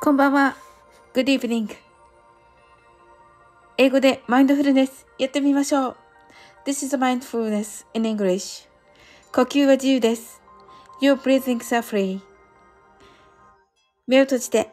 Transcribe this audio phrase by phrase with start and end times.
[0.00, 0.54] こんばんは。
[1.14, 1.74] Good evening.
[3.78, 5.96] 英語でマインドフルネスやってみましょう。
[6.66, 8.68] This is mindfulness in English.
[9.32, 10.42] 呼吸は自由です。
[11.00, 12.20] Your breathings are free.
[14.06, 14.70] 目を閉じて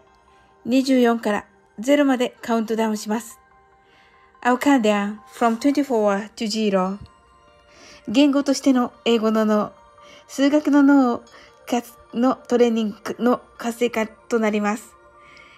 [0.67, 1.45] 24から
[1.79, 3.39] 0までカウントダウンします。
[4.43, 6.97] I'll count down from 24 to 0.
[8.09, 9.71] 言語としての英語の脳、
[10.27, 11.23] 数学の脳
[12.13, 15.00] のトレーニングの活性化となります。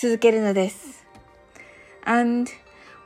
[0.00, 1.04] 続けるのです。
[2.06, 2.50] And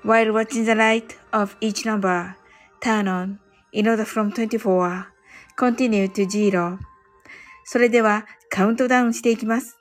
[0.04, 2.36] while watching the light of each number
[2.80, 3.38] turn on
[3.72, 5.06] in order from 24
[5.58, 6.78] continue to zero
[7.64, 9.76] それではカウントダウンしていきます。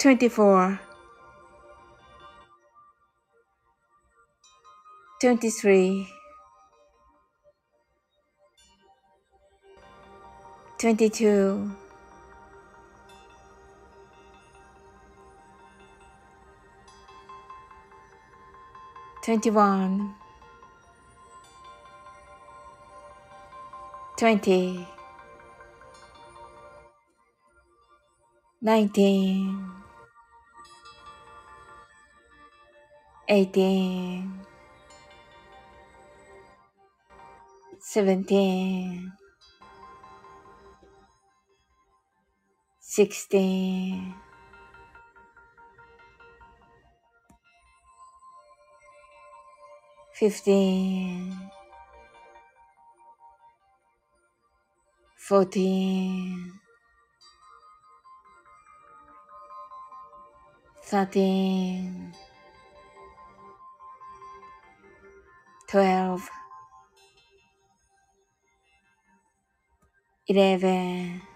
[0.00, 0.78] 24
[5.22, 6.15] 23
[10.78, 11.70] 22
[19.22, 20.14] 21
[24.18, 24.86] 20
[28.60, 29.72] 19
[33.28, 34.46] 18
[37.80, 39.25] 17
[42.96, 44.14] 16
[50.14, 51.50] 15
[55.18, 56.52] 14
[60.80, 62.12] 13
[65.68, 66.30] 12
[70.28, 71.35] 11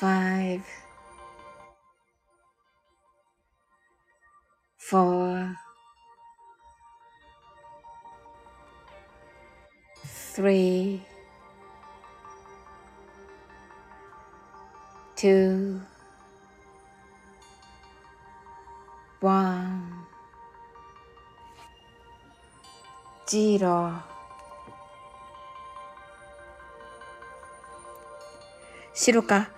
[0.00, 0.62] 5
[4.78, 5.56] 4
[10.36, 11.00] 3
[15.16, 15.80] 2
[19.20, 19.98] 1
[23.58, 23.92] 0
[28.94, 29.57] 白か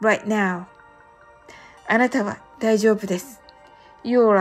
[0.00, 0.64] right now.
[1.88, 3.40] あなたは大丈夫です。
[4.04, 4.34] You're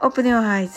[0.00, 0.70] right.Open your eyes.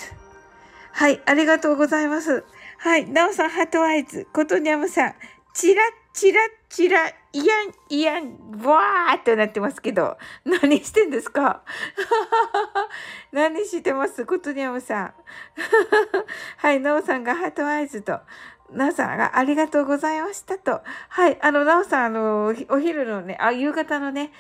[0.92, 2.44] はい、ありがとうございます。
[2.80, 5.16] はい、なおさん、 heart eyes、ことにゃむさん、
[5.54, 7.14] チラッチラッチラ、イ
[7.46, 11.64] ヤン、イヤン、わーってなってますけど、何してんですか？
[13.32, 14.26] 何してます？
[14.26, 15.14] ことにゃむさん。
[16.58, 18.20] はい、なおさんが heart eyes と、
[18.72, 20.82] なおさんがありがとうございましたと。
[21.10, 21.42] はい。
[21.42, 24.32] あの、なおさん、あの、お昼のね、あ、夕方のね、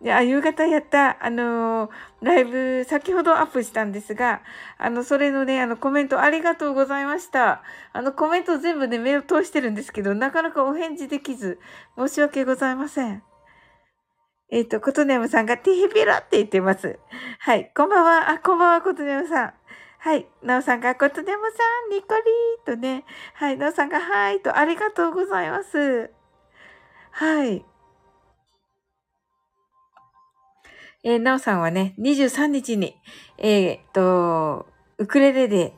[0.00, 1.88] であ夕方やった、あの
[2.20, 4.42] ライブ、先ほどアップしたんですが、
[4.76, 7.62] あの、それのね、あの、コメントありがとうございました。
[7.94, 11.58] あの、コメント全部ね、目を通してるんですけど、なかなかお返事できず、
[11.96, 13.22] 申し訳ございません。
[14.50, 16.98] えっ、ー、と、ことねむさんがティヒピラって言ってます。
[17.40, 17.72] はい。
[17.74, 18.30] こんばんは。
[18.30, 19.54] あ、こんばんは、ことねむさん。
[19.98, 20.26] はい。
[20.42, 21.48] なおさんが、ことでもさ
[21.88, 23.04] ん、ニコリーとね。
[23.34, 23.56] はい。
[23.56, 26.10] なおさんが、はいと、ありがとうございます。
[27.10, 27.64] はい。
[31.02, 32.96] えー、なおさんはね、23日に、
[33.38, 34.66] えー、っと、
[34.98, 35.72] ウクレレで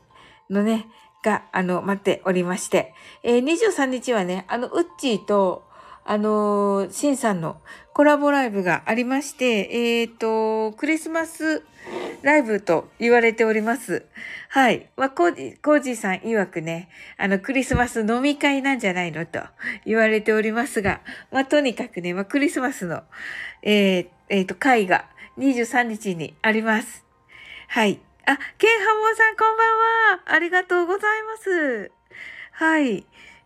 [0.49, 0.87] のね、
[1.23, 5.68] が、あの、待っておりまして、えー、23日はね、あの、ウッチーと、
[6.11, 7.61] あのー、シンさんの
[7.93, 11.63] コラボライブがありまして、えっ、ー、と、クリスマス
[12.23, 14.07] ライブと言われております。
[14.49, 14.89] はい。
[14.97, 16.89] まあ、コージ、コージさん曰くね、
[17.19, 19.41] あの、クリスマス飲み会なんじゃないのと
[19.85, 23.03] 言われておりますが、まあ、とにかくね、まあ、クリスマスの、
[23.63, 25.05] えー、えっ、ー、と、会が
[25.37, 27.05] 23日にあります。
[27.69, 28.01] はい。
[28.25, 30.23] あ、ケンハモンさんこんばんは。
[30.25, 31.93] ありがとうございます。
[32.53, 33.05] はい。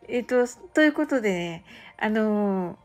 [0.09, 1.65] えっ、ー、と、ということでね、
[2.03, 2.77] あのー、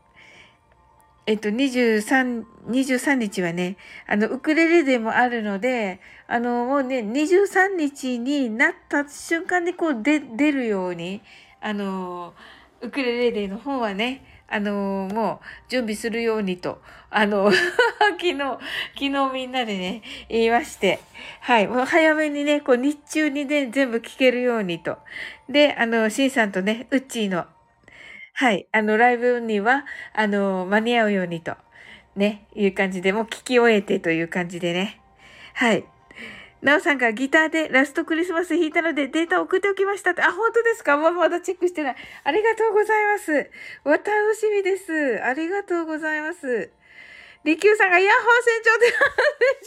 [1.26, 3.76] えっと、23、23日はね、
[4.06, 11.20] あの、ウクレレでもあるので、あの、もうね、23日になった瞬間にこう、で、出るように、
[11.60, 12.32] あの、
[12.80, 16.80] ウクレレデーの方はね、あのもう準備するようにと、
[17.10, 17.50] あの
[18.18, 18.58] 昨日、昨
[18.94, 21.00] 日みんなでね、言いまして、
[21.40, 24.96] はい、もう早めにね、こう日中にね、全部聞けるようにと。
[25.48, 27.44] で、あの、シンさんとね、ウッチーの
[28.40, 28.68] はい。
[28.70, 31.56] あの、ライブには、あの、間に合うようにと、
[32.14, 35.00] ね、いう感じで、もう聞き終えてという感じでね。
[35.54, 35.84] はい。
[36.62, 40.22] なおさんがギターでラストクリスマス弾いたのでデータ送っておきましたって。
[40.22, 40.96] あ、本当ですか？
[40.96, 41.96] ままだチェックしてない。
[42.22, 43.50] ありがとうございます。
[43.84, 44.06] お楽
[44.36, 45.20] しみです。
[45.20, 46.70] ありがとうございます。
[47.42, 48.96] リキューさんがイヤホン船長で、船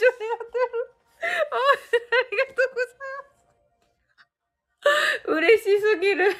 [0.00, 0.96] 長になってる。
[1.20, 1.60] あ
[2.30, 2.96] りがとうござ
[5.28, 5.52] います。
[5.52, 6.36] 嬉しすぎる。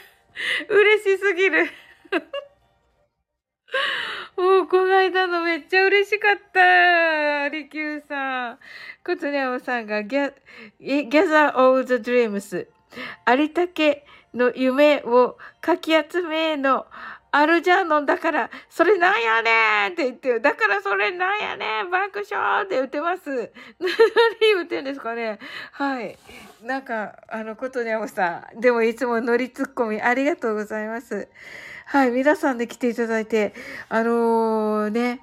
[0.69, 1.69] 嬉しすぎる。
[4.37, 7.49] もう、この間のめっちゃ嬉しかった。
[7.49, 8.59] リキューさん。
[9.05, 10.33] コツニャオさんがギャ、
[10.81, 12.69] ギャザーオーズドリームス。
[13.25, 16.87] ありたけの夢をかき集めの
[17.35, 20.41] あるじゃんのだから、それなんやねんって言ってよ。
[20.41, 23.23] だからそれなんやねん爆笑って言ってます。
[23.81, 23.91] 何
[24.55, 25.39] 言ってんですかね
[25.73, 26.19] はい。
[26.63, 28.61] なんか、あの、ことにゃおさん。
[28.61, 31.27] でもいつもノリツッコミありがとうございます。
[31.93, 33.53] はい、皆さんで来ていただいて、
[33.91, 35.21] あのー、ね、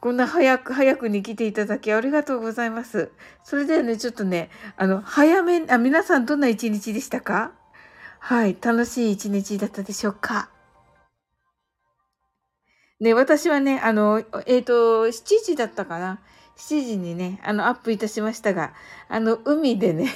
[0.00, 3.10] こんな早く、早くに来ていただきありがとうございます。
[3.44, 4.48] それではね、ちょっとね、
[4.78, 7.52] あの、早め、あ、皆さんどんな一日でしたか？
[8.20, 10.48] はい、楽しい一日だったでしょうか？
[12.98, 16.20] ね、私はね、あの、えっ、ー、と、7時だったかな
[16.56, 18.72] ？7時にね、あの、アップいたしましたが、
[19.10, 20.08] あの、海でね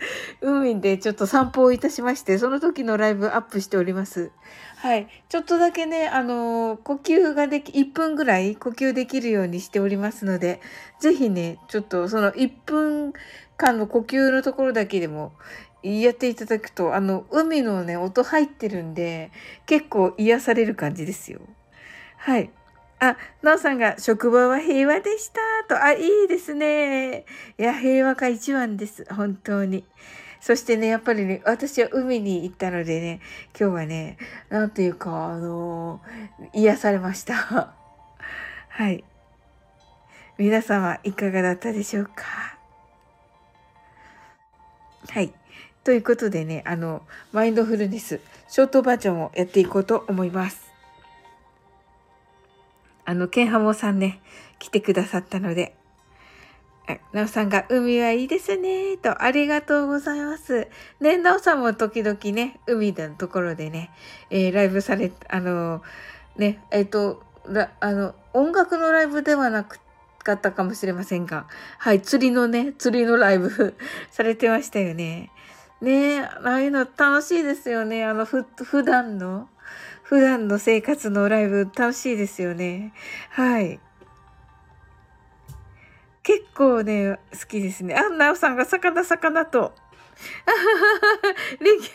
[0.40, 4.30] 海でちょっと散歩をいたしまして、その時のライブアップしております。
[4.76, 5.08] はい。
[5.28, 10.60] ちょっとだけね、あのー、呼吸ができ、1分ぐらい呼吸できるようにしておりますので、
[11.00, 13.12] ぜひね、ちょっとその1分
[13.56, 15.32] 間の呼吸のところだけでも
[15.82, 19.32] やっていただくと、あの、海のね、音入ってるんで、
[19.66, 21.40] 結構癒される感じですよ。
[22.16, 22.50] はい。
[23.00, 25.82] あ、なおさんが職場は平和でしたと。
[25.82, 27.26] あ、いいですね。
[27.58, 29.06] いや、平和が一番です。
[29.14, 29.84] 本当に。
[30.40, 33.20] そしてね、やっぱりね、私は海に行ったのでね、
[33.58, 34.18] 今日はね、
[34.48, 37.34] なんていうか、あのー、癒されました。
[38.68, 39.04] はい。
[40.36, 42.58] 皆様、いかがだったでしょうか？
[45.10, 45.32] はい。
[45.84, 47.02] ということでね、あの、
[47.32, 50.67] マインドフルネス、ショートバージョンをやっていこうと思います。
[53.08, 54.20] あの、ケンハモさんね、
[54.58, 55.74] 来てくださったので、
[57.14, 60.68] なおさんが、海はいいですね、と、ありがとうございます。
[61.00, 63.90] ね、なおさんも時々ね、海のところでね、
[64.28, 65.80] えー、ライブされ、あの
[66.36, 67.22] ね、えっ、ー、と、
[67.80, 69.78] あの、音楽のライブではなか
[70.34, 71.46] ったかもしれませんが、
[71.78, 73.74] はい、釣りのね、釣りのライブ
[74.10, 75.30] されてましたよね。
[75.80, 78.04] ねああいうの楽しいですよね。
[78.04, 79.48] あの、ふ、普段の。
[80.08, 82.94] 普段の生活のライブ楽しいですよね。
[83.28, 83.78] はい。
[86.22, 87.94] 結構ね、好きですね。
[87.94, 89.74] あ、なおさんが魚魚と。
[91.60, 91.92] リキュー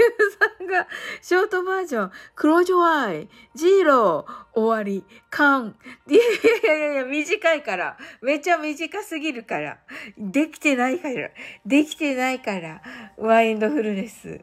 [0.59, 0.87] さんが、
[1.23, 5.75] ショートバージョン、クロージョアイ、ジーロー、終わり、カン。
[6.07, 6.23] いやい
[6.63, 7.97] やいやいや、短いから。
[8.21, 9.79] めっちゃ短すぎるから。
[10.19, 11.31] できてないから。
[11.65, 12.83] できてないから。
[13.17, 14.39] ワインドフルネス。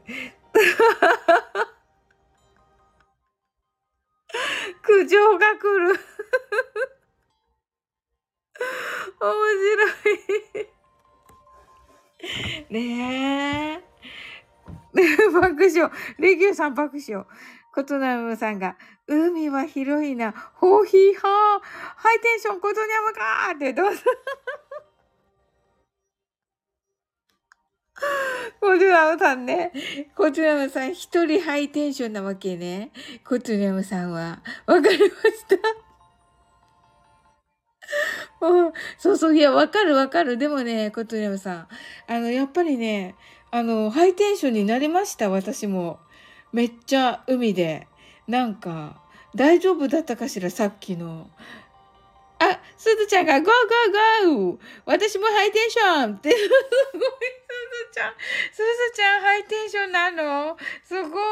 [4.82, 5.94] 苦情が来る
[9.20, 9.88] 面白
[10.66, 10.80] い
[12.70, 13.90] ねえ。
[15.32, 15.90] 爆笑。
[16.18, 17.25] レギューさん爆笑。
[17.72, 20.32] コトナムさんが、海は広いな。
[20.54, 21.60] ホーヒーハー。
[21.96, 24.02] ハイテンションコトニャムかーってどうぞ。
[28.61, 29.73] コチュラムさんね。
[30.14, 32.90] コチュラムさん、一人ハイテンションなわけね。
[33.25, 34.42] コチュラムさんは。
[34.66, 35.90] わかりました。
[38.49, 40.38] う、そうそう、いや、わかるわかる。
[40.38, 41.69] でもね、コトゥラムさん。
[42.07, 43.14] あの、やっぱりね、
[43.50, 45.99] あの、ハイテンションになりました、私も。
[46.52, 47.87] めっちゃ海で。
[48.26, 49.02] なんか、
[49.35, 51.30] 大丈夫だったかしら、さっきの。
[52.38, 56.61] あ、すずちゃんが、ゴーゴーゴー私もハイテンションって、すごい、
[57.90, 58.14] ちゃん。
[58.52, 58.62] すず
[58.94, 60.56] ちゃんハイテンションなの？
[60.85, 61.23] すごい。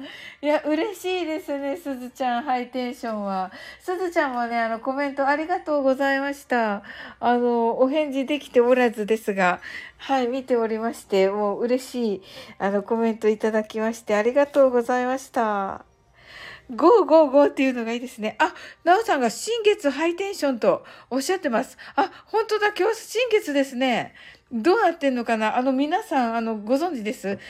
[0.42, 3.52] いや、嬉しいですね、すずちゃん、ハイテンションは。
[3.80, 6.82] すずちゃんもね、あの、コメントありがとうございました。
[7.20, 9.60] あの、お返事できておらずですが、
[9.98, 12.22] はい、見ておりまして、もう嬉しい、
[12.58, 15.84] あの、コメントいただきまして、ありがとうございました。
[16.74, 18.36] ゴーゴーゴーっていうのがいいですね。
[18.38, 18.54] あ、
[18.84, 21.76] なおさんが新月ハイテンションとおっしゃってます。
[21.96, 24.14] あ、本当だ、今日新月ですね。
[24.52, 25.56] どうなってんのかな？
[25.56, 27.38] あの、皆さん、あの、ご存知です？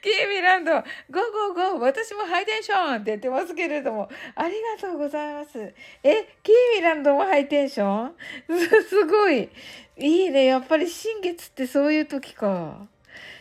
[0.00, 5.74] キーミランド、 go go go、私もハイテンションって言ってますけれども、ありがとうございます。
[6.04, 8.14] え、キーミランドもハイテンション？
[8.88, 9.48] すごい。
[9.96, 10.44] いいね。
[10.44, 12.86] やっぱり新月ってそういう時か。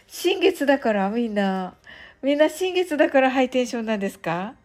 [0.07, 1.75] 新月だからみんな。
[2.23, 4.55] みんな新月だからハイテンションなんですか？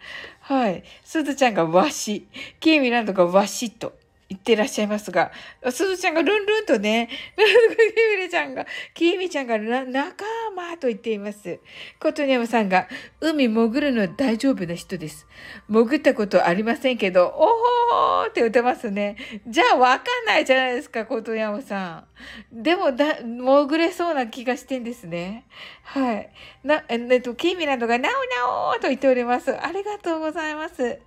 [0.40, 0.82] はい。
[1.04, 2.26] すずちゃんがわし。
[2.60, 3.92] キーミランドがわしと。
[4.32, 5.30] 言ってらっしゃいますが、
[5.70, 10.24] すずちゃんがルンルンとね、 キミレちゃんが、キミちゃんが仲
[10.56, 11.60] 間と言っています。
[12.00, 12.88] コトニャムさんが、
[13.20, 15.26] 海潜るの大丈夫な人です。
[15.68, 19.16] 潜ったことありませんけど、おほーって言ってますね。
[19.46, 22.06] じゃあわかんないじゃないですか、コトニャムさ
[22.52, 22.62] ん。
[22.62, 25.44] でもだ、潜れそうな気がしてんですね。
[25.82, 26.30] はい。
[26.64, 29.54] な、えっと、キミランドが、なおなおと言っております。
[29.54, 31.00] ありがとうございます。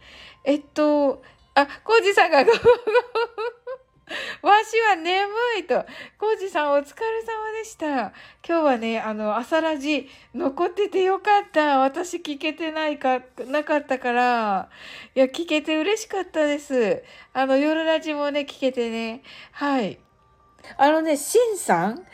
[0.44, 1.24] えっと、
[1.56, 2.54] あ、コージさんが、わし
[4.90, 5.86] は眠いと。
[6.20, 7.88] コージさんお疲れ様でした。
[7.88, 8.12] 今
[8.44, 11.80] 日はね、あの、朝ラジ残っててよかった。
[11.80, 14.70] 私聞けてないか、なかったから。
[15.16, 17.04] いや、聞けて嬉しかったです。
[17.34, 19.24] あの、夜ラジもね、聞けてね。
[19.54, 19.98] はい。
[20.78, 22.06] あのね、シンさん？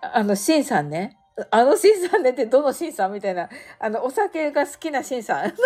[0.00, 1.18] あの、シンさんね。
[1.50, 3.12] あのシンさんねってどのシンさん？
[3.12, 3.48] みたいな。
[3.78, 5.52] あの、お酒が好きなシンさん。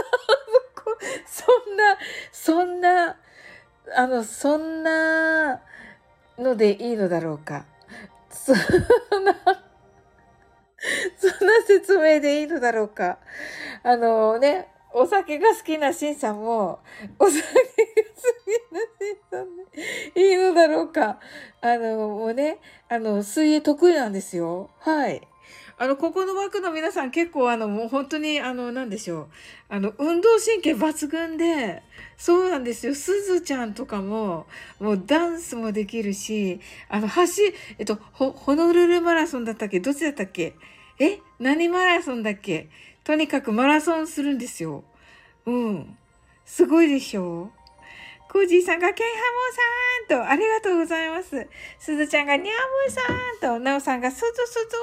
[1.27, 1.99] そんな、
[2.33, 3.17] そんな、
[3.97, 5.61] あの、そんな
[6.39, 7.67] のでいいのだろうか。
[8.31, 8.57] そん
[9.25, 9.35] な、
[11.17, 13.19] そんな説明でいいのだろうか。
[13.83, 16.81] あのね、お酒が好きなシンさんも、
[17.19, 17.57] お酒が好
[18.45, 19.57] きなシンさん
[20.15, 21.19] でいいのだろうか。
[21.61, 22.59] あの、もうね、
[22.89, 24.71] あの、水泳得意なんですよ。
[24.79, 25.27] はい。
[25.77, 29.29] あの、ここの枠の皆さん結構あの、もう本当にあの、なんでしょう。
[29.69, 31.83] あの、運動神経抜群で、
[32.17, 32.95] そうなんですよ。
[32.95, 34.47] すずちゃんとかも、
[34.79, 37.43] もうダンスもできるし、あの、走、
[37.79, 39.81] えっと、ホ、ホノルルマラソンだったっけ？
[39.81, 40.55] どっちだったっけ？
[41.01, 41.19] え？
[41.41, 42.69] 何マラソンだっけ？
[43.03, 44.85] とにかくマラソンするんですよ。
[45.45, 45.97] うん。
[46.45, 47.51] すごいでしょ？
[48.31, 49.13] コージーさんがケンハ
[50.17, 51.47] モさんと、ありがとうございます。
[51.79, 54.77] すずちゃんがニャムさんと、なおさんがすずすず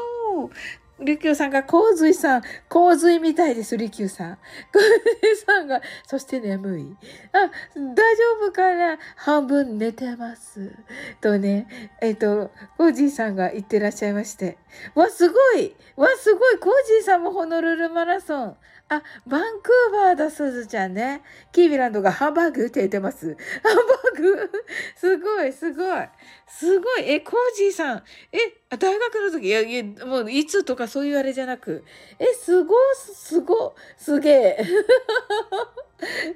[1.03, 4.37] りきゅうさんが、洪水さん、洪水みたいです、りきゅうさん。
[4.71, 4.79] 洪
[5.21, 6.97] 水さんが、そして眠い。
[7.33, 8.97] あ、大丈夫かな？
[9.15, 10.71] 半分寝てます。
[11.19, 11.67] とね、
[12.01, 14.57] えっ、ー、と、コージーさんが言ってらっしゃいまして。
[14.95, 18.57] わ、すごいわ、すごいコージーさんもホノルルマラソン。
[18.93, 21.21] あ、バンクーバーだ、すずちゃんね。
[21.53, 23.37] キービランドがハンバーグって言ってます。
[23.63, 24.51] ハンバーグ
[24.97, 26.09] すごい、すごい。
[26.45, 27.09] すごい。
[27.09, 28.03] え、コージーさん。
[28.33, 28.37] え、
[28.77, 31.85] 大学の時、いや、いや、もう、いつとかそういうあれじゃなく。
[32.19, 34.65] え、すご、すご、すげえ。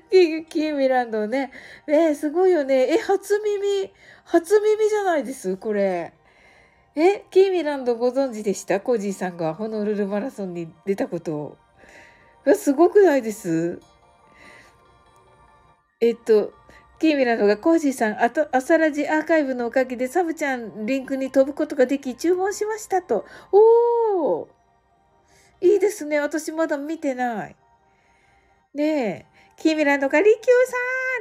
[0.09, 1.51] キ キーミランドね。
[1.87, 2.93] えすごいよね。
[2.93, 3.91] え、初耳、
[4.23, 6.13] 初耳じゃないです、これ。
[6.95, 8.79] え、キーミランドご存知でした？
[8.79, 11.57] コージーさんがホノルルマラソンに出たことを。
[12.53, 13.79] すごくないです
[15.99, 16.53] えっと、
[16.99, 23.25] キーミラのがコージーさん、あと、朝ラジアーカイブのおかげでサブちゃんリンクに飛ぶことができ、注文しましたと。
[23.51, 24.49] おお
[25.61, 26.19] いいですね。
[26.19, 27.55] 私まだ見てない。
[28.73, 28.85] ね
[29.31, 29.34] え。
[29.57, 30.43] キーミランドがリキュー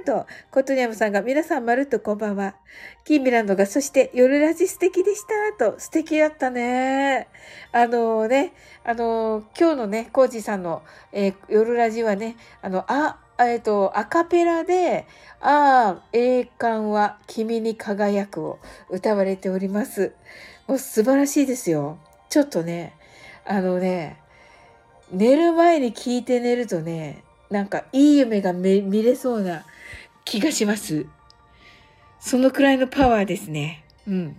[0.06, 2.56] さんと、コトニャムさんが皆さんまるっとこんばんは。
[3.04, 5.22] キーミランドがそして夜ラジ素敵でし
[5.58, 7.28] たと、素敵だったね。
[7.70, 8.52] あのね、
[8.84, 15.06] あの、今日のね、コージさんの、えー、夜ラジはね、あの、あ、えっ、と、アカペラで、
[15.40, 18.58] ああ、栄冠は君に輝くを
[18.90, 20.12] 歌われております。
[20.66, 21.98] もう素晴らしいですよ。
[22.28, 22.94] ちょっとね、
[23.44, 24.18] あのね、
[25.12, 29.64] 寝る前に聞いて寝るとね、なんかいい夢が見れそうな
[30.24, 31.06] 気がします。
[32.20, 33.84] そのくらいのパワーですね。
[34.08, 34.36] うん。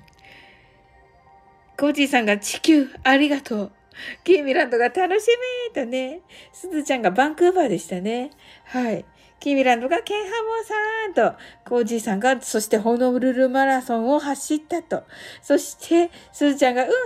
[1.77, 3.71] コージーさんが地球ありがとう。
[4.23, 5.27] キーミランドが楽し
[5.69, 6.21] みとね。
[6.51, 8.31] すずちゃんがバンクーバーでしたね。
[8.65, 9.05] はい。
[9.39, 11.37] キーミランドがケンハモさんと、
[11.69, 15.03] コージーさんが、そしてホノルルマラソンを走ったと。
[15.41, 17.01] そして、すずちゃんが、うん、ハマ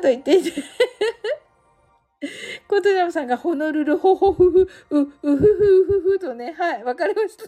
[0.00, 0.62] ーと言っていて。
[2.68, 7.44] コトナムさんがホノルルホホフフ、う、うふふふふとね、はい、わかりました。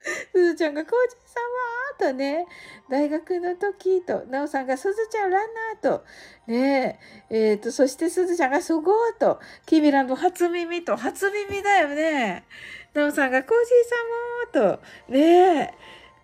[0.32, 2.46] すずちゃんが、コージー様とね、
[2.88, 5.48] 大学の時と、なおさんが、すずちゃんラン
[5.82, 6.04] ナーと、
[6.46, 6.98] ね
[7.28, 12.44] え、えっ、ー、と、そしてすずちゃんが、すごいと、キビランド初耳と、初耳だよね。
[12.94, 13.58] なおさんが、コー
[14.52, 15.74] ジー様と、ねえ、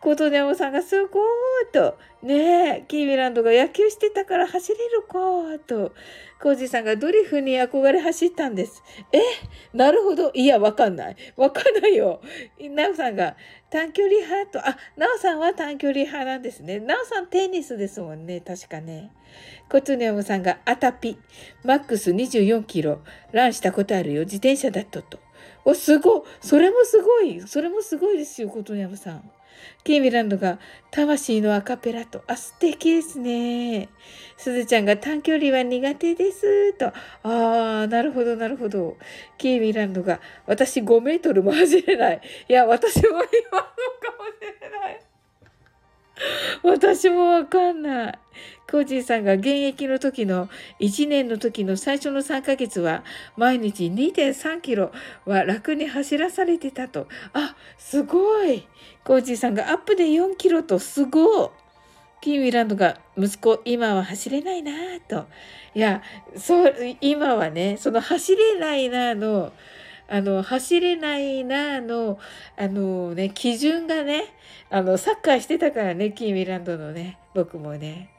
[0.06, 5.92] コトネオさんがすごいと、ねえ、キーミランドが野球してたから走れるかと、
[6.40, 8.84] コージさんがドリフに憧れ走ったんです。
[9.10, 9.18] え
[9.76, 10.30] なるほど。
[10.32, 11.16] いや、わかんない。
[11.36, 12.20] わかんないよ。
[12.70, 13.34] なおさんが
[13.68, 16.78] 短距離派と、あ、なおさんは短距離派なんですね。
[16.78, 18.40] なおさんテニスですもんね。
[18.40, 19.10] 確かね。
[19.68, 21.18] コツネオムさんがアタピ、
[21.64, 23.00] マックス24キロ、
[23.32, 24.20] ランしたことあるよ。
[24.20, 25.18] 自転車だったと。
[25.64, 26.22] お、すごい。
[26.40, 27.40] それもすごい。
[27.48, 29.30] それもすごいですよ、コトネオムさん。
[29.84, 30.58] キーミランドが
[30.90, 33.88] 魂のアカペラと、あ、素敵ですね。
[34.36, 36.86] すずちゃんが短距離は苦手ですと。
[36.88, 38.96] ああ、なるほど、なるほど。
[39.38, 42.20] キーミランドが私5メートルも走れない。
[42.48, 45.05] いや、私も今のかもしれない。
[46.62, 48.18] 私もわかんない。
[48.70, 50.48] コージーさんが現役の時の
[50.80, 53.04] 1年の時の最初の3ヶ月は
[53.36, 54.90] 毎日2.3キロ
[55.24, 57.06] は楽に走らされてたと。
[57.32, 58.66] あ、すごい。
[59.04, 61.50] コージーさんがアップで4キロとすごい。
[62.20, 65.26] キーミランドが息子今は走れないなぁと。
[65.74, 66.02] いや、
[66.36, 69.52] そう、今はね、その走れないなぁの、
[70.08, 72.18] あの、走れないなの、
[72.56, 74.24] あのね、基準がね、
[74.70, 78.10] あの、サッカーしてたからね、キーミランドのね、僕もね。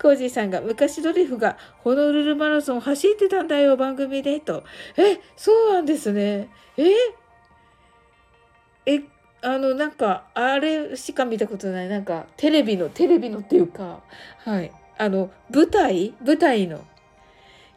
[0.00, 4.62] コージーさんが昔ドリフがホノルルマラソン走ってたんだよ、番組で、と。
[4.96, 6.48] え、そうなんですね。
[6.76, 6.84] え？
[8.86, 9.02] え、
[9.42, 11.88] あの、なんか、あれしか見たことない。
[11.88, 14.02] なんか、テレビの、テレビのっていうか、
[14.44, 14.70] はい。
[14.96, 16.14] あの、舞台？
[16.24, 16.84] 舞台の。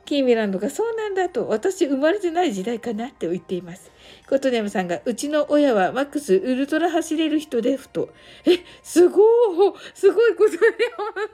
[0.07, 3.91] キーミランドがそうなんだと、私生まれてない時代かなって言っています。
[4.29, 8.09] コトネムさんが、うちの親はマックスウルトラ走れる人でふと。
[8.45, 10.61] え、すごい、すごいコトネム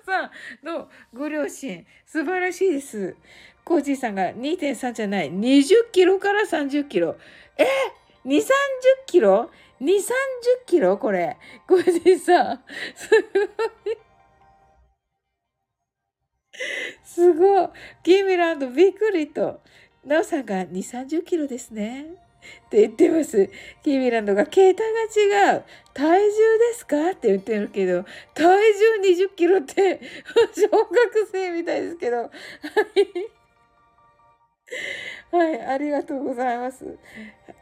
[0.04, 3.16] さんのご両親、素晴らしいです。
[3.64, 7.16] コージーさんが2.3じゃない、20キロから30キロ。
[7.58, 7.66] え
[8.26, 8.42] ?2、30
[9.06, 10.00] キロ ?2、30
[10.66, 10.98] キロ？
[10.98, 11.38] これ。
[11.68, 12.64] コージーさん。
[12.96, 13.10] す
[13.86, 13.98] ごい。
[17.04, 17.70] すごい。
[18.04, 19.62] キミランドびっくりと。
[20.06, 22.06] ナオさんが2、30キロですね。
[22.66, 23.50] って言ってます。
[23.84, 24.90] キミランドが桁が
[25.54, 25.64] 違う。
[25.94, 27.12] 体重ですか？
[27.12, 30.02] って言ってるけど、体重20キロって
[30.54, 32.18] 小学生みたいですけど。
[32.18, 32.30] はい。
[35.32, 36.98] はい、ありがとうございます。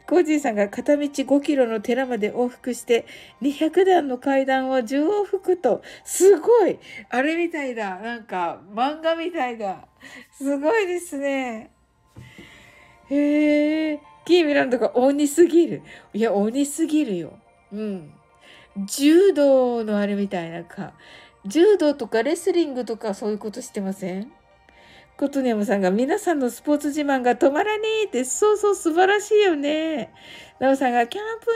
[0.06, 3.06] コージーさんが片道5キロの寺まで往復して
[3.40, 7.98] 200段の階段を10往復と、すごいあれみたいだ。
[8.00, 9.86] なんか漫画みたいだ。
[10.32, 11.70] すごいですね。
[13.08, 15.82] へえ、キーミランドが鬼すぎる。
[16.12, 17.38] いや、鬼すぎるよ。
[17.72, 18.12] うん。
[18.86, 20.94] 柔道のあれみたいなか。
[21.44, 24.32] 柔道とかレスリングとかそういうことしてません？
[25.22, 30.12] コトニャムさんが皆さんのスポーツ自慢が止まらねえって、そうそう素晴らしいよね。
[30.58, 31.46] ナオさんがキャンプ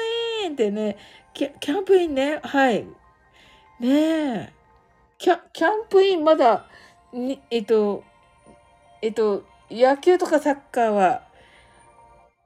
[0.44, 0.96] インってね、
[1.34, 2.86] キャキャンプインね、はい。
[3.80, 4.52] ねえ。
[5.18, 6.68] キャ、キャンプインまだ、
[7.12, 8.04] に、えっと、
[9.02, 11.24] えっと、野球とかサッカーは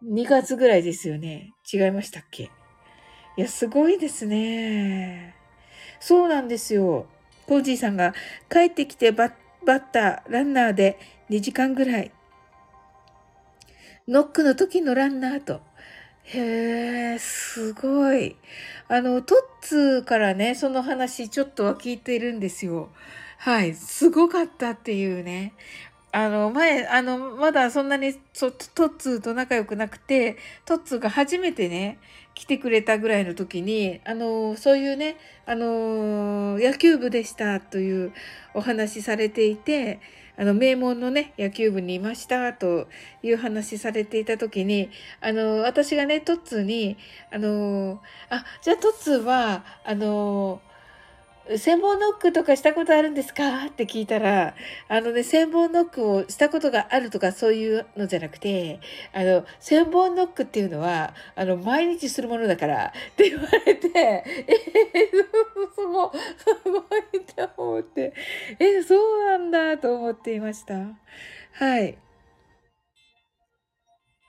[0.02, 1.52] 2月ぐらいですよね。
[1.70, 2.44] 違いましたっけ？
[2.44, 2.48] い
[3.36, 5.34] や、すごいですね。
[6.00, 7.04] そうなんですよ。
[7.46, 8.14] コージーさんが
[8.50, 9.32] 帰ってきてバッ
[9.66, 12.12] バッター、ランナーで2時間ぐらい。
[14.08, 15.60] ノックの時のランナーと。
[16.24, 18.36] へえ、すごい。
[18.88, 22.90] あの、トッツーからね、その話ちょっとは聞いてるんですよ。
[23.38, 23.74] はい。
[23.74, 25.54] すごかったっていうね。
[26.12, 31.98] あの、前、あの、まだそんなにトッツーと仲良くなくて、トッツーが初めてね、
[32.40, 38.12] 来てくれたぐらいの時に、あの、そういうね、あの、野球部でしたという
[38.54, 40.00] お話されていて、
[40.38, 42.88] あの、名門のね、野球部にいましたと
[43.22, 44.88] いう話されていた時に、
[45.20, 46.96] あの、私がね、トッツーに、
[47.30, 48.00] あの、
[48.30, 50.62] あ、じゃあトッツーは、あの、
[51.58, 53.66] 千本ノックとかしたことあるんですか？
[53.66, 54.54] って聞いたら、
[54.88, 58.80] あのね、千本ノックをしたことがあるとかそういうのじゃなくて、
[59.12, 68.12] あの、千本ノックっていうのは、あの、毎日するものだからって言われて、えー、すごい、すごいって思って、
[68.58, 70.74] えそうなんだと思っていました。
[71.52, 71.98] はい。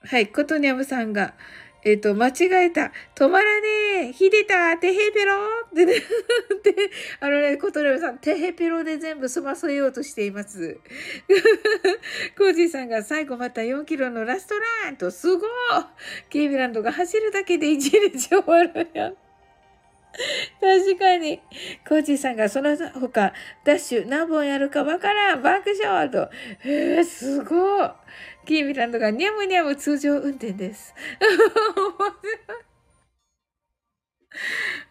[0.03, 1.35] はい、ことにゃむさんが、
[1.83, 2.91] えっ、ー、と、間違えた。
[3.15, 4.13] 止まらねえ。
[4.13, 4.77] ひでた。
[4.77, 6.01] てへぺろってね、で、
[7.19, 10.79] あのね、コトレムさん、てへぺろで全部済ませようとしています。
[12.37, 15.49] コージーさんが最後また4キロのラストランと、すごい
[16.29, 19.15] ケイビランドが走るだけで1日終わるやん。
[20.59, 21.39] 確かに。
[21.87, 25.41] コージーさんがその他、ダッシュ何本やるかわからん。
[25.41, 26.29] 爆笑と。
[26.63, 27.89] えー、すごい。
[28.45, 30.93] キーミランドがニャムニャム通常運転です。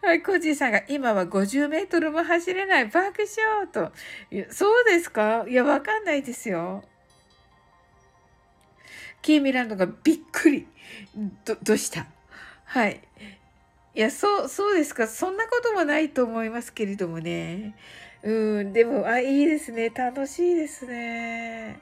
[0.01, 3.91] はい、コージーさんが今は50メートルも走れない爆笑と。
[4.51, 5.45] そうですか？
[5.47, 6.83] いや、わかんないですよ。
[9.21, 10.67] キーミランドがびっくり。
[11.45, 12.07] ど、どうした？
[12.65, 13.01] はい。
[13.93, 15.07] いや、そう、そうですか？
[15.07, 17.75] そんなこともないと思いますけれどもね。
[18.23, 19.89] うん、でも、あ、いいですね。
[19.89, 21.79] 楽しいですね。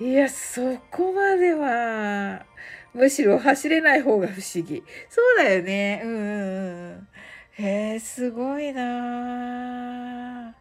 [0.00, 2.46] いや、そこまでは、
[2.94, 4.82] むしろ走れない方が不思議。
[5.08, 6.00] そうだよね。
[6.04, 7.08] うんうんう
[7.62, 7.64] ん。
[7.64, 10.54] へえ、すごいな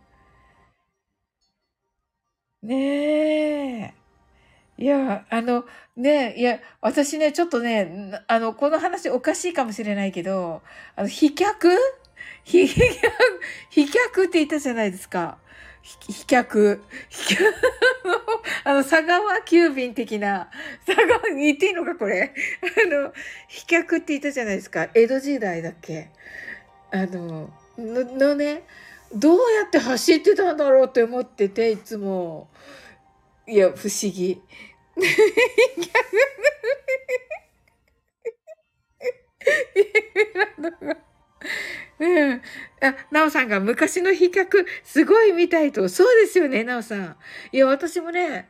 [2.63, 3.93] ね
[4.79, 4.83] え。
[4.83, 10.61] いや、あの、ねいや、私ね、ちょっとね、あの、この話おかしいかもしれないけど、
[10.95, 11.69] あの、飛脚？
[12.45, 12.81] 飛脚、
[13.71, 15.39] 飛脚って言ったじゃないですか。
[15.87, 16.81] 飛脚。
[17.09, 17.43] 飛脚。
[18.65, 20.49] あの、佐川急便的な、
[20.85, 22.33] 佐川、言っていいのかこれ。
[22.61, 23.13] あの、
[23.47, 24.89] 飛脚って言ったじゃないですか。
[24.93, 26.09] 江戸時代だっけ。
[26.91, 28.63] あの、ののね、
[29.13, 32.49] どうやって走ってたんだろうって思ってて、いつも。
[33.47, 34.41] いや、不思議。
[41.99, 42.41] うん。
[42.81, 44.45] あ、なおさんが昔の比較、
[44.83, 45.89] すごいみたいと。
[45.89, 47.15] そうですよね、なおさん。
[47.51, 48.49] いや、私もね、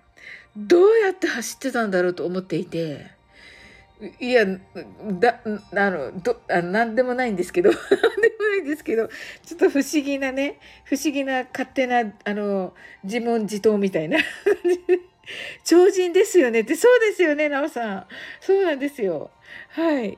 [0.55, 3.17] どうやって走ってたんだろうと思っていて。
[4.19, 5.41] いや、だ、
[5.75, 14.19] あの、ど、あなんでもないんですけど、 なんでもないんですけど、ちょっと不思議なね、不思議な勝手な、あの、自問自答みたいな。
[15.65, 18.07] 超人ですよねって、そうですよね、なおさん。
[18.39, 19.31] そうなんですよ。
[19.69, 20.17] はい。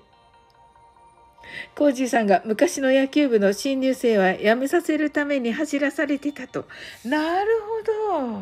[1.75, 6.65] コージーさんが昔の野球部の新入生は辞めさせるために走らされてたと。
[7.05, 8.41] なるほど。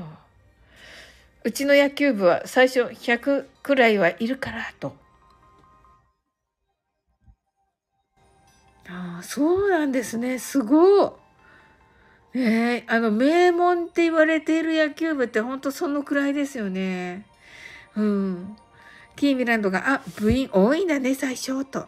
[1.44, 4.96] うちの野球部は最初100くらいはいるからと。
[8.90, 10.40] ああ、そうなんですね。
[10.40, 11.08] すご
[12.34, 12.38] い。
[12.38, 17.26] ねあの、名門って言われている野球部ってほんとそのくらいですよね。
[17.96, 18.58] うん。
[19.16, 21.88] キーミランドが、あ、部員多いんだね、最初、と。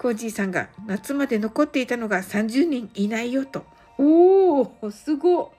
[0.00, 3.66] コージーさんが夏まで残っていたのが30人いないよと。
[3.98, 5.52] おお、すご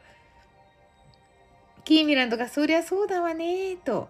[1.83, 4.09] キーミランドがそりゃそうだわねと。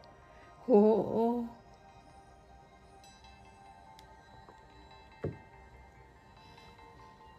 [0.59, 1.43] ほ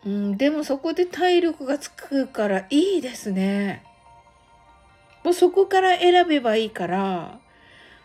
[0.05, 0.11] う。
[0.11, 3.87] うん、でもそこで体力がつくからいいですね。
[5.25, 7.41] もうそこから選べばいいから、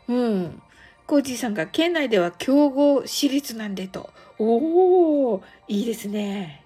[0.07, 0.61] うん。
[1.05, 4.11] コージーさんが県内では強豪私立なんでと。
[4.39, 6.63] おお、いいですね。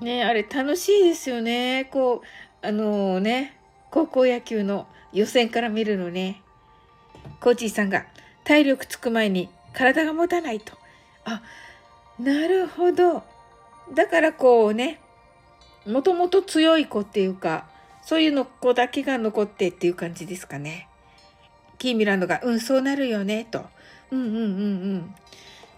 [0.00, 1.88] ねあれ楽しいですよね。
[1.90, 3.56] こう、あのー、ね、
[3.90, 6.42] 高校野球の予選から見るのね。
[7.40, 8.06] コーチーさんが
[8.44, 10.76] 体力つく前に体が持たないと。
[11.24, 11.42] あ、
[12.18, 13.22] なるほど。
[13.94, 15.00] だからこうね、
[15.86, 17.66] もともと強い子っていうか、
[18.02, 20.88] そういうの子だけが残ってっていう感じですかね。
[21.82, 23.66] キーミランドが、うん、そうなるよね、と。
[24.12, 24.42] うんうんうんう
[24.98, 25.14] ん。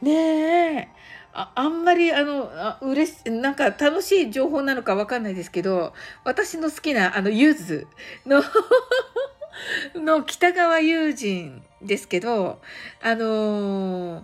[0.02, 0.88] ねえ。
[1.32, 7.86] ああんまり、あの、あ嬉し、なんか楽しい情報なのかわかんないですけど、私の好きな、あの、ゆず
[8.26, 8.42] の
[9.94, 12.60] の北川友人ですけど、
[13.00, 14.22] あのー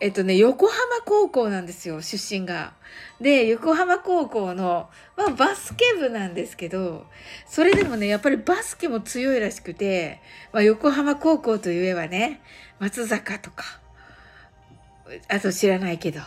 [0.00, 2.74] えっとね、横浜高校なんですよ、出身が。
[3.20, 7.06] で、横浜高校の、まあ、バスケ部なんですけど、
[7.46, 10.20] それでもね、やっぱりバスケも強いらしくて、
[10.52, 12.40] まあ、横浜高校といえばね、
[12.80, 13.64] 松坂とか、
[15.28, 16.20] あと知らないけど、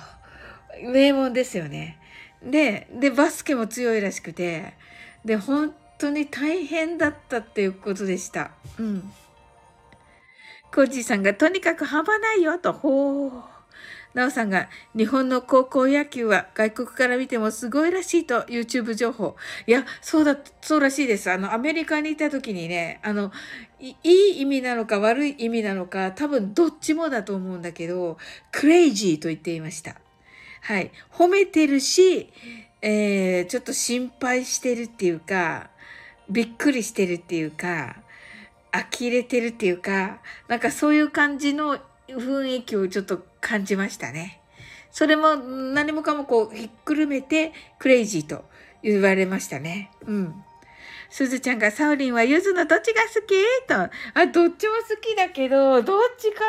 [0.82, 2.00] 名門ですよね。
[2.42, 4.74] で、で、バスケも強いらしくて、
[5.26, 8.52] で、本当に大変だったっていうことでした。
[8.80, 9.12] うん。
[10.74, 13.57] コージーさんがとにかく幅ないよと、ほう。
[14.18, 19.36] なおさんが、日本の高校野球は外国から見てもすごいらしいと YouTube 情報。
[19.68, 21.30] いや、そうだ、そうらしいです。
[21.30, 23.32] あの、アメリカにいた時にね、あの、
[23.80, 28.18] いい意味なのか悪い意味なのか、多分どっちもだと思うんだけど、
[28.52, 29.98] クレイジーと言っていました。
[30.62, 30.92] はい。
[31.12, 32.34] 褒めてるし、
[32.82, 35.70] えー、ちょっと心配してるっていうか、
[36.28, 37.98] びっくりしてるっていうか、
[38.72, 41.78] 呆れてるっていうか、なんかそういう感じの
[42.08, 44.42] 雰囲気をちょっと感じましたね。
[44.92, 48.46] それも何もかもこうひっくるめてクレイジーと
[48.82, 49.92] 言われましたね。
[50.06, 50.44] うん。
[51.10, 53.36] すずちゃんがサオリンはゆずのどっちが好き？
[53.68, 53.76] と。
[53.76, 56.42] あ、どっちも好きだけど、どっちか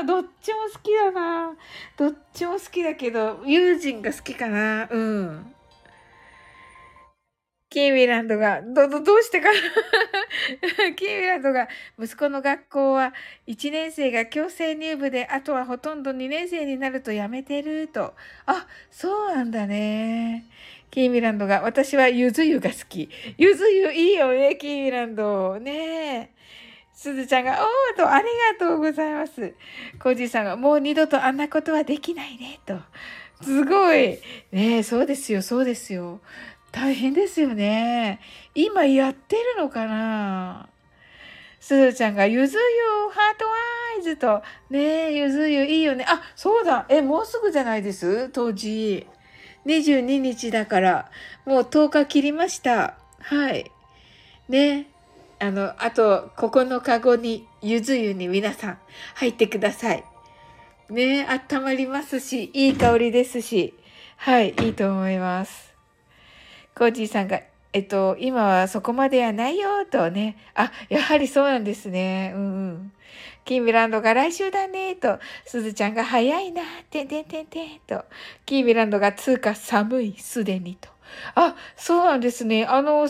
[0.00, 0.04] な？
[0.04, 1.54] どっちも好きだな。
[1.96, 4.88] どっちも好きだけど、友人が好きかな？
[4.90, 5.54] うん。
[7.76, 9.50] キーミランドが、ど、ど、どうしてか
[10.96, 11.68] キーミランドが、
[12.02, 13.12] 息子の学校は
[13.46, 18.14] 1年生が強制入部で、あとはほとんど2年生になると辞めてると。
[18.46, 20.46] あ、そうなんだね。
[20.90, 23.10] キーミランドが、私はゆず湯が好き。
[23.36, 25.60] ゆず湯いいよね、キーミランド。
[25.60, 26.36] ねえ。
[26.94, 28.24] すずちゃんが、おーと、あり
[28.58, 29.52] がとうございます。
[30.02, 32.78] コージーさんが、もう二度とあんなことはできないね、と。
[33.42, 34.18] すごい。
[34.50, 36.22] ねえ、そうですよ、そうですよ。
[36.72, 38.20] 大変ですよね。
[38.54, 40.68] 今やってるのかな
[41.60, 42.62] すずちゃんが、ゆず湯、
[43.10, 43.44] ハート
[43.96, 46.04] アイズと、ねえ、ゆず湯いいよね。
[46.06, 46.86] あ、そうだ。
[46.88, 48.28] え、もうすぐじゃないです？
[48.28, 49.06] 当時。
[49.64, 51.10] 22日だから、
[51.44, 52.98] もう10日切りました。
[53.18, 53.70] はい。
[54.48, 54.86] ね。
[55.40, 58.78] あの、あと9日後に、ゆず湯に皆さん
[59.16, 60.04] 入ってください。
[60.88, 63.74] ね温まりますし、いい香りですし、
[64.18, 65.65] はい、いいと思います。
[66.76, 67.40] コージーさんが、
[67.72, 70.36] えっと、今はそこまではないよ、とね。
[70.54, 72.32] あ、やはりそうなんですね。
[72.34, 72.92] うんうん。
[73.46, 75.18] キーミランドが来週だね、と。
[75.46, 78.04] すずちゃんが早いな、てんてんてんてん、と。
[78.44, 80.90] キーミランドが通過寒い、すでに、と。
[81.34, 82.66] あ、そうなんですね。
[82.66, 83.08] あの、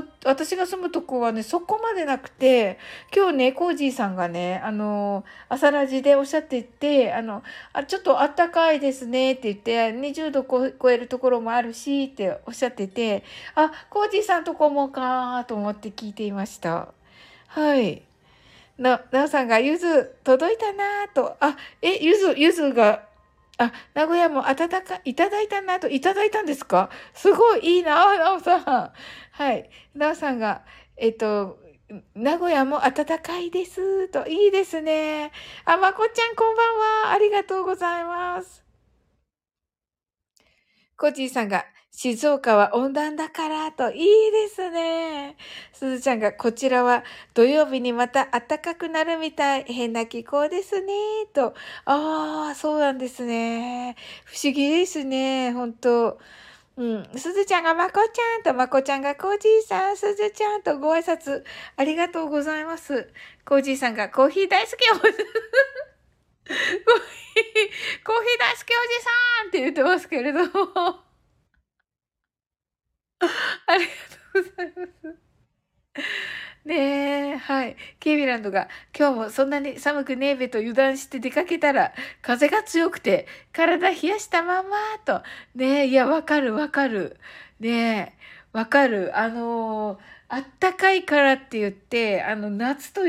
[0.00, 2.78] こ私が住むとこはね、そこまでなくて、
[3.14, 13.22] 今日ね、コージーさんがね、あの、朝ラジでおっしゃっていて、あの、あ、ちょっとあったかいですねって言って、20度超えるところもあるしっておっしゃってて、
[13.54, 16.88] あ、コージーさんとこもかと思って聞いていました。
[17.48, 18.02] はい。
[18.78, 23.02] な、なおさんが、ゆず届いたなと、あ、え、ゆず、ゆずが、
[23.56, 26.90] あ、名古屋も暖か、いただいたなと、いただいたんですか？
[27.14, 28.92] すごいいいな、なおさん。
[29.36, 29.68] はい。
[29.94, 30.62] なおさんが、
[30.96, 31.58] えっと、
[32.14, 34.08] 名古屋も暖かいです。
[34.08, 35.32] と、いいですね。
[35.64, 37.12] あ、まこちゃんこんばんは。
[37.12, 38.62] ありがとうございます。
[40.96, 45.36] コジーさんが、静岡は温暖だから、と、いいですね。
[45.72, 47.02] すずちゃんが、こちらは
[47.34, 49.64] 土曜日にまた暖かくなるみたい。
[49.64, 50.92] 変な気候ですね、
[51.32, 51.54] と。
[51.86, 53.96] ああ、そうなんですね。
[54.26, 56.20] 不思議ですね、本当
[56.76, 57.08] うん。
[57.16, 61.44] すずちゃんがまこちゃんと、まこちゃんがコージーさん、すずちゃんとご挨拶
[61.76, 63.12] ありがとうございます。
[63.44, 65.14] コージーさんがコーヒー大好きおじコーヒー、
[68.04, 69.10] コーヒー大好きおじさ
[69.44, 71.04] んって言ってますけれども
[73.66, 73.90] ありが
[74.32, 75.24] とうございます。
[76.64, 77.76] ねえ、はい。
[78.00, 85.22] ケイミランドが、今日もそんなに寒くねえべと油断して出かけたら、風が強くて、体冷やしたまんま、と。
[85.54, 87.18] ねえ、いや、わかるわかる。
[87.60, 88.18] ねえ、
[88.54, 89.16] わかる。
[89.18, 89.98] あのー、
[90.28, 93.02] あったかいからって言って、あの、夏と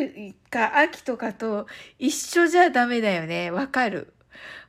[0.50, 3.52] か秋とかと一緒じゃダメだよね。
[3.52, 4.14] わかる。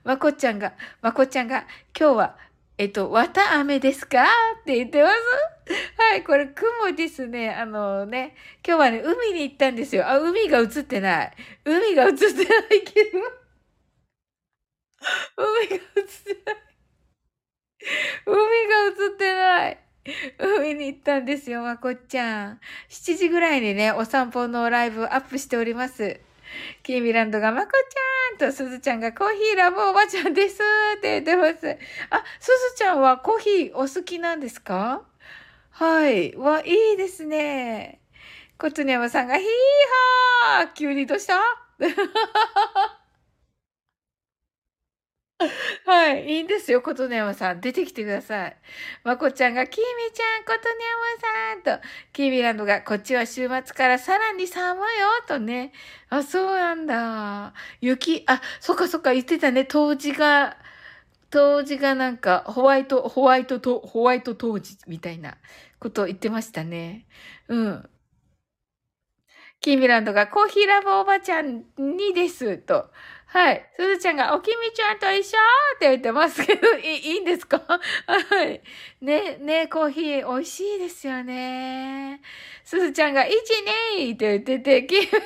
[0.04, 1.66] まこちゃんが、まこちゃんが、
[1.98, 2.36] 今日は
[2.78, 4.24] えっと、綿雨ですか？
[4.60, 5.14] って言ってます
[5.98, 7.50] はい、これ雲ですね。
[7.50, 8.34] あのね、
[8.66, 10.06] 今日はね、海に行ったんですよ。
[10.08, 11.32] あ、海が映ってない。
[11.64, 13.18] 海が映ってないけど。
[15.36, 16.56] 海が映ってない。
[18.26, 19.78] 海が映ってない。
[20.38, 22.60] 海に行ったんですよ、まこっちゃん。
[22.90, 26.20] 7時ぐらいにね、お散歩のライブアップしております。
[26.82, 30.60] キーミランドが、まこちゃんと、すずちゃんが、コーヒーラブおばちゃんです
[30.96, 31.78] って言ってます。
[32.10, 35.02] あ、すずちゃんはコーヒーお好きなんですか？
[35.70, 36.34] はい。
[36.36, 38.00] わ、いいですね。
[38.58, 39.46] コツネムさんが、ヒー
[40.46, 41.40] ハー急にどうした？
[45.84, 46.26] はい。
[46.36, 47.60] いいんですよ、ことねやまさん。
[47.60, 48.56] 出てきてください。
[49.04, 55.72] まこちゃんが、きみちゃん、ことねやまさんと、キービランドが、こっちは週末からさらに寒いよ、とね。
[56.08, 57.52] あ、そうなんだ。
[57.80, 59.64] 雪、あ、そっかそっか、言ってたね。
[59.66, 60.56] 当時が、
[61.30, 65.36] 当時がなんか、ホワイト、ホワイトと、ホワイト当時みたいな
[65.80, 67.06] こと言ってましたね。
[67.48, 67.90] うん。
[69.60, 72.90] キーミランドがコーヒーラブおばちゃんにです、と。
[73.36, 73.70] はい。
[73.76, 75.36] すずちゃんが、おきみちゃんと一緒
[75.76, 77.60] って言ってますけど、 いいいんですか？
[77.68, 77.78] は
[78.44, 78.62] い。
[79.02, 82.22] ね、ね、コーヒー美味しいですよね。
[82.64, 85.16] すずちゃんが、1、2って言ってて、キメラと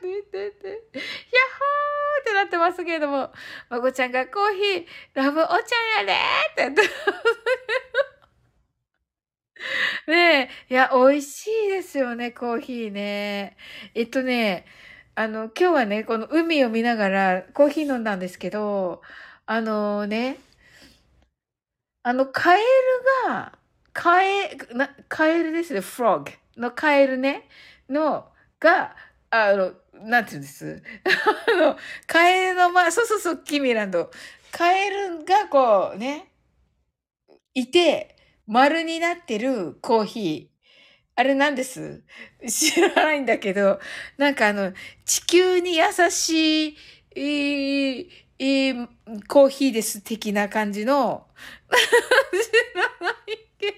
[0.00, 3.34] 一緒に言ってて、ヤッホーってなってますけれども、
[3.68, 5.52] まこちゃんが、コーヒー、ラブお茶
[5.98, 6.88] やでーって言ってま
[10.06, 10.10] す。
[10.10, 13.58] ねえ、いや、美味しいですよね、コーヒーね。
[13.94, 14.64] えっとね、
[15.18, 19.02] あの、今日はね、この海を見ながらコーヒー飲んだんですけど、
[19.46, 20.38] あのね、
[22.02, 22.64] あの、カエル
[23.28, 23.58] が、
[23.92, 27.48] カエ、な、カエルですね、フロッグのカエルね、
[27.88, 28.28] の、
[28.60, 28.94] が、
[29.30, 30.82] あの、なんて言うんです？
[31.52, 31.76] あの、
[32.06, 34.10] カエルのま、そうそうそう、キミランド。
[34.52, 36.30] カエルがこうね、
[37.54, 40.57] いて、丸になってるコーヒー。
[41.18, 42.02] あれなんです？
[42.48, 43.80] 知らないんだけど、
[44.18, 44.72] なんかあの、
[45.04, 46.76] 地球に優しい、
[47.16, 48.88] えーえー、
[49.26, 51.26] コーヒーです的な感じの、
[52.32, 53.72] 知らないけ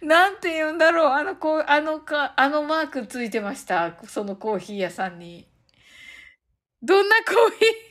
[0.00, 3.96] ど、なんて言うんだろう、あの、こう、あのか、あのマークついてました？
[4.06, 5.48] そのコーヒー屋さんに。
[6.82, 7.88] どんなコーヒー？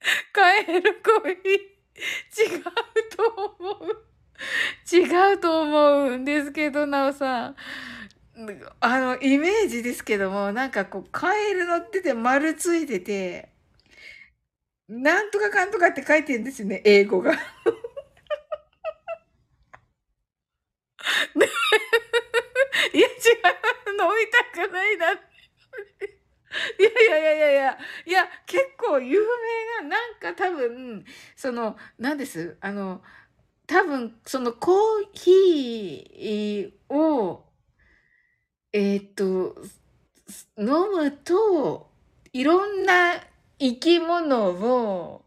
[0.32, 1.74] 買えるコーヒー？
[5.14, 7.56] 違うと思うんですけど、なおさん。
[8.80, 13.48] あの、イメージですけども、なんかこう、カエル乗ってて丸ついてて、
[14.88, 17.32] なんとかかんとかって書いてるんですよね、英語が。
[22.92, 23.12] いや、違う、
[23.90, 25.12] 飲みたくないな。
[25.12, 29.20] いやいやいやいやいや、いや、結構有
[29.82, 31.04] 名な、なんか多分、
[31.36, 33.02] その、なんです、あの、
[33.66, 37.44] 多分、そのコーヒーを、
[38.72, 39.56] えーっと、
[40.58, 41.90] 飲むと、
[42.32, 43.14] いろんな
[43.58, 45.24] 生き物を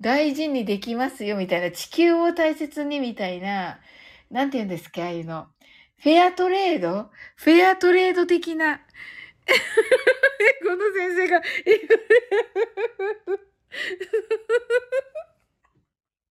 [0.00, 1.70] 大事にできますよ、みたいな。
[1.70, 3.80] 地球を大切に、みたいな。
[4.30, 5.48] なんて言うんですか、ああいうの。
[5.98, 7.10] フェアトレード？
[7.36, 8.80] フェアトレード的な。
[10.62, 11.42] この先生が、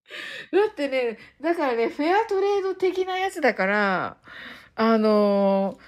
[0.52, 4.18] だってね、だからね、フェアトレード的なやつだから、
[4.76, 5.80] あの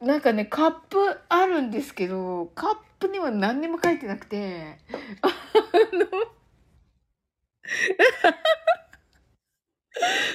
[0.00, 4.78] ー、なんかね、カップあるんですけど、カップには何にも書いてなくて、
[5.22, 5.28] あ
[5.96, 6.06] の、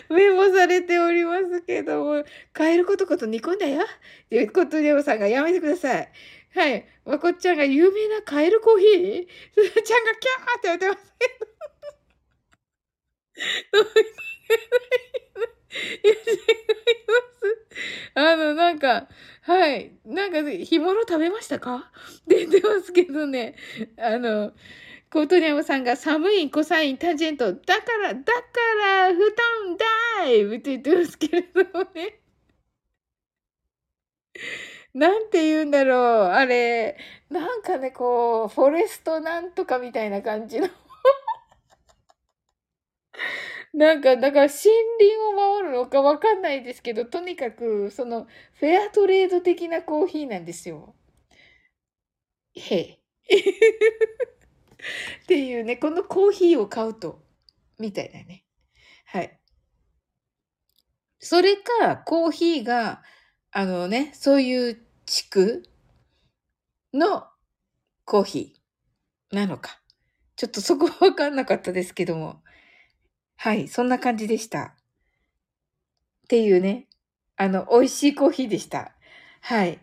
[0.10, 2.24] メモされておりますけども、
[2.54, 3.86] カエルことこと煮込んだよっ
[4.30, 6.12] ていうことで、おさんがやめてください。
[6.56, 6.86] はい。
[7.06, 9.28] まこっちゃんが有名なカエルコーヒー？
[9.84, 11.49] ちゃんがキャーって言ってますけど。
[16.04, 16.20] 違います
[18.16, 19.08] あの、なんか、
[19.42, 19.92] はい。
[20.06, 21.92] なんか、干物食べましたか？
[22.28, 23.56] 出てますけどね。
[23.98, 24.52] あの、
[25.12, 27.54] コートニャムさんが寒いコサインタジェント。
[27.54, 28.32] だから、だか
[28.80, 29.78] ら、布団
[30.24, 32.20] ダイブって言ってますけれどもね。
[34.94, 35.98] なんて言うんだろう。
[36.32, 36.98] あれ、
[37.30, 40.68] なんかね、こう、フォレストなんとかみたいな感じの
[43.74, 44.54] なんか、だから森
[45.00, 50.96] 林を守るのかわかんないですけど、とにかく、その、フェアトレード的なコーヒーなんですよ。
[52.56, 53.00] へえ。
[55.24, 57.22] っていうね、このコーヒーを買うと、
[57.78, 58.46] みたいなね。
[59.06, 59.40] はい。
[61.20, 63.04] それか、コーヒーが、
[63.52, 65.64] あのね、そういう地区
[66.94, 67.28] の
[68.06, 69.82] コーヒーなのか。
[70.36, 72.42] ちょっとそこはわかんなかったですけども。
[73.42, 74.60] はい、そんな感じでした。
[74.66, 76.88] っていうね、
[77.38, 78.92] あの、美味しいコーヒーでした。
[79.40, 79.80] はい。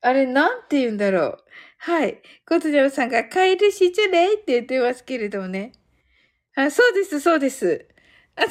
[0.00, 1.38] あれ、なんて言うんだろう。
[1.78, 2.20] はい。
[2.44, 5.74] コトジャムさんが、帰る失礼って言ってますけれどもね。
[6.56, 7.86] あ、そうです、そうです。
[8.34, 8.42] あ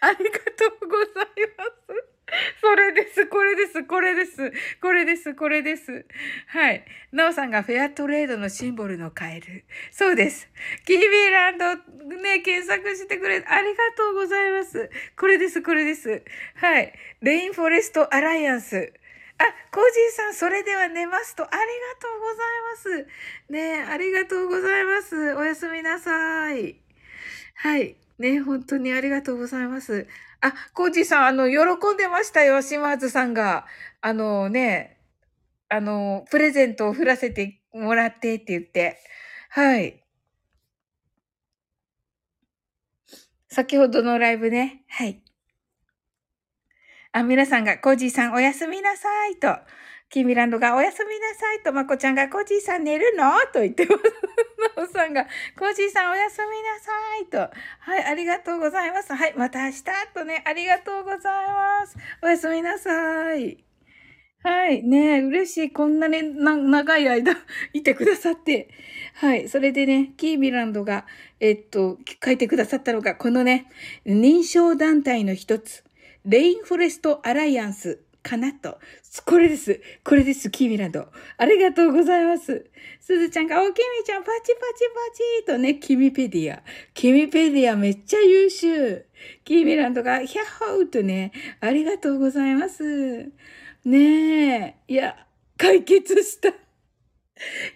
[0.00, 1.26] ありがとうござい
[1.58, 2.15] ます。
[2.60, 6.06] それです、これです、これです、これです、これです。
[6.48, 6.84] はい。
[7.12, 9.64] なおさんがフェアトレードのシンボルのカエル。
[9.90, 10.48] そうです。
[10.84, 11.74] キービーランド
[12.16, 14.90] ね、検索してくれ、ありがとうございます。
[15.16, 16.22] これです、これです。
[16.56, 16.92] はい。
[17.22, 18.92] レインフォレストアライアンス。
[19.38, 21.64] あ、コージーさん、それでは寝ますと、ありが
[22.00, 23.06] とうございます。
[23.52, 25.34] ねありがとうございます。
[25.34, 26.76] おやすみなさい。
[27.54, 27.96] はい。
[28.18, 30.06] ね本当にありがとうございます。
[30.46, 33.66] あ、コージーさん、あの、喜んでましたよ、島津さんが。
[34.00, 34.98] あのね、
[35.68, 38.98] あの、プレゼントを振らせてもらってって言って。
[39.50, 40.02] はい。
[43.48, 44.84] 先ほどのライブね。
[44.88, 45.22] はい。
[47.12, 49.56] あ、皆さんが、コージーさんおやすみなさいと。
[50.08, 53.24] キーミランドがおやすみなさいと、まこちゃんがコジーさん寝るの？
[53.52, 54.02] と言ってます。
[54.76, 55.26] なおさんが、
[55.58, 56.92] コジーさんおやすみなさ
[57.22, 57.38] いと。
[57.80, 59.12] はい、ありがとうございます。
[59.14, 59.84] はい、また明日
[60.14, 61.96] とね、ありがとうございます。
[62.22, 63.66] おやすみなさい。
[64.42, 64.84] はい。
[64.84, 65.72] ね嬉しい。
[65.72, 67.32] こんなにな長い間
[67.74, 68.68] いてくださって。
[69.14, 69.48] はい。
[69.48, 71.04] それでね、キーミランドが、
[71.40, 73.66] えっと、書いてくださったのが、このね、
[74.06, 75.82] 認証団体の一つ、
[76.24, 78.80] レインフォレストアライアンスかなと。
[79.24, 79.80] これです。
[80.02, 80.50] これです。
[80.50, 81.06] キーミランド。
[81.38, 82.68] ありがとうございます。
[83.00, 84.84] すずちゃんが、おきみちゃん、パチパチ
[85.38, 86.60] パチとね、キミペディア。
[86.92, 89.06] キミペディアめっちゃ優秀。
[89.44, 93.30] キーミランドが、ヒャッホーとね、ありがとうございます。
[93.84, 94.92] ねえ。
[94.92, 95.16] いや、
[95.56, 96.52] 解決した。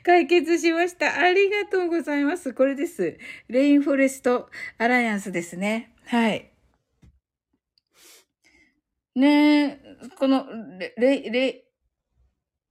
[0.02, 1.20] 解決しました。
[1.20, 2.54] ありがとうございます。
[2.54, 3.18] これです。
[3.48, 4.48] レインフォレスト
[4.78, 5.94] アライアンスですね。
[6.06, 6.50] はい。
[9.14, 10.46] ねえ、この、
[10.78, 11.64] レ、レ、レ、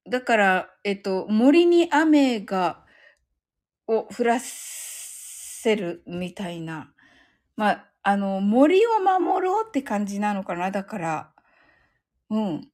[0.09, 2.85] だから、えっと、森に雨が、
[3.87, 6.93] を降らせるみたいな。
[7.55, 10.71] まあ、あの、森を守ろうって感じなのかな？
[10.71, 11.31] だから、
[12.29, 12.71] うん。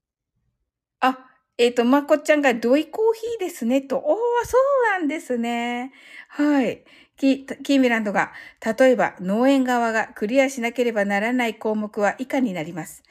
[1.01, 1.17] あ、
[1.57, 3.97] えっ、と、まこちゃんがドイコーヒーですね、と。
[3.97, 4.05] おー、
[4.45, 5.93] そうなんですね。
[6.29, 6.83] はい。
[7.17, 8.33] キーミランドが、
[8.79, 13.03] 例えば農園側がクリアしなければならない項目は以下になります？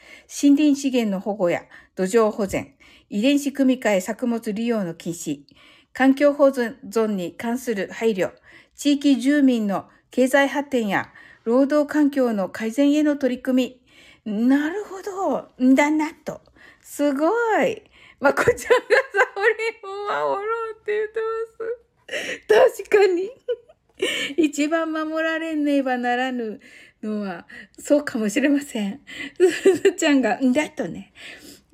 [0.43, 1.63] 森林資源の保護や
[1.97, 2.75] 土壌保全、
[3.09, 5.41] 遺伝子組み換え作物利用の禁止、
[5.93, 8.33] 環境保存に関する配慮、
[8.77, 11.13] 地域住民の経済発展や
[11.45, 13.81] 労働環境の改善への取り組
[14.25, 14.47] み。
[14.47, 15.49] なるほど。
[15.75, 16.41] だなと。
[16.81, 17.29] すご
[17.63, 17.83] い。
[18.21, 18.67] まこちゃんがサ
[19.37, 22.85] オリンを守ろうって言ってます。
[22.87, 23.31] 確かに。
[24.37, 26.61] 一番守られねばならぬ
[27.03, 27.47] のは、
[27.79, 29.01] そうかもしれません。
[29.39, 31.13] すずちゃんが、んだとね。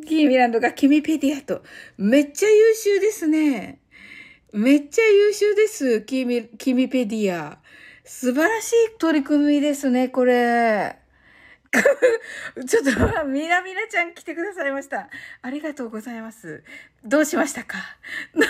[0.07, 1.63] キーミランドがキミペディアと。
[1.99, 3.81] めっちゃ優秀ですね。
[4.53, 6.03] めっちゃ優秀です。
[6.03, 7.59] キミ、キミペディア。
[8.05, 10.97] 素晴らしい取り組みですね、これ。
[12.67, 15.09] ちょっと、みなみなちゃん来てくださいました。
[15.43, 16.65] ありがとうございます。
[17.05, 17.79] どうしましたか？
[18.35, 18.43] こん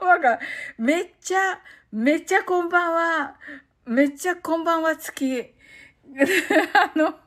[0.00, 0.40] ばんはが、
[0.78, 1.60] めっちゃ、
[1.90, 3.36] めっちゃこんばんは。
[3.86, 5.54] めっちゃこんばんは付き。
[6.74, 7.18] あの、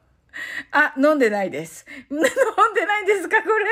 [0.72, 1.84] あ、飲んでないです。
[2.12, 3.66] 飲んでないんですかこれ？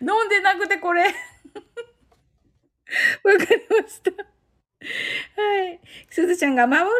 [0.00, 1.04] 飲んでなくてこれ？
[1.04, 1.14] わか
[3.54, 4.12] りました。
[4.12, 5.80] はい。
[6.08, 6.90] すずちゃんが守る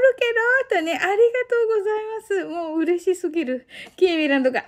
[0.69, 1.15] けど、とね、ありが
[1.49, 2.45] とうございます。
[2.45, 3.67] もう嬉しすぎる。
[3.97, 4.67] キーミランドが危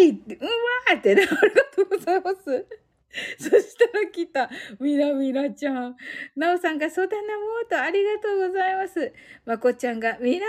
[0.00, 2.66] ないって、うわーってね、ありがとうございます。
[3.38, 4.50] そしたら来た。
[4.80, 5.96] みなみなちゃん。
[6.34, 9.12] なおさんがそうだなもうとありがとうございます。
[9.44, 10.40] まこちゃんがみなみな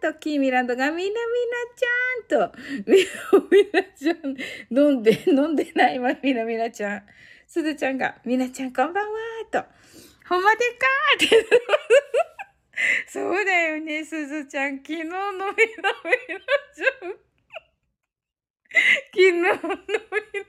[0.00, 1.18] さんと、キーミランドがみなみな
[1.76, 4.36] ちゃんと、みなみなちゃん。
[4.70, 7.02] 飲んで、飲んでないわ、みなみなちゃん。
[7.46, 9.18] すずちゃんが、みなちゃんこんばんは
[9.50, 9.64] と。
[10.28, 11.46] ほんまでかーって。
[13.06, 14.78] そうだよね、すずちゃん。
[14.78, 17.32] 昨日のみなみなちゃん。
[19.12, 19.78] 昨日のみなみな
[20.32, 20.41] ちゃん、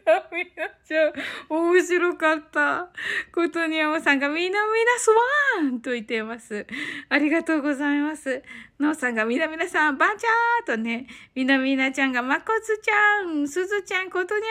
[1.83, 2.87] 面白かった。
[3.33, 4.57] ことにやまさんがみなみな
[4.97, 6.65] スワーンと言っています。
[7.09, 8.41] ありがとうございます。
[8.79, 14.47] のうさんがみなみなさん、ばんちゃーとね、みなみなちゃんがまこつちゃん、すずちゃん、ことにゃ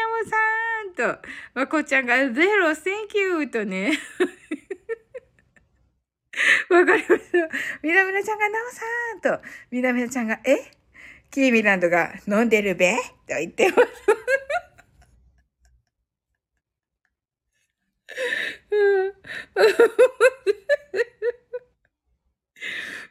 [0.95, 3.93] まさんと、まこちゃんがゼロ、センキューとね。
[6.69, 7.39] わかりました。
[7.83, 8.83] みなみなちゃんがなおさ
[9.37, 10.71] んと、みなみなちゃんが、え？
[11.31, 12.95] キーミランドが飲んでるべ？
[13.27, 13.83] と言ってます。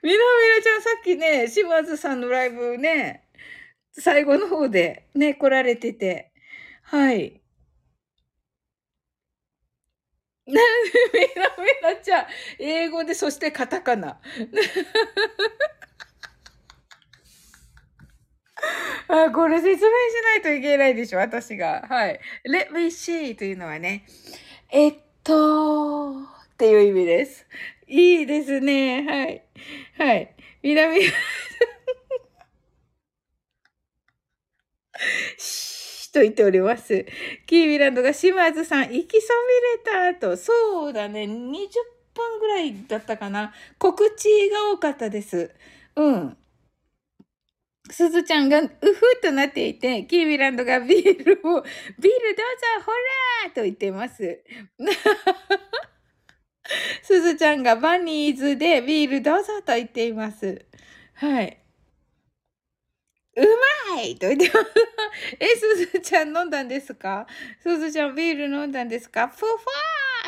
[0.03, 3.27] みなみなちゃんさっきね、島津さんのライブね、
[3.91, 6.31] 最後の方でね、来られてて、
[6.83, 7.41] はい。
[10.47, 10.59] な、み
[11.41, 12.25] なみなちゃん、
[12.59, 14.19] 英語で、そしてカタカナ。
[19.07, 19.83] あ、これ説明し
[20.23, 21.85] ないといけないでしょ、私が。
[21.87, 22.19] はい。
[22.45, 24.05] let me see というのはね、
[24.72, 24.93] えっ
[25.24, 26.15] と、っ
[26.57, 27.45] ていう意味です。
[27.88, 29.03] いいですね。
[29.03, 29.43] はい。
[29.97, 30.34] はい。
[30.63, 31.01] 南、
[36.13, 37.05] と言っております。
[37.45, 39.28] キービランドが島津さん、行きそ
[39.86, 40.38] びれたと。
[40.38, 41.24] そうだね。
[41.24, 41.69] 20
[42.13, 43.53] 分ぐらいだったかな。
[43.78, 45.51] 告知が多かったです。
[45.97, 46.38] うん。
[47.91, 48.71] すずちゃんがうふっ
[49.21, 52.91] となっていて、キービランドがビールを、ビールどうぞほ
[53.45, 54.43] らーと言ってます。
[57.03, 60.65] すずちゃんがバニーズでビールどうぞと言っています。
[61.15, 61.57] はい。
[63.35, 64.71] うまァイと言ってます。
[65.39, 67.27] え、すずちゃん飲んだんですか？
[67.61, 69.27] すずちゃんビール飲んだんですか？
[69.27, 69.49] ふファー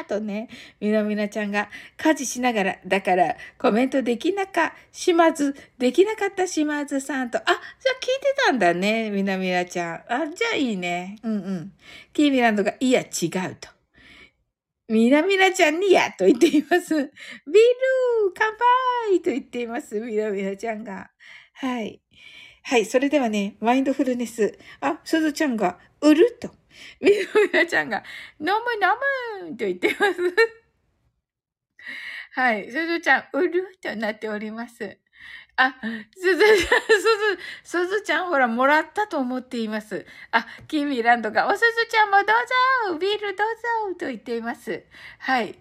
[0.06, 7.56] とね、みなみなちゃんが家事しながら、だからコメントできなか、しまず、できなかったしまずさんと、あ、じゃあ
[8.02, 9.94] 聞いてたんだね、みなみなちゃん。
[9.96, 11.18] あ、じゃあいいね。
[11.24, 11.74] うんうん。
[12.14, 13.70] キーミランドが、いや、違うと。
[14.90, 16.96] みなみなちゃんにやと言っています。
[16.96, 17.12] ビール
[18.36, 18.52] 乾
[19.12, 20.00] 杯と言っています。
[20.00, 21.10] みなみなちゃんが。
[21.54, 22.02] はい。
[22.64, 22.86] はい。
[22.86, 24.58] それではね、マインドフルネス。
[24.82, 26.50] あ、すずちゃんが、うると。
[27.02, 27.12] み
[27.54, 28.04] なみちゃんが、
[28.40, 30.22] 飲む飲むと言っています。
[32.32, 32.72] はい。
[32.72, 34.98] すずちゃん、うるとなっております。
[35.56, 35.76] あ、
[36.16, 36.70] すずちゃん、すず、
[37.64, 40.06] すずちゃんほら、もらったと思っています。
[40.32, 44.84] あ、キーミランドが、おすずちゃんもどうぞビールどうぞと言っています。
[45.20, 45.56] はい。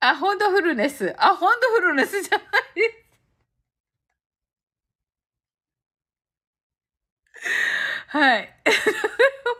[0.00, 1.14] あ、ホンドフルネス。
[1.18, 3.10] あ、ホンドフルネスじゃないです。
[8.12, 8.48] はい。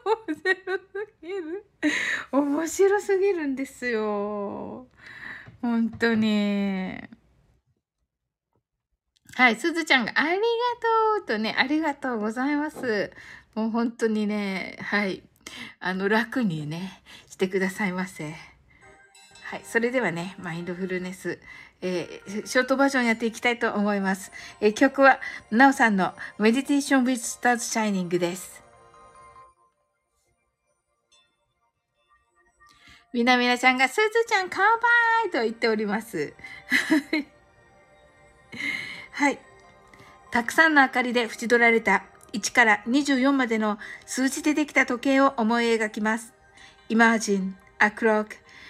[0.04, 1.64] 面白すぎる。
[2.32, 4.88] 面白すぎるんですよ。
[5.62, 7.00] 本当に。
[9.34, 13.12] はい、すずちゃんがありがとうとね、ありがとうございます。
[13.54, 15.22] もう本当にね、はい、
[15.78, 18.34] あの、楽にね、してくださいませ。
[19.44, 21.38] はい、それではね、マインドフルネス、
[21.82, 24.30] えー、ショートバージョンやっていきたいと思います。
[24.60, 25.18] えー、曲は、
[25.50, 28.62] なおさんの Meditation with Stars Shining です。
[33.12, 34.64] みなみなちゃんが、すずちゃん乾
[35.22, 36.34] 杯と言っております。
[39.12, 39.38] はい。
[40.30, 46.32] たくさんの明かりで縁取られた1から24までの数字でできた時計を思い描きます。
[46.88, 48.36] Imagine a clock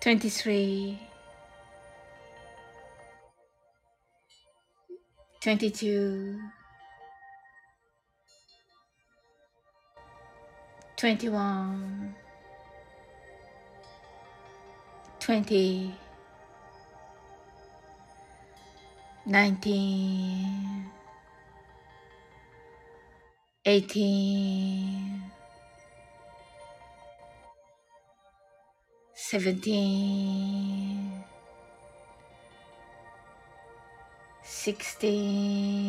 [0.00, 0.98] 23
[5.40, 6.40] 22
[10.96, 12.14] 21
[15.20, 15.94] 20
[19.26, 20.86] nineteen,
[23.64, 25.20] eighteen,
[29.28, 31.24] seventeen,
[34.44, 35.82] sixteen,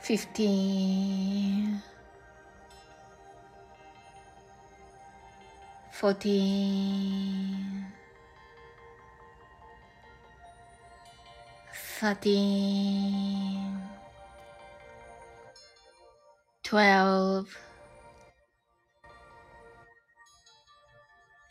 [0.00, 1.82] fifteen,
[5.92, 7.84] fourteen,
[12.00, 13.78] thirteen,
[16.62, 17.65] twelve,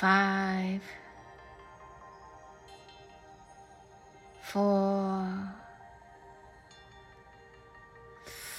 [0.00, 0.82] five,
[4.42, 5.24] four,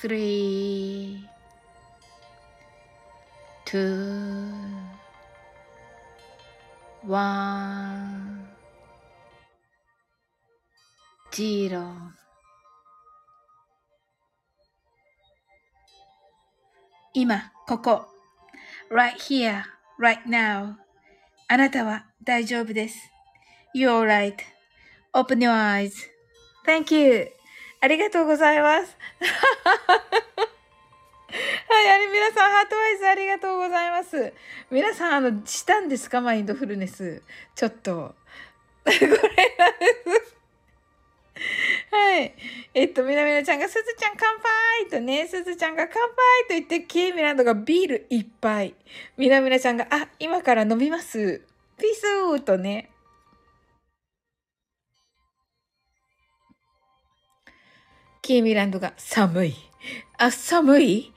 [0.01, 1.21] three,
[3.65, 4.49] two,
[7.03, 8.47] one,
[11.35, 11.85] zero.
[17.13, 18.07] Ima, koko,
[18.89, 19.65] right here,
[19.99, 20.77] right now.
[21.49, 22.97] あなたは大丈夫です。
[23.73, 27.31] You're right.Open your eyes.Thank you.
[27.79, 28.97] ありがとうございます。
[31.69, 34.33] はい、あれ、皆さん、ハートワイズありがとうございます。
[34.71, 36.19] 皆さん、あの、したんですか？
[36.21, 37.21] マインドフルネス。
[37.55, 38.15] ちょっと。
[38.83, 38.99] これ
[39.57, 39.87] なんで
[40.25, 40.36] す。
[41.91, 42.33] はい。
[42.73, 46.11] えっと、みなみなちゃんが、すずちゃん乾杯とね、すずちゃんが乾杯
[46.43, 48.75] と言って、ケーミランドがビールいっぱい。
[49.17, 51.41] みなみなちゃんが、あ、今から飲みます。
[51.77, 52.89] ピースーとね。
[58.21, 59.55] ケーミランドが、寒い。
[60.17, 61.13] あ、寒い？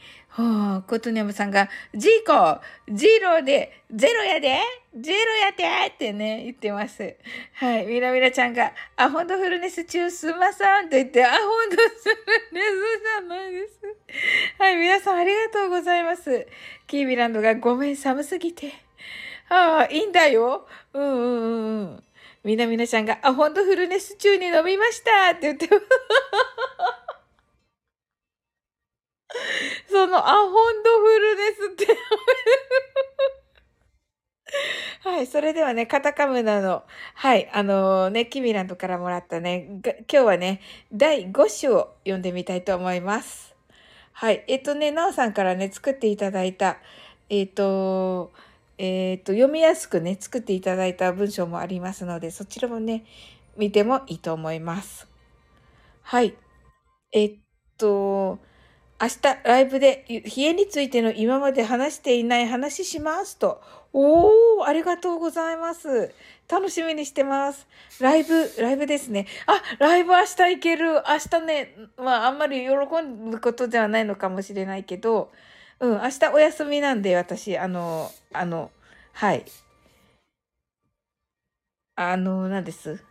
[0.86, 4.58] コトネムさんが、ジーコ、ジーローで、ゼロやで
[4.96, 7.16] ゼロやでってね、言ってます。
[7.54, 7.86] はい。
[7.86, 13.80] ミラミラちゃんが、アホンドフルネス中すまさんと言って、アホンドフルネスじゃないです。
[14.58, 14.76] はい。
[14.76, 16.46] 皆さんありがとうございます。
[16.86, 18.72] キーミランドが、ごめん、寒すぎて。
[19.48, 20.66] ああ、いいんだよ。
[20.92, 22.04] うんうんうんうん。
[22.42, 25.86] みなみなちゃんが、アホンドフルネス中に飲みましたって言ってます。
[29.88, 31.86] そのアホンドフルネスって
[35.02, 35.26] はい。
[35.26, 36.82] それではね、カタカムナの、
[37.14, 37.48] はい。
[37.52, 40.60] あのー、ね、キミランドからもらったね、今日はね、
[40.92, 43.54] 第5種を読んでみたいと思います。
[44.12, 44.44] はい。
[44.48, 46.78] えっとね、なおさんからね、作っていただいた、
[47.30, 48.32] えっと、
[48.76, 53.04] えっと、読みやすくね、作っていただいた文章もありますので、そちらもね、
[53.56, 55.08] 見てもいいと思います。
[56.02, 56.34] はい。
[57.12, 57.38] えっ
[57.78, 58.38] と、
[59.00, 63.62] 明日ライブで冷えについての今まで話していない話しますと。
[63.94, 66.12] おー、ありがとうございます。
[66.50, 67.66] 楽しみにしてます。
[67.98, 69.26] ライブ、ライブですね。
[69.46, 70.92] あ、ライブ明日行ける。
[70.92, 75.32] 明日ね、まああんまり喜ぶことではないのかもしれないけど、
[75.80, 78.70] うん、明日お休みなんで私、あの、あの、
[79.14, 79.46] はい。
[81.96, 83.02] あの、何です。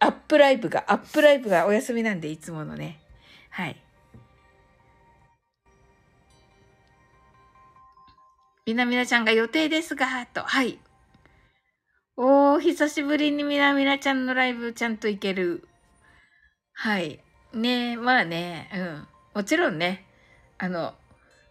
[0.00, 2.98] アップライブが、アップライブがお休みなんで、いつものね。
[3.50, 3.76] はい。
[8.68, 10.42] みなみなちゃんが予定ですが、と。
[10.42, 10.78] はい。
[12.18, 15.66] おー、久しぶりにみなみなちゃんのライブちゃんと行ける。
[16.74, 17.18] はい。
[17.54, 19.08] ねえまあね、うん。
[19.36, 20.04] もちろんね、
[20.58, 20.92] あの、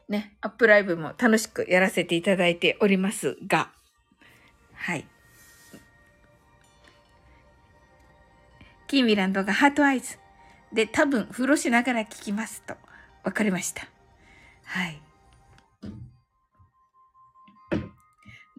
[0.07, 3.71] ね、アップライブも楽しくやらせていただいておりますが、
[4.75, 5.07] はい。
[8.85, 10.19] キーミランドがハートアイズ。
[10.71, 12.75] で、多分、風呂しながら聞きますと。
[13.23, 13.87] わかりました。
[14.65, 15.01] はい。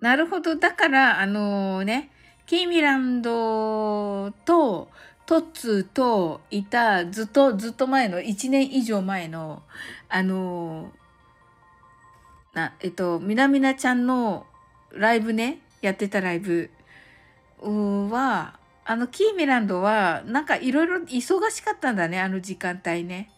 [0.01, 0.57] なるほど。
[0.57, 2.11] だから、あのー、ね、
[2.47, 4.89] キーミランドと、
[5.27, 9.63] トッツーといた、ずっと、ずっと前の、1年以上前の、
[10.09, 14.47] あのー、な、えっと、みなみなちゃんの
[14.93, 16.71] ライブね、やってたライブ
[17.61, 23.31] は、あの、キーミランドは、なんかいろいろ忙しかったんだね、あの時間帯ね。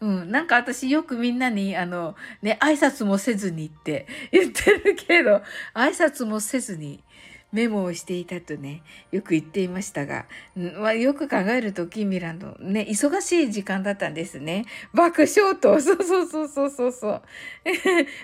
[0.00, 0.30] うん。
[0.30, 5.42] なんか私よくみんなに、あの、ね、挨拶もせずにって 言ってるけど、
[5.74, 7.02] 挨拶もせずに
[7.50, 14.66] メモをしていたとね、よく言っていましたが、まあ、よく考えると、キミランド、ね、忙しい時間だったんですね。
[14.92, 17.22] 爆笑と、そうそうそうそうそうそう。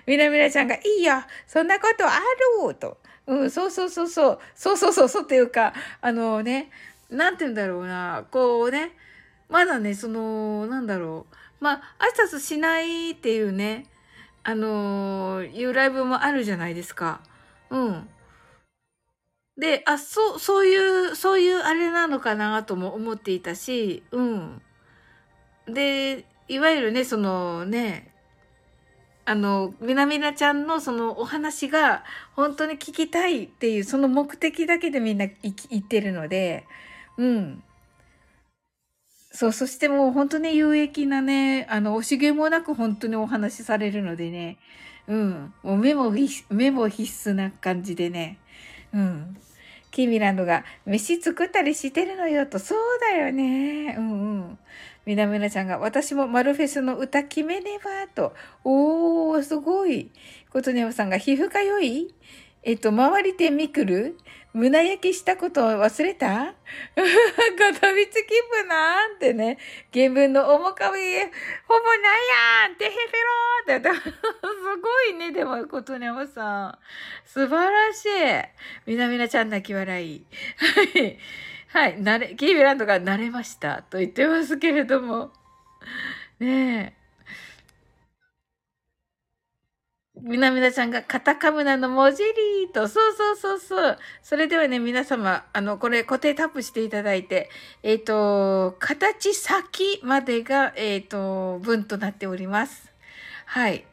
[0.06, 1.14] みなみなちゃんが、いいよ
[1.46, 2.18] そんなことあ
[2.68, 2.98] ると。
[3.26, 4.38] うん、そうそうそうそう。
[4.54, 5.72] そうそうそうそうっていうか、
[6.02, 6.70] あのね、
[7.10, 8.92] なんて言うんだろうな、こうね、
[9.48, 11.36] まだね、その、なんだろう。
[11.60, 13.86] まあ、挨拶しないっていうね、
[14.42, 17.20] あのー、いうライブもあるじゃないですか。
[17.70, 18.08] うん。
[19.56, 24.62] で、あ、そう、そういう、そういうあれなのかなとも思っていたし、うん。
[25.66, 28.12] で、いわゆるね、そのね、
[29.26, 36.66] あの、みなみなちゃんのそのお話が本当に聞きたいっていう、その目的だけでみんな言ってるので、
[37.16, 37.62] うん。
[39.34, 44.58] そう、そしてもう本当に有益なね、あの、惜しげもなく本当にお話しされるのでね、
[45.08, 46.12] うん、もうメモ
[46.50, 48.38] メモ必須な感じでね、
[48.94, 49.36] うん。
[49.90, 53.96] キーミランドが、飯作ったりしてるのよと、そうだよね。
[53.98, 54.58] うんうん。
[55.04, 58.34] みなみなちゃんが、私もマルフェスの歌決めねば、と。
[58.62, 60.10] おー、すごい。
[60.50, 62.14] ことねおさんが、皮膚科良い？
[62.66, 64.16] えっと、回り手ミクル？
[64.54, 66.54] 胸焼きしたことを忘れた？
[66.94, 69.58] 片道気分なんてね。
[69.92, 70.98] 原文の面かみ、
[71.68, 72.16] ほぼな
[72.62, 72.94] いやんてへぺ
[73.76, 74.00] ろーって。
[74.08, 76.78] すごいね、でも、ことねもさん。
[77.26, 78.10] 素晴らしい。
[78.86, 80.24] みなみなちゃん泣き笑い。
[80.94, 81.18] はい。
[81.68, 82.00] はい。
[82.00, 83.82] なれ、キービランドが慣れました。
[83.82, 85.32] と言ってますけれども。
[86.38, 87.03] ねえ。
[90.24, 93.98] みなみなちゃんがカタカムナの文字リーと、そうそうそうそう。
[94.22, 97.50] それではね、皆様、あの、これ固定タップしていただいて、
[97.82, 102.90] えっ、ー、と、形先までが、えっ、ー、と、文となっております。
[103.44, 103.84] はい。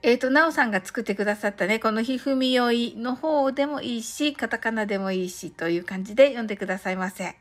[0.00, 7.36] えっ、ー、と、なおさんが作ってくださったね、このひふみよいの方でもいいし、カタカナでもいいし、という感じで読んでくださいませ。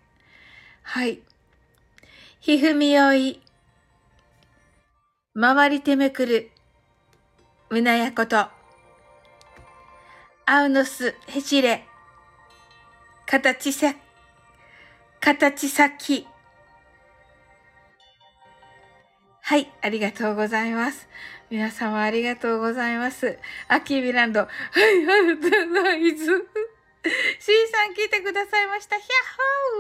[0.82, 1.22] はい。
[2.42, 3.40] ひふみよい。
[5.40, 6.52] 回りてめくる。
[7.70, 8.38] うなやこと。
[8.38, 8.52] あ
[10.64, 11.88] うのす、へしれ。
[13.26, 13.96] 形さ、
[15.20, 16.28] 形先。
[19.42, 21.08] はい、ありがとうございます。
[21.50, 23.40] 皆様ありがとうございます。
[23.68, 24.42] アキービランド。
[24.42, 24.50] はい、
[25.08, 26.48] あるとないず。
[27.40, 28.98] C さん来てくださいました。
[28.98, 29.10] ヒャッ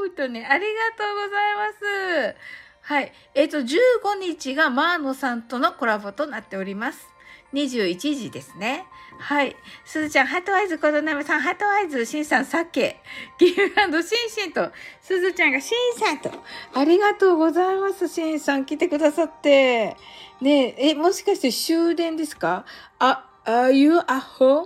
[0.07, 2.35] ホーとね、ありがとうございます。
[2.81, 3.11] はい。
[3.33, 7.14] えっ、ー、と、15日がマーノさんとのコラボとなっております。
[7.55, 8.85] 21時ですね。
[9.17, 9.55] はい。
[9.85, 13.01] すずちゃん、ハートアイズ、コドナメさん、ハートアイズ、シンさん、サケ、
[13.39, 14.69] ギフランド、シンシンと、
[15.01, 16.29] すずちゃんがシンさんと、
[16.73, 19.95] ありがとうございます、シンさん、来てくださって。
[20.41, 22.65] ねえ、え、もしかして終電ですか？
[22.99, 24.65] あ、are you at home?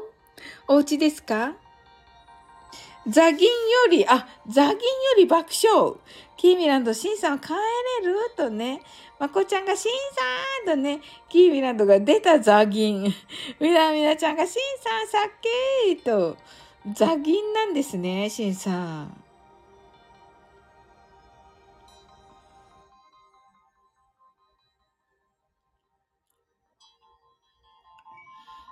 [0.68, 1.54] お家ですか？
[3.08, 3.54] ザギンよ
[3.92, 4.78] り、あ、ザギンよ
[5.18, 5.96] り爆笑。
[6.40, 7.50] キーミランド、シンさん帰
[8.02, 8.16] れる？
[8.38, 8.82] とね。
[9.20, 9.92] まこちゃんがシン
[10.66, 13.14] さんとね、キーミランドが出たザギン。
[13.60, 14.56] みなみなちゃんがシン
[15.10, 16.38] さんさっけーと、
[16.94, 19.24] ザギンなんですね、シンさん。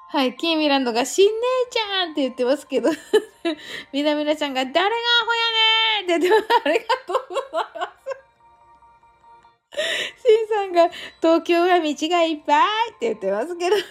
[0.09, 1.31] はい、キーミランドが、しんね
[1.67, 2.89] えちゃんって言ってますけど、
[3.91, 4.89] みなみなちゃんが、誰がア
[5.25, 6.27] ホやねんって言って。
[6.65, 7.91] ありがとうございま
[9.73, 9.77] す。
[10.21, 10.89] しんさんが、
[11.21, 13.83] 東京は道がいっぱいって言ってますけど、し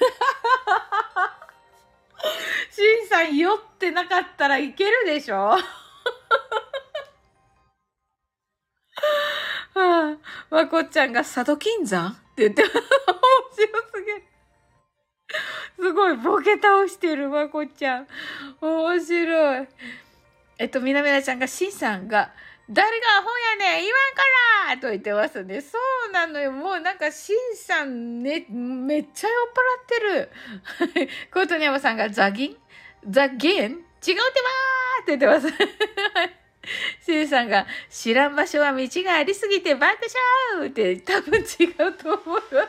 [3.05, 5.36] んさん酔ってなかったらいけるでしょ？
[5.36, 5.61] は
[9.74, 10.16] あ、
[10.51, 12.74] まこっちゃんが佐渡金山って言ってます。
[12.74, 12.82] 面
[13.68, 14.24] 白すぎる。
[15.78, 18.09] すごい、ボケ倒してる、まこちゃん。
[18.61, 19.68] 面白い。
[20.59, 22.32] えっと、みなみなちゃんが、しんさんが、
[22.68, 23.28] 誰がアホ
[23.62, 24.22] やねん言わんか
[24.74, 25.61] らと言ってますね。
[25.61, 25.78] そ
[26.09, 26.50] うなのよ。
[26.50, 31.09] もうなんか、しんさんね、めっちゃ酔っ払ってる。
[31.32, 32.57] コートニャマさんが、ザギン？
[33.09, 33.52] ザギン？
[33.52, 35.48] 違うってばーって言ってます。
[37.04, 39.98] しんさんが、知らん場所は道がありすぎて爆
[40.57, 42.68] 笑って多分違うと思います。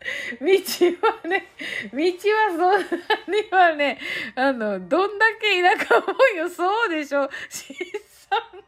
[0.40, 1.52] 道はね、
[1.92, 2.86] 道はそんな
[3.28, 3.98] にはね、
[4.34, 7.28] あの、どんだけ田舎もんよ、そうでしょ。
[7.50, 7.76] 新
[8.08, 8.64] さん、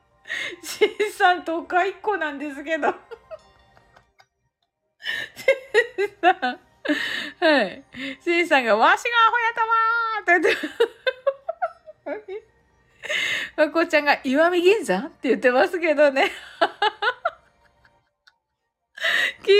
[0.62, 2.94] 新さん都会っ子なんですけど。
[5.34, 6.60] 新さん、
[7.40, 7.82] はい。
[8.20, 10.60] 新さんが、わしがアホやったわーって言っ
[12.36, 12.42] て。
[13.56, 16.30] まこちゃんが、岩見銀山って言ってますけどね。
[19.44, 19.56] 君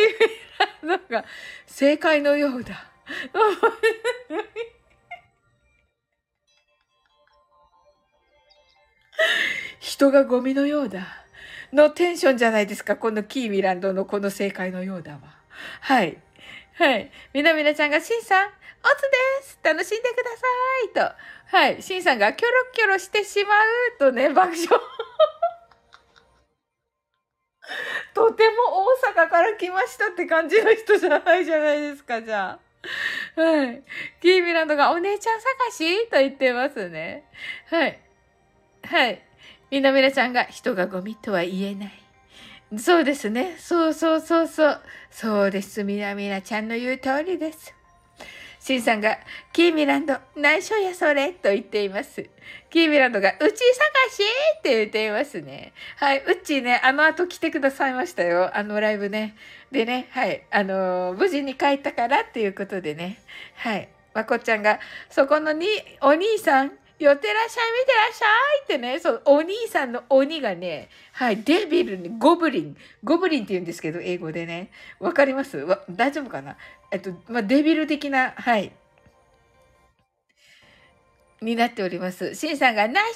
[0.82, 1.24] らのが
[1.66, 2.86] 正解のようだ。
[9.80, 11.22] 人がゴミのようだ。
[11.72, 12.96] のテンションじゃないですか。
[12.96, 15.20] このキーミランドのこの正解のようだわ。
[15.80, 16.18] はい。
[16.74, 17.10] はい。
[17.32, 18.52] みなみなちゃんが、しんさん、おつ
[19.42, 20.42] です楽しんでくださ
[20.84, 20.88] い
[21.50, 21.56] と。
[21.56, 21.82] はい。
[21.82, 23.50] しんさんがキョロキョロしてしま
[23.96, 24.58] うとね、爆笑。
[28.14, 32.58] とても大阪から来ましたって感じの人じゃないじゃないですか、じゃ
[33.36, 33.40] あ。
[33.40, 33.82] はい。
[34.20, 37.24] キーミランドがお姉ちゃん探しと言ってますね。
[37.70, 37.98] はい。
[38.84, 39.22] はい。
[39.70, 42.02] みなみなちゃんが人がゴミとは言えない。
[42.78, 43.56] そうですね。
[43.58, 44.80] そうそうそうそう。
[45.10, 45.84] そうです。
[45.84, 47.74] みなみなちゃんの言う通りです。
[48.64, 49.18] シンさんが、
[49.52, 52.24] キーミランド、内緒やそれと言っています。
[52.70, 54.22] キーミランドが、うち探し？
[54.58, 55.72] って言っていますね。
[55.96, 58.56] はい、うちね、あの後来てくださいましたよ。
[58.56, 59.34] あのライブね。
[59.72, 63.18] でね、はい、あのー、無事に帰ったからっていうことでね。
[63.56, 63.88] はい。
[64.14, 64.78] まこちゃんが、
[65.10, 65.66] そこのに、
[66.00, 66.70] お兄さん、
[67.02, 68.28] 寄ってらっしゃい、見てらっしゃい
[68.64, 74.70] ってね、そう、お兄さんの鬼がね、はい、デビルに、ゴブリン、ゴブリンって言うんですけど、英語でね。
[75.00, 75.58] わかります？
[75.58, 76.56] わ大丈夫かな？
[76.90, 78.72] えっと、まあ、デビル的な、はい、
[81.40, 82.34] になっております。
[82.34, 83.06] シンさんが、内緒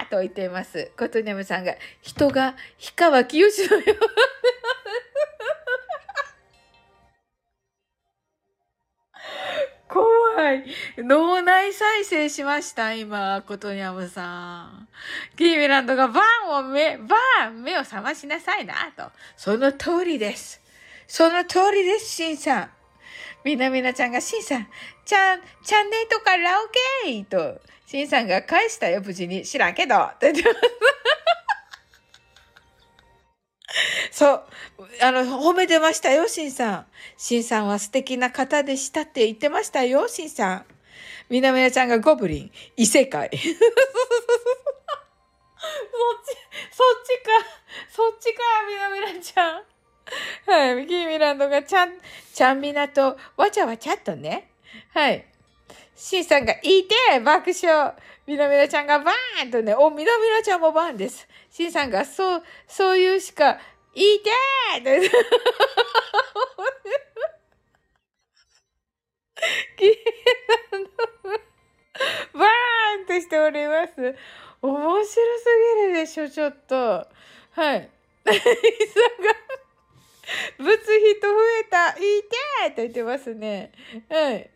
[0.00, 0.90] やと言っています。
[0.98, 3.94] コトネムさんが、人が氷川きよしのよ
[9.88, 10.64] 怖い。
[10.98, 14.88] 脳内再生しました、今、コトニャムさん。
[15.36, 19.10] キーミランドがバンを目、バーン目を覚ましなさいな、と。
[19.36, 20.60] その通りです。
[21.06, 22.70] その通りです、シンさん。
[23.44, 24.68] みなみなちゃんが、シンさん、
[25.04, 26.68] ちゃん、チャンネルとかラオ
[27.04, 29.46] ケーと、シンさんが返したよ、無事に。
[29.46, 29.96] 知らんけど。
[29.96, 30.60] って言ってます。
[34.10, 34.44] そう。
[35.00, 36.86] あの、褒めてましたよ、しんさん。
[37.16, 40.64] しんさんは素敵な方でしたって言ってましたよ、しんさん。
[41.28, 43.30] みなみなちゃんがゴブリン、異世界。
[43.30, 43.56] そっち、
[46.70, 47.30] そっちか、
[47.90, 49.62] そっちか、みなみなちゃん。
[50.46, 51.92] はい、ミキーミランドがちゃん、
[52.32, 54.50] ちゃんみなと、わちゃわちゃっとね。
[54.94, 55.26] はい。
[55.94, 57.94] シンさんがいて、爆笑。
[58.26, 61.26] みなみなちゃんがバーンとね、お、みなみなちゃんもバーンです。
[61.50, 63.58] シンさんが、そう、そういうしか
[63.94, 65.10] いてーと言って、
[72.34, 74.16] バーンとしております。
[74.62, 75.14] 面白す
[75.80, 76.76] ぎるでしょ、ちょっと。
[77.52, 77.90] はい。
[78.26, 78.40] さんが、
[80.58, 80.98] 物人増
[81.60, 83.72] えた、いてーと言ってますね。
[84.08, 84.50] はい。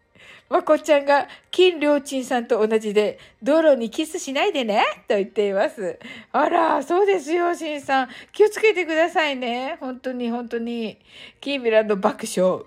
[0.52, 5.98] まこちゃんが、金良鎮さんと同じで、道路にキスしないでね、と言っています。
[6.30, 8.08] あら、そうですよ、しんさん。
[8.32, 9.78] 気をつけてくださいね。
[9.80, 10.98] 本当に、本当に。
[11.40, 12.64] キーミランド爆笑。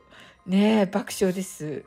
[0.48, 1.84] ねえ、爆笑です。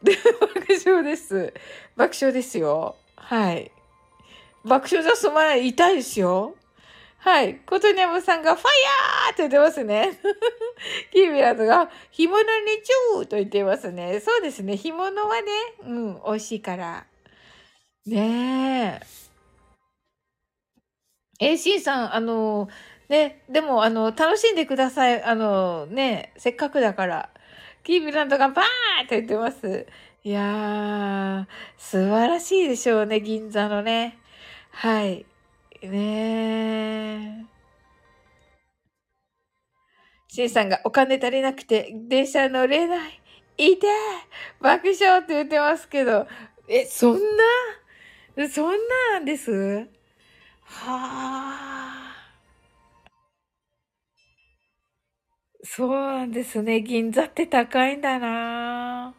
[0.00, 1.52] 爆笑です。
[1.94, 2.96] 爆笑ですよ。
[3.14, 3.70] はい。
[4.64, 5.68] 爆笑じゃすまない。
[5.68, 6.54] 痛いですよ。
[7.18, 7.56] はい。
[7.66, 10.18] ことにゃむさんが、ファイヤーって言ってますね。
[11.12, 14.20] キーミランドが、干物にチューと言ってますね。
[14.20, 14.76] そうですね。
[14.76, 15.50] 干物はね、
[15.82, 17.06] うん、美味しいから。
[18.06, 19.06] ねえ。
[21.40, 22.68] えー、シンさん、あの、
[23.08, 25.22] ね、でも、あの、楽しんでください。
[25.22, 27.30] あの、ね、せっかくだから。
[27.84, 29.86] キーミランドがバーって言ってます。
[30.24, 31.46] いやー、
[31.78, 34.18] 素晴らしいでしょうね、銀座のね。
[34.70, 35.27] はい。
[35.82, 37.44] ねえ。
[40.28, 43.20] シンさんがお金足りなくて電車乗れない。
[43.56, 43.86] いて
[44.60, 46.26] 爆笑って言ってますけど。
[46.68, 47.14] え、そん
[48.36, 48.48] な？
[48.48, 48.76] そんな
[49.14, 49.88] なんです？
[50.64, 52.14] はあ。
[55.64, 56.82] そうなんですね。
[56.82, 59.14] 銀座って高いんだな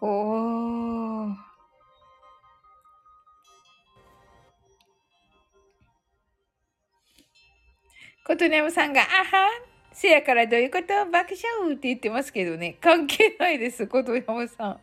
[0.00, 1.45] おー。
[8.26, 9.48] ことねむさんが、あは
[9.92, 10.88] せやからどういうこと？
[11.10, 12.76] 爆笑って言ってますけどね。
[12.80, 14.80] 関係ないです、ことやまさん。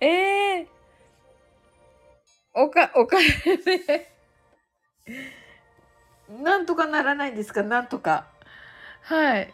[0.00, 0.06] え
[0.60, 0.66] えー、
[2.54, 3.22] おか、お金
[3.58, 4.10] で。
[6.30, 7.62] なんとかならないんですか？
[7.62, 8.26] なんとか。
[9.02, 9.52] はい。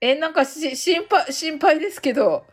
[0.00, 2.46] え、なんかし、心配、心配ですけど。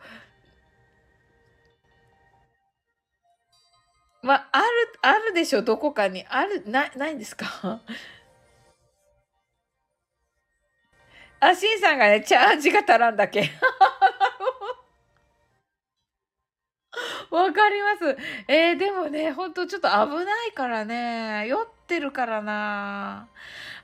[4.22, 4.66] まあ、ある、
[5.00, 6.26] あるでしょ、どこかに。
[6.28, 7.80] ある、ない、ないんですか？
[11.40, 13.50] あ、しんさんがね、チャージが足らんだけ。
[17.30, 18.16] わかります。
[18.48, 21.46] えー、でもね、ほんとちょっと危ないからね。
[21.46, 23.28] 酔ってるからな。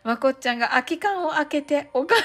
[0.03, 2.23] まこっちゃんが空き缶を開けてお金を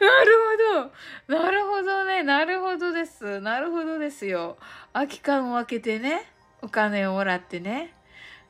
[0.00, 0.90] なる
[1.28, 1.38] ほど。
[1.38, 2.22] なるほどね。
[2.22, 3.40] なるほどです。
[3.40, 4.58] なるほどですよ。
[4.92, 6.22] 空き缶を開けてね。
[6.62, 7.94] お金をもらってね。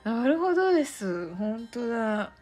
[0.04, 1.34] なるほどです。
[1.34, 2.32] 本当だ。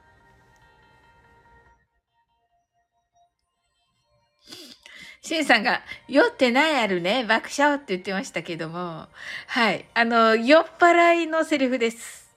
[5.22, 9.08] シンさんが、酔ってないあるね、爆笑って言ってましたけども、
[9.48, 9.84] はい。
[9.92, 12.30] あの、酔っ払いのセリフです。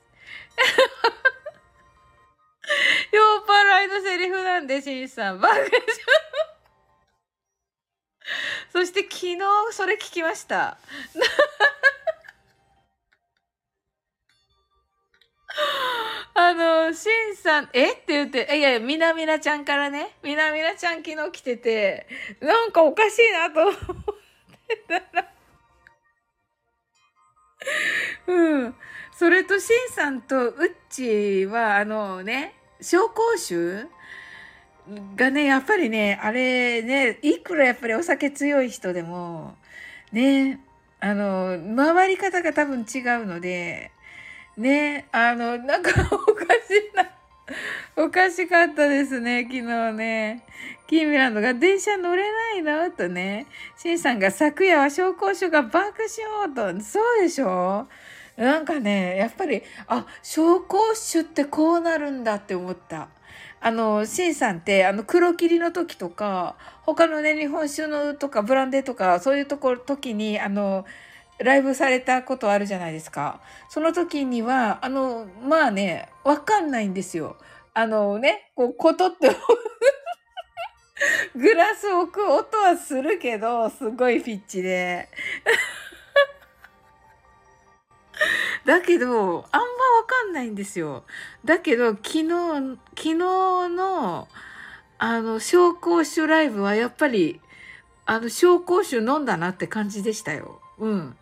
[3.14, 5.40] 酔っ払いのセリフなんで、シンさん。
[5.40, 5.70] 爆笑。
[8.72, 9.38] そして昨日
[9.72, 10.78] それ聞きました。
[16.36, 17.92] あの、しんさん、え？
[17.94, 22.08] って言って、いやいや、みなみなちゃんからね、みなみなちゃん昨日来てて、
[22.40, 23.76] なんかおかしいなと思っ
[24.68, 25.30] てたら
[28.28, 28.76] うん。
[29.18, 33.88] それと、しんさんとうっちは、あのね、紹興酒
[35.16, 39.56] がね、やっぱりね、あれね、いくらやっぱりお酒強い人でも、
[40.12, 40.60] ね、
[41.00, 43.92] あの、回り方が多分違うので、
[44.58, 47.10] ね、あの、なんかおかしいな。
[47.96, 50.44] おかしかったですね、昨日ね。
[50.88, 53.48] キーミランドが電車乗れないのとね。
[53.78, 56.04] シンさんが昨夜は紹興酒が爆
[56.54, 56.82] 笑と。
[56.84, 57.88] そうでしょ？
[58.38, 63.10] なんかね、やっぱり、あ、紹興酒ってこうなるんだって思った。
[63.62, 70.86] あの、シンさんって、あの、黒霧の時とか、他のね、日本酒のとか、ブランデーとか、そういうところ、時に、あの、
[71.40, 73.42] ライブされたことあるじゃないですか。
[73.70, 77.38] その時には、あの、まあね、わかんないんですよ。
[77.74, 79.30] あのね、こう、ことって
[81.36, 85.10] グラス置く音はするけど、すごいピッチで。
[88.66, 89.46] だけど、あんまわ
[90.06, 91.04] かんないんですよ。
[91.46, 92.30] だけど、昨日、
[92.96, 94.28] 昨日の、
[94.98, 97.40] あの、紹興酒ライブはやっぱり、
[98.06, 100.62] あの、紹興酒飲んだなって感じでしたよ。
[100.78, 101.18] うん。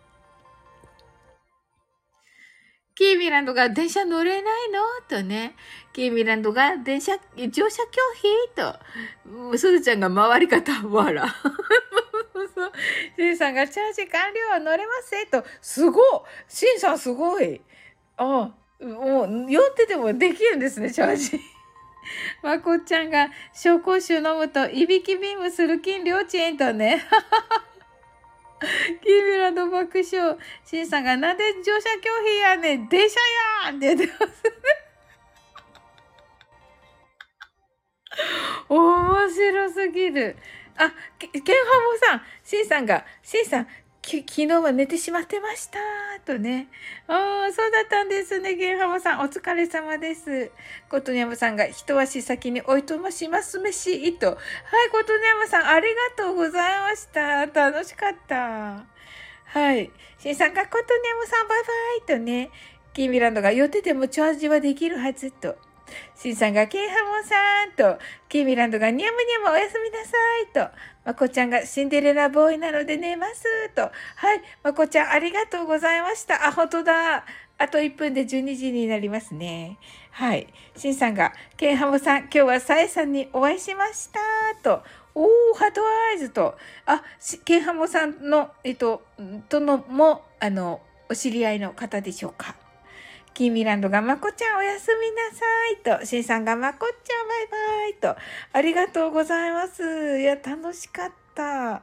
[2.94, 4.80] キーミランドが電車乗れないの？
[5.08, 5.54] とね。
[5.92, 7.86] キーミランドが電車、乗車拒
[8.56, 9.52] 否？
[9.52, 9.56] と。
[9.56, 11.32] すずちゃんが回り方、わら。
[12.46, 12.72] そう。
[13.16, 15.44] シンさんがチャージ完了は乗れますせと。
[15.60, 16.04] すごい
[16.48, 17.60] シンさんすごい。
[18.16, 21.40] ああもう、酔っててもできるんですね、チャージ。
[22.42, 27.04] まこっちゃんが紹興酒飲むといびきビームする金両チェーンとね。
[29.02, 30.36] キーミラの爆笑。
[30.64, 33.20] シンさんがなんで乗車拒否やねん電車
[33.64, 34.50] やんって言ってますね。
[38.68, 40.36] 面白すぎる。
[40.78, 43.68] あ、ケンハモさん、シンさんが、シンさん、
[44.00, 45.78] き昨日は寝てしまってました。
[46.24, 46.68] とね。
[47.08, 48.54] ああ、そうだったんですね。
[48.54, 50.50] ゲンハマさん、お疲れ様です。
[50.88, 54.28] コトニャムさんが一足先においとましますめし、と。
[54.28, 54.36] はい、
[54.90, 57.46] コトニャムさん、ありがとうございました。
[57.46, 58.86] 楽しかった。
[59.44, 59.90] はい。
[60.18, 61.62] シンさんがコトニャムさん、バイ
[62.08, 62.50] バイとね。
[62.94, 65.56] キーミランドが予定でもチャージはできるはずと。
[66.14, 73.88] シンさんがケンハモさんと、キーミランドがニャムニャムおやすみなさいと、まこちゃんがシンデレラボーイなので寝ますと、は
[74.34, 76.46] い、まこちゃんありがとうございました。
[76.46, 77.24] あ、ほんとだ。
[77.60, 79.78] あと1分で12時になりますね。
[80.12, 80.46] はい。
[80.76, 84.20] シンさんが、ケンハモさん、今日はサエさんにお会いしました
[84.62, 84.82] と、
[85.14, 85.26] おー、
[85.58, 87.02] heart eyes と、あ、
[87.44, 89.02] ケンハモさんの、えっと、
[89.48, 90.80] とのも、あの、
[91.10, 92.54] お知り合いの方でしょうか。
[93.38, 95.12] キーミランドがまこちゃんおやすみ
[95.86, 98.20] なさいと、シンさんがまこちゃんバイバイと、
[98.52, 100.18] ありがとうございます。
[100.18, 101.82] いや、楽しかった。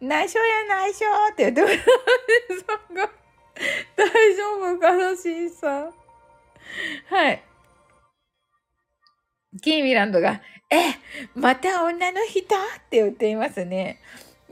[0.00, 1.74] 内緒や内緒って言ってもさ
[2.92, 3.08] んが、
[3.94, 5.94] 大丈夫かな、シンさん。
[7.08, 7.40] はい。
[9.62, 10.94] キーミランドが、え、
[11.36, 12.40] また女の人？
[12.40, 12.48] っ
[12.90, 14.00] て言っていますね。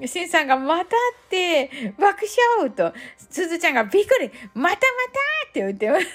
[0.06, 0.88] しんさんがまたっ
[1.28, 2.24] て爆
[2.56, 2.92] 笑と、
[3.30, 4.76] すずちゃんがびっくりまたまた
[5.50, 6.06] って言ってます。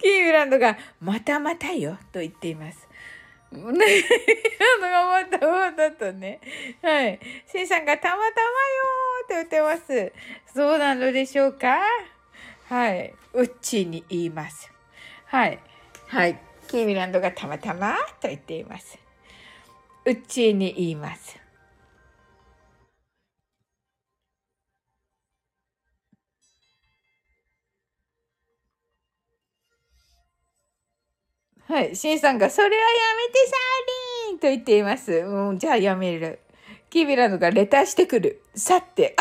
[0.00, 2.88] キーミランドがまたまたよと言っています。
[3.50, 3.74] ね、キーミ
[4.58, 6.40] ランドがまたまたとね。
[6.82, 7.18] はい。
[7.50, 10.12] しんさんがたまたまよーって言ってます。
[10.54, 11.80] そうなのでしょうか？
[12.68, 13.12] はい。
[13.32, 14.70] うっちに言います。
[15.26, 15.58] はい。
[16.06, 16.38] はい。
[16.68, 18.99] キーミランドがたまたまと言っています。
[20.04, 21.38] うちに言います。
[31.70, 31.94] はい。
[31.94, 32.78] シンさんが、それはや
[33.16, 35.12] めてサーリンと言っています。
[35.12, 36.40] うん、じゃあやめる。
[36.90, 38.42] キビラのがレターしてくる。
[38.56, 39.14] さって。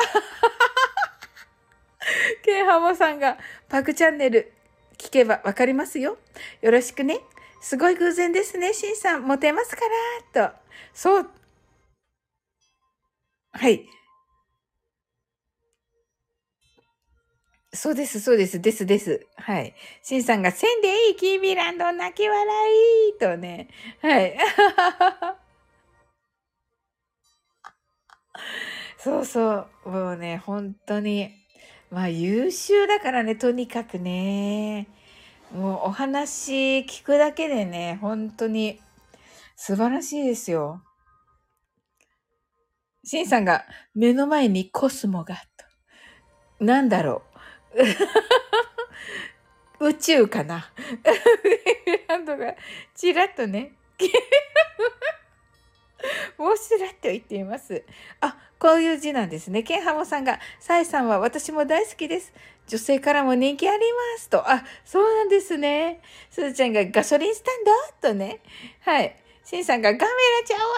[2.43, 4.51] ケンハモさんが、パクチャンネル
[4.97, 6.17] 聞けばわかりますよ。
[6.61, 7.19] よろしくね。
[7.61, 9.27] すごい偶然ですね、シンさん。
[9.27, 9.82] モテますか
[10.34, 10.68] ら、と。
[10.93, 11.30] そう。
[13.53, 13.86] はい。
[17.71, 19.27] そうです、そうです、です、です。
[19.36, 19.75] はい。
[20.01, 22.45] シンさんが、せんでいい、キーミランド、泣き笑
[23.15, 23.67] い、とね。
[24.01, 24.36] はい。
[28.97, 29.89] そうそう。
[29.89, 31.32] もうね、本当に。
[31.91, 34.88] まあ、優秀だからね、とにかくね。
[35.53, 38.80] もう、お話聞くだけでね、本当に
[39.62, 40.82] 素晴らしいですよ。
[43.03, 45.41] シンさんが目の前にコスモがと。
[46.64, 47.24] なんだろ
[49.80, 49.84] う。
[49.89, 50.72] 宇宙かな。
[52.07, 52.55] ランドが
[52.95, 53.74] ちらっとね。
[56.38, 57.84] もうしらっと言っています。
[58.22, 59.64] あ、こういう字なんですね。
[59.64, 62.32] ケンハモさんが、サイさんは私も大好きです。
[62.68, 64.49] 女性からも人気ありますと。
[64.49, 65.99] あ、そうなんですね。
[66.30, 67.66] すずちゃんがガソリンスタン
[68.01, 68.10] ド？
[68.10, 68.39] とね。
[68.80, 69.18] はい。
[69.49, 70.07] しんさんがガメラ
[70.45, 70.75] ちゃうわ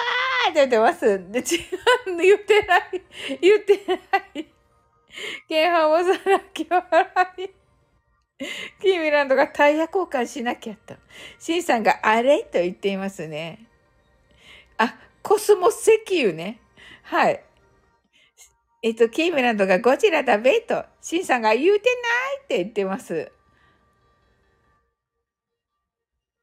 [0.48, 1.30] ーって言ってます。
[1.30, 1.44] で、違
[2.14, 2.82] う、言ってない。
[3.42, 4.48] 言ってない。
[5.50, 7.06] ケンハモさん泣き笑
[7.38, 7.50] い。
[8.82, 10.96] キーミランドがタイヤ交換しなきゃと。
[11.38, 13.68] シンさんがあれと言っていますね。
[14.78, 16.62] あ、コスモ石油ね。
[17.04, 17.44] はい。
[18.84, 20.86] えっと、キーミランドがゴジラだべと。
[21.02, 22.10] シンさんが言うてな
[22.40, 23.34] いって言ってます。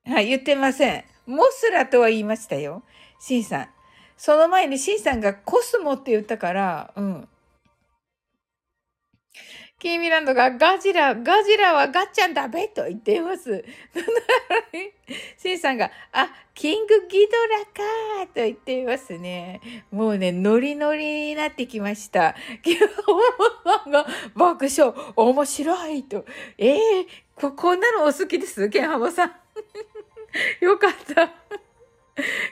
[0.04, 1.17] はい、言ってません。
[1.28, 2.82] モスラとは言いましたよ。
[3.20, 3.68] シンさん。
[4.16, 7.28] その前にシンさんがコスモって言ったから、うん。
[9.78, 13.62] キーミランドがガジラ、ガジラはガッチャンだべと言っています。
[15.36, 19.60] シンさんが、あ、キングギドラかと言っていますね。
[19.92, 22.34] もうね、ノリノリになってきました。
[22.64, 26.24] キーさんが爆笑、面白いと。
[26.56, 27.06] ええー、
[27.36, 28.70] こ、こんなのお好きです？
[28.70, 29.32] ケンハモさん。
[30.60, 31.30] よかった。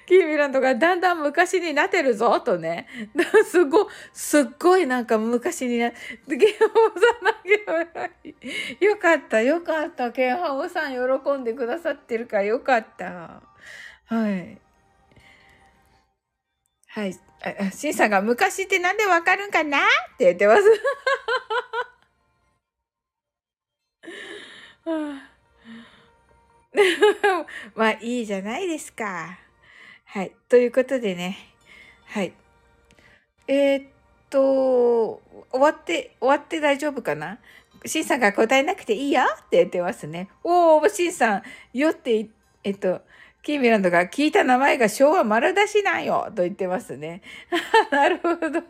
[0.07, 2.87] キーミランドがだんだん昔になってるぞ、とね。
[3.51, 10.13] すご、すっごいなんか昔にな、ケンハモさんだけよかった、よかった。
[10.13, 13.43] ケンハモさん喜んでくださってるからよかった。
[14.07, 14.59] はい。
[16.89, 17.19] はい。
[17.43, 19.79] あ、シンさんが昔ってなんでわかるんかな？
[19.79, 19.81] っ
[20.17, 20.63] て言ってます。
[24.85, 24.87] は
[25.27, 25.36] あ
[27.75, 29.39] まあいいじゃないですか。
[30.05, 30.33] はい。
[30.49, 31.39] ということでね。
[32.07, 32.33] はい。
[33.49, 33.91] えー、っ
[34.31, 37.39] と、終わって、終わって大丈夫かな？
[37.85, 40.29] しんさんが答えなくていいよって言ってますね。
[40.43, 42.29] おー、しんさん、よって、
[42.65, 43.03] えっと、
[43.47, 47.23] キーミランドが聞いた名前が昭和丸出しなんよと言ってますね。
[47.93, 48.61] なるほど。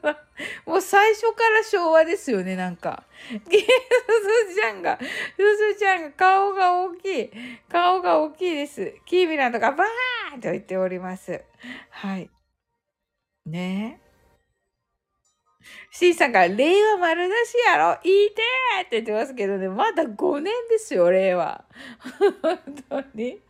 [0.66, 3.04] もう最初から昭和ですよね、なんか。
[3.26, 7.30] すずちゃんが、すずちゃんが顔が大きい。
[7.70, 8.92] 顔が大きいです。
[9.06, 11.42] キーミランドがバーンと言っております。
[11.88, 12.28] はい。
[13.46, 14.06] ねえ。
[15.90, 17.98] C さんが、令和丸出しやろ？
[18.04, 18.42] いいて
[18.82, 21.64] って言ってますけどね、まだ5年ですよ、令和。
[22.42, 22.58] 本
[22.90, 23.45] 当に。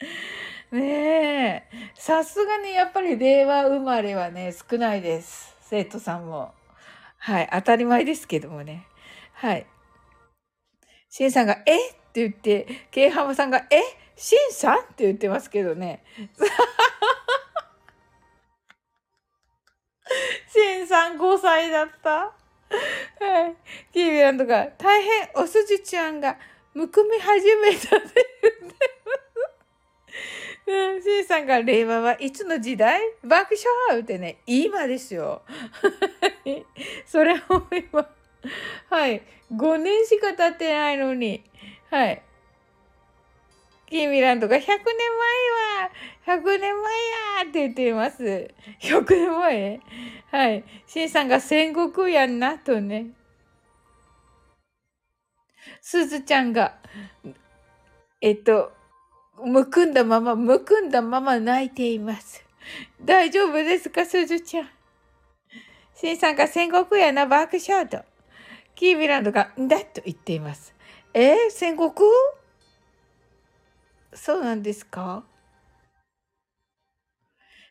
[0.72, 1.90] ねえ。
[1.94, 5.56] さすがにやっぱり令和生まれはね、少ないです。
[5.62, 6.54] 生徒さんも。
[7.18, 7.48] はい。
[7.52, 8.86] 当たり前ですけどもね。
[9.34, 9.66] はい。
[11.08, 11.90] シンさんが、え？
[11.90, 13.82] って言って、ケイハムさんが、え？
[14.16, 14.78] シンさん？
[14.78, 16.04] って言ってますけどね。
[20.52, 22.10] シンさん5歳だった。
[22.10, 22.32] は
[23.48, 23.56] い。
[23.92, 26.38] キービランドが、大変おすじちゃんが、
[26.74, 28.26] むくみ始めたって
[28.60, 28.99] 言って
[30.70, 33.00] うん、シンさんが令和はいつの時代？
[33.24, 33.56] 爆
[33.88, 34.02] 笑？
[34.02, 35.42] ってね、今ですよ。
[37.06, 37.38] それを
[37.90, 38.08] 今、
[38.88, 39.22] はい。
[39.52, 41.42] 5年しか経ってないのに、
[41.90, 42.22] はい。
[43.86, 44.76] キーミランドが100年前
[46.36, 48.54] は、100年前やって言っています。
[48.80, 49.80] 100年前？
[50.30, 50.64] はい。
[50.86, 53.08] シンさんが戦国やんな、とね。
[55.80, 56.76] すずちゃんが、
[58.20, 58.72] えっと、
[59.44, 62.44] むくんだまま、むくんだまま泣いています。
[63.02, 64.68] 大丈夫ですか、すずちゃん？
[65.94, 68.04] シンさんが戦国やな、爆笑と。
[68.74, 70.74] キービランドが、んだと言っています。
[71.12, 71.90] えー、戦国？
[74.12, 75.24] そうなんですか？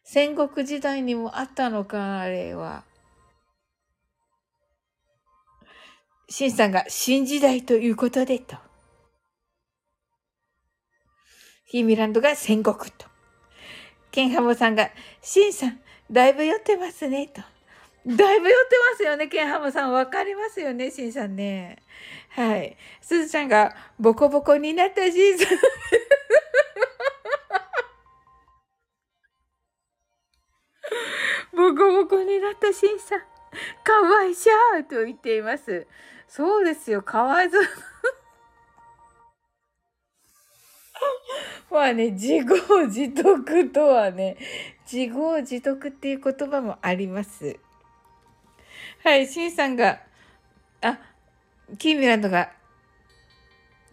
[0.04, 2.84] 戦国時代にもあったのか、あれは。
[6.30, 8.56] シンさんが新時代ということでと。
[11.70, 13.06] ヒーミランドが戦国と。
[14.10, 14.90] ケンハモさんが、
[15.22, 15.80] シンさん、
[16.12, 17.44] だいぶ酔ってますね、と。
[18.08, 19.92] だいぶ酔ってますよね、ケンハモさん。
[19.94, 21.78] わかりますよね、シンさんね。
[22.30, 22.76] はい。
[23.02, 25.50] すずちゃんが、ボコボコになったシンさん。
[31.56, 33.20] ボコボコになったシンさん。
[33.84, 35.86] かわいしゃーと言っています。
[36.28, 37.64] そうですよ、かわいそう。
[41.72, 44.38] まあね、自業自得とはね、
[44.92, 47.58] 自業自得っていう言葉もあります。
[49.04, 50.00] はい、シンさんが、
[50.82, 51.00] あ、
[51.78, 52.52] キーミランドが、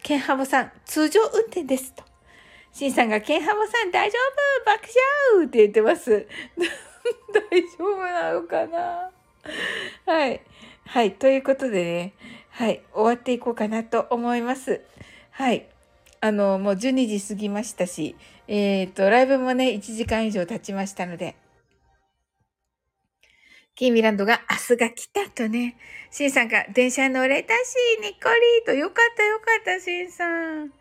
[0.01, 2.03] ケンハモさん、通常運転ですと。
[2.71, 4.17] シンさんが、ケンハモさん大丈
[4.63, 4.65] 夫？
[4.65, 4.87] 爆
[5.35, 6.27] 笑って言ってます。
[7.33, 9.11] 大丈夫なのかな？
[10.05, 10.41] はい。
[10.85, 11.13] はい。
[11.13, 12.13] ということでね、
[12.49, 12.81] はい。
[12.93, 14.81] 終わっていこうかなと思います。
[15.31, 15.67] はい。
[16.19, 18.15] あの、もう12時過ぎましたし、
[18.47, 21.35] えっ、ー、と、ライブもね、1時間以上経ちましたので、
[23.75, 25.77] キーミランドが明日が来たとね、
[26.09, 28.29] シンさんが電車乗れたし、にっこ
[28.59, 30.71] りと、よかったよかった、シンさん。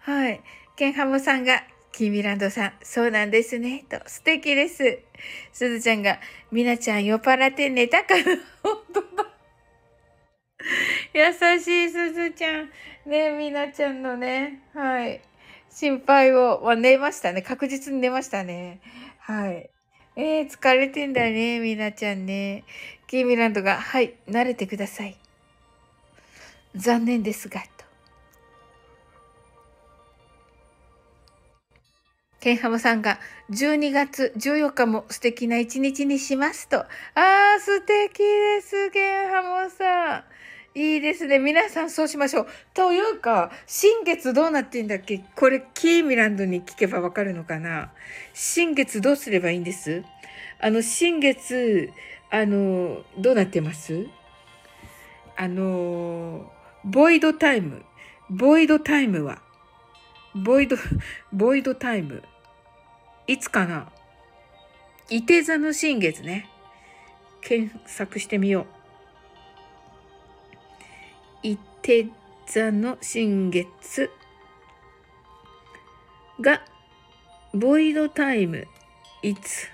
[0.00, 0.40] はい。
[0.74, 1.62] ケンハモさんが、
[1.92, 4.98] キーミランドさん、そうなんですね、と、素敵です。
[5.52, 6.18] すずちゃんが、
[6.50, 8.24] みなちゃん酔っ払って寝たかな
[8.64, 9.29] 本当だ。
[11.14, 12.70] 優しいすずちゃん。
[13.06, 15.20] ねみなちゃんのね、はい。
[15.70, 17.42] 心配を、まあ、寝ましたね。
[17.42, 18.80] 確実に寝ましたね。
[19.20, 19.70] はい。
[20.16, 22.64] えー、疲れてんだね、みなちゃんね。
[23.06, 25.16] キーミランドが、はい、慣れてください。
[26.74, 27.80] 残念ですが、と。
[32.40, 33.18] ケンハモさんが
[33.50, 36.78] 12月14日も素敵な一日にしますと。
[36.80, 40.24] あー、素敵です、ケンハモさん。
[40.74, 41.40] いいですね。
[41.40, 42.46] 皆さんそうしましょう。
[42.74, 45.24] というか、新月どうなってんだっけ？
[45.34, 47.92] これ、キーミランドに聞けばわかるのかな？
[48.34, 50.04] 新月どうすればいいんです？
[50.60, 51.90] あの、新月、
[52.30, 54.06] あの、どうなってます？
[55.36, 56.52] あの、
[56.84, 57.82] ボイドタイム。
[58.28, 59.42] ボイドタイムは、
[60.36, 60.76] ボイド、
[61.32, 62.22] ボイドタイム。
[63.26, 63.90] いつかな？
[65.08, 66.48] 伊手座の新月ね。
[67.40, 68.66] 検索してみよう。
[71.90, 72.08] 伊手
[72.46, 74.08] 座の新月
[76.40, 76.62] が、
[77.52, 78.64] ボイドタイム、
[79.24, 79.66] いつ？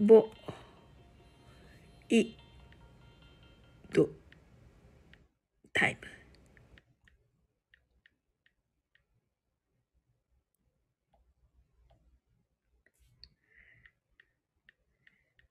[0.00, 0.28] ボ、
[2.08, 2.32] イ、
[3.92, 4.08] ド、
[5.72, 5.98] タイ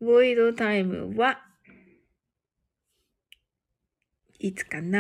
[0.02, 0.06] ム。
[0.06, 1.53] ボイドタイムは
[4.44, 5.00] いつかな。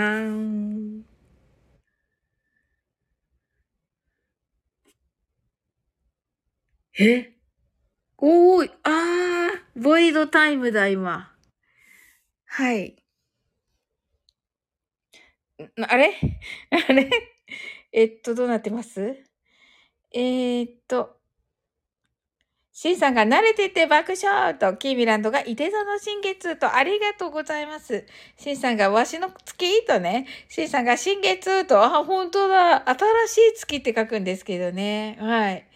[6.97, 7.33] え？
[8.17, 11.35] おーい、あー、ボイドタイムだ、今。
[12.45, 12.95] はい。
[15.87, 16.13] あれ？
[16.71, 17.09] あれ？
[17.91, 19.01] えっと、どうなってます？
[20.13, 21.19] えー、っと、
[22.75, 28.03] シンさんが慣れてて爆笑と、キーミランドがいて座の新月と、ありがとうございます。
[28.35, 35.17] シンさんがわしの月とね、シンさんが新月と、あ、本当だ、新しい月って書くんですけどね。
[35.19, 35.67] はい。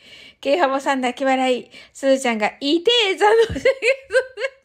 [0.41, 1.69] ケイハモさん泣き笑い。
[1.93, 4.56] スーちゃんがいて座の新月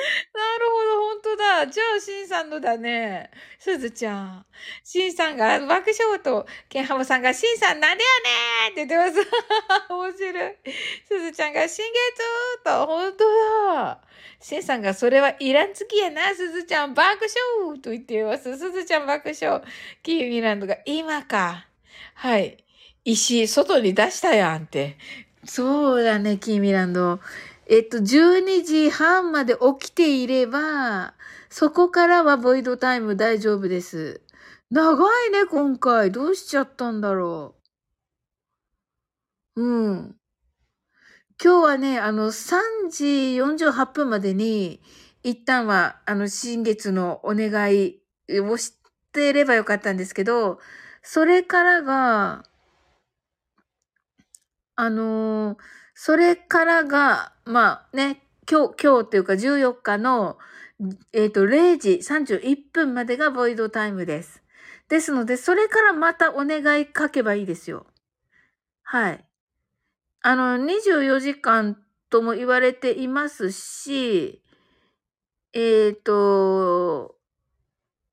[0.34, 1.66] なるほど、本当だ。
[1.66, 3.30] じゃあ、シンさんのだね。
[3.58, 4.46] すずちゃん。
[4.84, 8.10] シンさんが爆笑と、ケンハモさんが、シンさんなんでや
[8.64, 9.30] ねんって言ってます。
[9.92, 10.56] 面白い。
[11.08, 13.24] すずちゃんが、新月と、本当
[13.74, 14.00] だ。
[14.40, 17.26] シンさんが、それはいらんつきやな、すずちゃん爆
[17.64, 18.56] 笑と言ってます。
[18.56, 19.62] すずちゃん爆笑。
[20.02, 21.66] キーミランドが、今か。
[22.14, 22.64] はい。
[23.04, 24.96] 石、外に出したやんって。
[25.44, 27.20] そうだね、キーミランド。
[27.72, 31.14] えっと、12時半まで起きていれば、
[31.50, 34.22] そこからはボイドタイム大丈夫です。
[34.70, 36.10] 長いね、今回。
[36.10, 37.54] どうしちゃったんだろ
[39.54, 39.62] う。
[39.62, 40.16] うん。
[41.40, 43.04] 今日はね、あの、3時
[43.40, 44.82] 48分までに、
[45.22, 48.00] 一旦は、あの、新月のお願い
[48.40, 48.74] をし
[49.12, 50.58] てればよかったんですけど、
[51.04, 52.42] それからが、
[54.74, 60.38] あのーそれからが、まあね、今日、今日っていうか14日の、
[61.12, 64.42] えっ、ー、と、0時31分までがボイドタイムです。
[64.88, 67.86] ですので、それからまたお願い書けばいいですよ。
[68.82, 69.24] はい。
[70.22, 71.76] あの、24時間
[72.08, 74.42] とも言われていますし、
[75.52, 77.16] えっ、ー、と、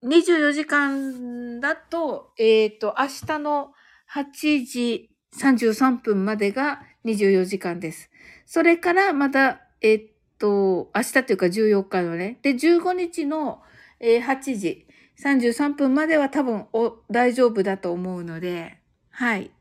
[0.03, 3.73] 24時間だと、えっ、ー、と、明日の
[4.14, 8.10] 8時33分までが24時間です。
[8.45, 10.06] それからまた、えっ
[10.38, 12.40] と、明日というか14日のね。
[12.41, 13.62] で、15日の、
[13.99, 14.88] え、8時
[15.22, 16.68] 33分までは多分
[17.10, 18.78] 大丈夫だと思うので、
[19.10, 19.52] はい。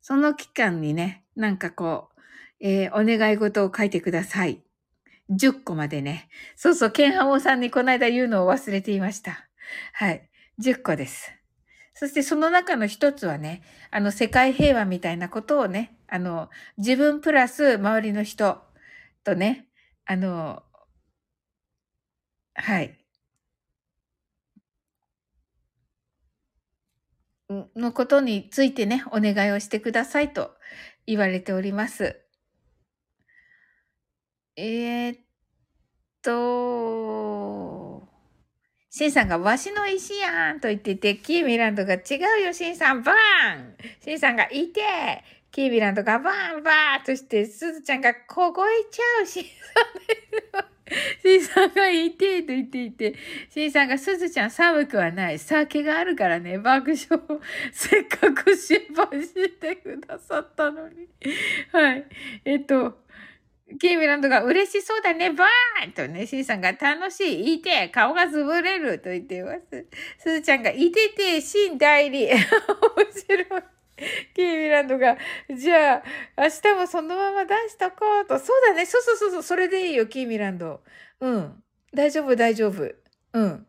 [0.00, 2.20] その期間にね、なんかこう、
[2.60, 4.62] えー、お願い事を書いてください。
[5.30, 6.28] 10個までね。
[6.56, 9.48] そうそう、ケンハモさんにこの間言うのを忘れていました。
[9.92, 10.28] はい。
[10.60, 11.37] 10個です。
[11.98, 13.60] そしてその中の一つはね、
[13.90, 18.62] あの世界平和みたいなことをね、あの自分プラス周りの人
[19.24, 19.66] とね、
[20.06, 20.62] あの、
[22.54, 23.04] はい。
[27.74, 30.54] のことについてね、お願いをしてくださいと
[31.04, 32.20] 言われております。
[34.54, 35.20] えー、っ
[36.22, 37.77] と、
[38.98, 42.00] シンさんがわしの石やんと言ってて、キーミランドが違
[42.40, 44.80] うよ、シンさん、バーンシンさんがいて、
[45.52, 50.64] キーミランドがバーンバーンとして、スズちゃんが凍えちゃう、シンさん
[51.22, 53.14] シンさんがいて、と言っていて、
[53.50, 55.38] シンさんがスズちゃん寒くはない。
[55.38, 57.06] 酒があるからね、爆笑。
[57.70, 61.06] せっかく心配してくださったのに。
[61.70, 62.04] はい。
[62.44, 62.98] えっと、
[63.76, 69.86] キーミランドが嬉しそうだね、バーンとね、シンさんが楽しい、いて、顔が潰れると言っています。
[70.18, 72.26] すずちゃんがいてて、シン代理。
[72.28, 73.62] 面白い。
[74.34, 75.18] キーミランドが、
[75.54, 76.02] じゃあ、
[76.38, 78.38] 明日もそのまま出しとこうと。
[78.38, 78.86] そうだね。
[78.86, 79.42] そうそうそうそう。
[79.42, 80.80] それでいいよ、キーミランド。
[81.20, 81.62] うん。
[81.92, 82.90] 大丈夫、大丈夫。
[83.34, 83.66] うん。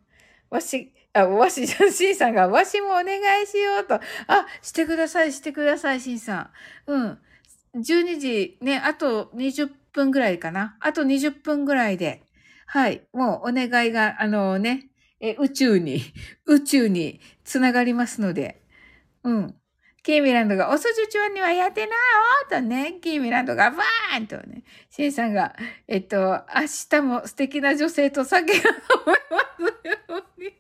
[0.50, 3.96] わし、あ、わし、 シンさんが、わしもお願いしようと。
[4.28, 6.52] あ、してください、してください、シンさ
[6.88, 6.92] ん。
[6.92, 7.20] うん。
[7.76, 10.78] 12時ね、あと20分ぐらいかな。
[10.80, 12.24] あと20分ぐらいで、
[12.66, 14.90] はい、もうお願いが、あのね、
[15.20, 16.02] え宇宙に、
[16.46, 18.62] 宇宙につながりますので、
[19.24, 19.56] うん。
[20.02, 21.96] キーミランドが、おそじゅちにはやってないよ
[22.50, 25.56] とね、キーミランドがバーンとね、シンさんが、
[25.88, 28.76] えっと、明日も素敵な女性と酒が飲
[29.08, 30.59] めますように。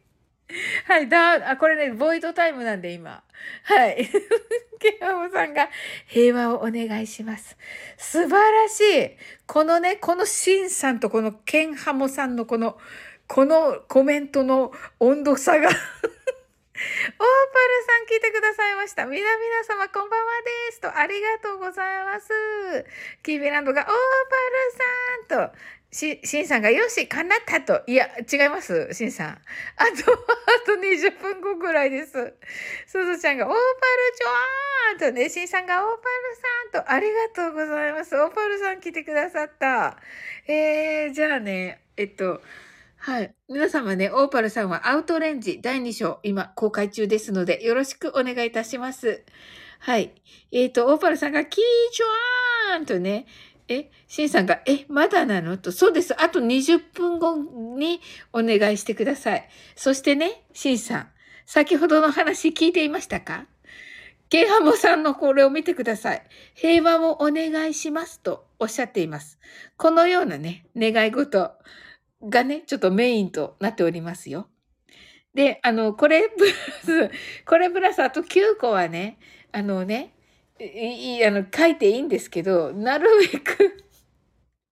[0.87, 3.23] はい、だ、あ、これね、ボイドタイムなんで今。
[3.63, 4.09] はい。
[4.79, 5.69] ケンハモさんが
[6.07, 7.57] 平和をお願いします。
[7.97, 9.17] 素晴らしい。
[9.45, 12.79] このね、このシンさんとこのケンハモさんのこの、
[13.27, 15.83] このコメントの温度差が オーパル
[17.85, 19.05] さん聞いてくださいました。
[19.05, 20.79] 皆々様こんばんはです。
[20.79, 22.29] と、ありがとうございます。
[23.21, 23.93] キービランドがオーパ
[25.35, 25.55] ルさんと、
[25.91, 27.81] し、しんさんが、よし、かなったと。
[27.87, 29.27] いや、違います、しんさん。
[29.29, 32.33] あと、 あと20分後ぐらいです。
[32.85, 36.03] すずちゃんが、オーパルちょーんとね、しんさんが、オーパル
[36.71, 38.15] さんと、ありがとうございます。
[38.15, 39.97] オーパルさん来てくださった。
[40.47, 42.41] えー、じゃあね、えっと、
[42.97, 43.33] はい。
[43.47, 49.23] 皆様ね、オーパルさんはアウトレンジ第2章、今公開中ですので、よろしくお願いいたします。
[49.79, 50.13] はい。
[50.51, 53.25] えっ、ー、と、オーパルさんが、キーチョーンとね、
[53.69, 55.57] え、シンさんが、え、まだなの？
[55.57, 56.19] と、そうです。
[56.21, 57.35] あと20分後
[57.77, 58.01] に
[58.33, 59.47] お願いしてください。
[59.75, 61.09] そしてね、シンさん、
[61.45, 63.45] 先ほどの話聞いていましたか？
[64.29, 66.23] ケンハモさんのこれを見てください。
[66.55, 69.39] 平和をお願いしますとおっしゃっています。
[69.77, 71.51] このようなね、願い事。
[72.21, 74.49] がね、ちょっとメインとなっておりますよ。
[75.33, 76.51] で、あの、これプラ
[76.83, 77.11] ス、
[77.45, 79.19] これプラスあと9個はね、
[79.53, 80.13] あのね、
[80.59, 83.83] い、あの、書いていいんですけど、なるべく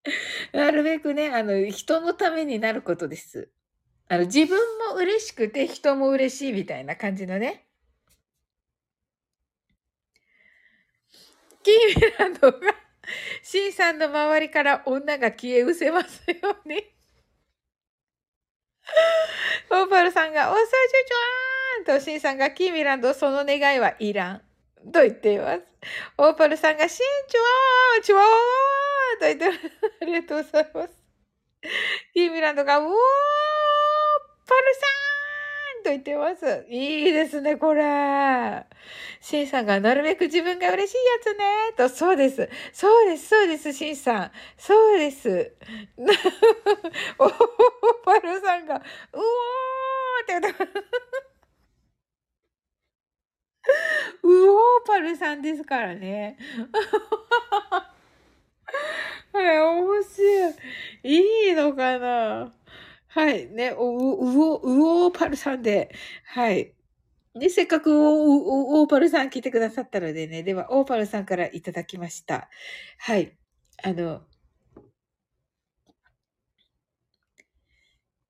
[0.54, 3.50] なるべくね、あの、人のためになることです。
[4.08, 4.58] あの、自分
[4.90, 7.68] も嬉しくて人も嬉しいみたいな感じのね。
[11.64, 12.60] キーミランドが、
[13.44, 16.36] シンさんの周りから女が消え失せますよ
[16.66, 16.84] うに。
[19.70, 20.72] オーパルさんが、おさじゅ
[21.86, 24.47] ちょーんと、シンさんが、キーミランド、その願いはいらん。
[24.92, 25.64] と言っています。
[26.18, 28.26] オーパルさんが、シンチュワーチュワー
[29.20, 29.60] と言ってます。
[30.02, 30.94] ありがとうございます。
[32.14, 32.90] キーミランドが、ウォー
[34.48, 34.82] パルさ
[35.82, 36.66] んと言ってます。
[36.70, 38.66] いいですね、これ。
[39.22, 41.74] シンさんが、なるべく自分が嬉しいやつね。
[41.78, 42.50] と、そうです。
[42.74, 44.32] そうです、そうです、シンさん。
[44.58, 45.54] そうです。
[47.20, 47.34] オー
[48.04, 49.22] パルさんが、うおー
[50.24, 51.27] って言って
[54.24, 56.38] ウオーパルさんですからね。
[59.34, 60.54] はい、面白い。
[61.04, 62.54] いいのかな
[63.08, 63.48] はい。
[63.48, 65.92] ね、う、うお、うおーパルさんで、
[66.26, 66.74] はい。
[67.36, 72.50] で、せっかくオーパルさん来てくださったのでね、では、オーパルさんからいただきました。
[73.00, 73.38] はい。
[73.84, 74.22] あの、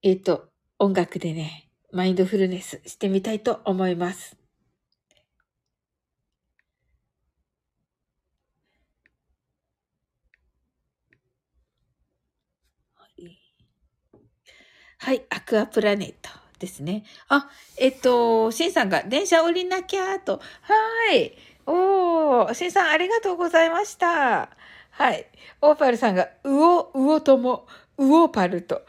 [0.03, 0.49] えっ、と、
[0.79, 4.46] 音楽でね、マインドフルネスしてみたいと思います。
[15.07, 16.29] はい、アクアプラネット
[16.59, 17.05] ですね。
[17.29, 20.41] あ、えっと、シンさんが電車降りなきゃと。
[20.63, 21.31] はい。
[21.65, 24.49] おー、シンさんありがとうございました。
[24.91, 25.25] はい。
[25.61, 27.67] オーパルさんが、うお、うおとも、
[27.97, 28.81] ウオパルト。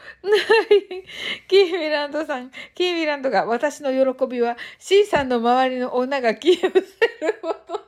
[1.46, 7.80] キーミランドさん、キーミランドが私の喜びは C さんの周りの女が消え失せること。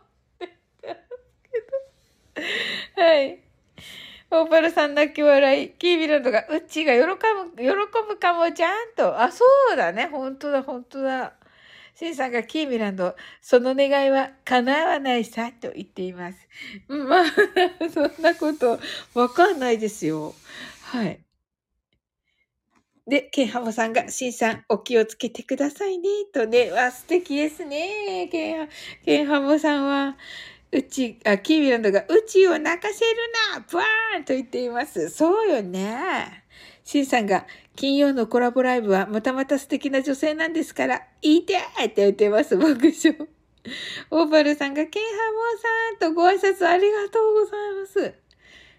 [2.94, 3.49] はい。
[4.32, 5.70] オーパルさん泣き笑い。
[5.70, 7.16] キーミランドが、うっちが喜ぶ、
[7.62, 7.69] 喜
[8.09, 9.20] ぶかもちゃんと。
[9.20, 10.07] あ、そうだね。
[10.07, 11.35] 本当だ、本当だ。
[11.97, 16.48] シンさんがキーミランド、その願いは叶わないさ、と言っています。
[16.89, 17.24] まあ、
[17.93, 18.78] そんなこと
[19.15, 20.35] わかんないですよ。
[20.82, 21.20] はい。
[23.07, 28.73] で、ケンハモさんが、シンさん、お気をつけてくださいね、とね、わ、素敵ですね、ケンハ、
[29.05, 30.16] ケンハモさんは、
[30.72, 33.16] うち、あ、キーミランドが、うちを泣かせる
[33.55, 35.09] なバーンと言っています。
[35.10, 36.44] そうよね。
[36.84, 43.28] シンさんが、金曜のコラボライブはまたまた素敵な女性なんですから、いいてーって言ってます、爆笑。
[44.10, 45.09] オーバルさんが、ケンハ
[45.98, 48.14] モーさんとご挨拶ありがとうございます。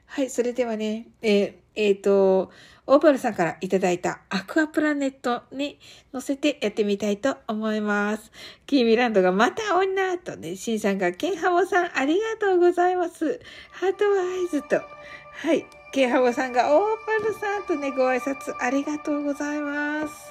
[0.06, 2.52] はい、それではね、えー、えっ、ー、と、
[2.88, 5.80] オーバルさんからいただいたアクアプラネットに
[6.14, 8.32] 乗せてやってみたいと思います。
[8.66, 13.40] キーミランドがまた女とね、シンさんがケンハモさんありがとうございます。
[13.72, 14.78] ハートワイズと。
[14.78, 15.66] はい。
[15.94, 16.84] ケンハモさんがオー
[17.22, 20.31] バルさんとね、ご挨拶ありがとうございます。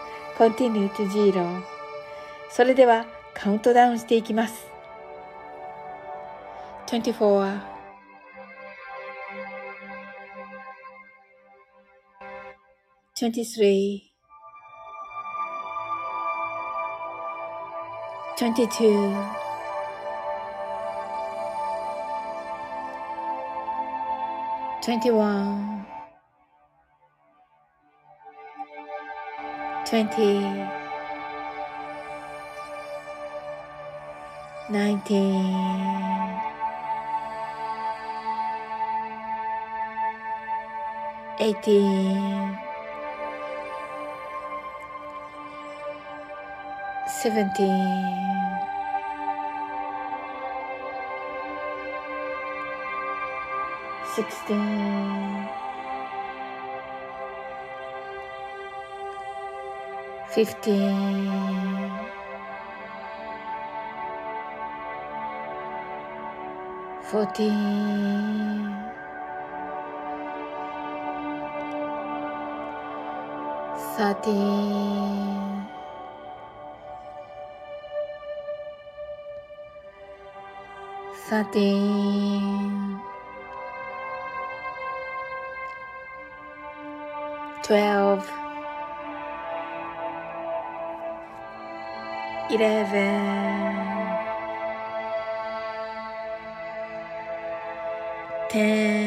[0.41, 1.61] continue to zero.
[2.49, 3.05] それでは
[3.35, 4.65] カウントダウンしていきます。
[6.87, 7.59] 24
[13.15, 14.01] 23
[18.39, 19.15] 22
[24.81, 25.70] 21
[29.91, 30.39] twenty,
[34.69, 35.51] nineteen,
[41.41, 42.57] eighteen,
[47.21, 47.67] seventeen,
[54.15, 55.70] sixteen.
[60.33, 61.91] fifteen,
[67.03, 68.75] fourteen,
[73.97, 75.67] thirteen,
[81.29, 83.01] thirteen,
[87.63, 88.40] twelve.
[92.51, 92.91] 11
[98.49, 99.00] 10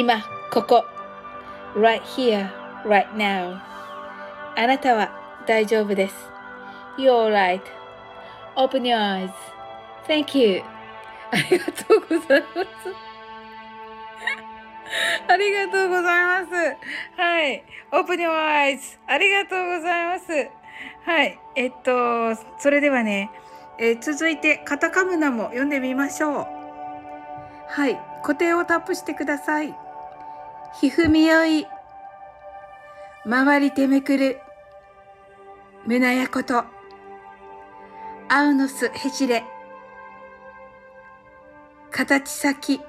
[0.00, 0.86] 今、ここ。
[1.76, 2.48] right here,
[2.86, 3.60] right now.
[4.56, 5.10] あなたは
[5.46, 6.14] 大丈夫です。
[6.96, 7.30] You're
[8.56, 8.96] right.Open your
[10.08, 10.62] eyes.Thank you.
[11.30, 12.70] ありがとうございます。
[15.28, 16.52] ありがとうございます。
[17.20, 17.62] はい。
[17.92, 18.98] Open your eyes.
[19.06, 20.50] ありがとうございます。
[21.04, 21.38] はい。
[21.56, 23.30] えっと、それではね、
[23.76, 26.46] え、続いてカタカムナも読んでみましょう。
[27.68, 28.00] はい。
[28.22, 29.89] 固定をタップしてください。
[30.74, 31.66] ひふみよい。
[33.28, 34.40] 回りてめくる。
[35.86, 36.64] 胸やこと。
[38.28, 39.44] アウノスへしれ。
[41.90, 42.80] 形先。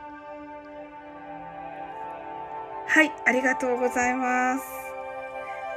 [2.88, 4.64] はい、ありがとうございます。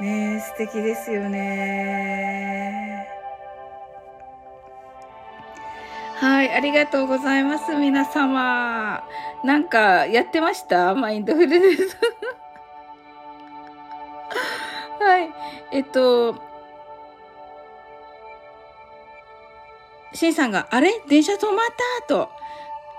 [0.00, 3.08] ね素敵ですよね
[6.24, 9.04] はい、ありがとうございます、皆様。
[9.44, 10.94] なんか、やってました？
[10.94, 11.98] マインドフルネス。
[15.04, 15.30] はい、
[15.70, 16.34] えっと、
[20.14, 20.98] シンさんが、あれ？
[21.08, 21.66] 電車止まっ
[22.00, 22.06] た？
[22.08, 22.30] と。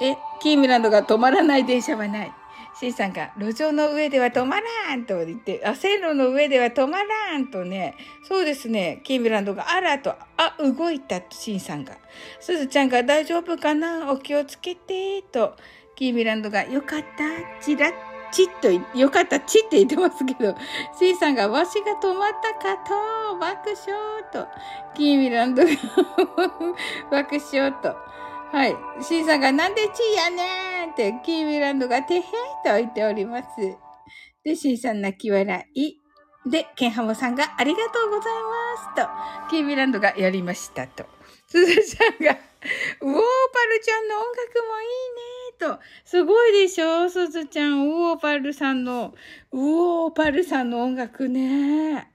[0.02, 2.32] え、キーミランドが止まらない電車はない。
[2.80, 7.96] シンさんが、路上の上では止まらんと言って、あ、線路の上では止まらんとね、
[8.28, 11.98] そうですね、キーミランドが、あらと、あ、動いたと、シンさんが。
[12.40, 14.12] すずちゃんが、大丈夫かな？
[14.12, 15.56] お気をつけて、と、
[15.96, 17.94] キーミランドが、よかった、ちらっ
[18.32, 20.54] ちっと、よかったちって言ってますけど、
[21.00, 24.48] シンさんが、わしが止まったかと、爆笑と、
[24.94, 25.72] キーミランドが
[27.10, 27.96] 爆笑と、
[28.56, 28.76] はい。
[29.04, 32.24] シーさんがなんでチーやねんって、キーミランドがてへー
[32.64, 33.48] と言っております。
[34.46, 35.98] で、シーさん泣き笑い。
[36.50, 38.34] で、ケンハモさんがありがとうござい
[38.96, 39.10] ま
[39.42, 41.06] すと、キーミランドがやりましたと。
[41.48, 42.32] すずちゃんが、
[43.02, 47.10] ウォーパルちゃんの音楽もいいねと、すごいでしょ？
[47.10, 49.14] すずちゃん、ウォーパルさんの、
[49.52, 52.10] ウォーパルさんの音楽ね。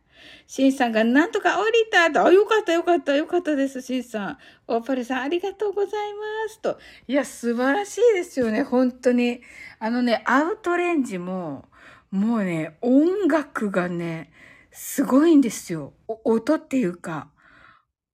[0.47, 2.25] シンさんがなんとか降りたと。
[2.25, 4.39] あ、よかったよかったよかったです、シンさん。
[4.71, 6.79] オーパルさんありがとうございますと。
[7.09, 9.41] いや、素晴らしいですよね、本当に。
[9.81, 11.69] あのね、アウトレンジも、
[12.11, 14.33] もうね、音楽がね、
[14.71, 15.93] すごいんですよ。
[16.25, 17.31] 音っていうか、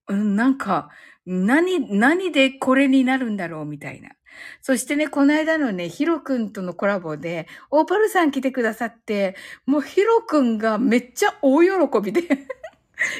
[0.08, 0.88] うん、なんか、
[1.26, 4.10] 何、何でこれになるんだろうみたいな。
[4.62, 12.22] そしてね、この間のね、ヒロくんとのコラボで、オーパルさん来てくださって、もうヒロくんがめっちゃ大喜びで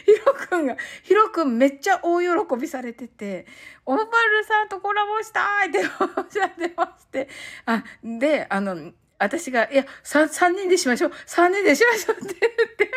[0.05, 3.47] ヒロくんが、ヒロくんめっちゃ大喜びされてて、
[3.85, 7.29] オーパルさんとコラボしたいっておっしゃってまして。
[7.67, 11.13] あ、で、あの、私が、いや、三、三人でしましょう。
[11.27, 12.91] 三人でしましょうって言って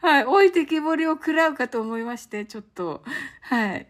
[0.00, 0.24] はい。
[0.24, 3.02] 置いてきぼりを食らうかと思いまして、ちょっと。
[3.40, 3.86] はい。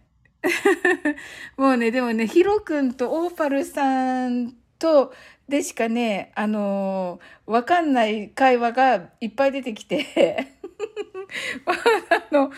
[1.57, 5.13] もうね、でもね、ヒロ君とオーパルさんと、
[5.49, 10.05] でしかね、あのー、わかんない会話がいっぱい出てきて
[11.67, 12.51] あの、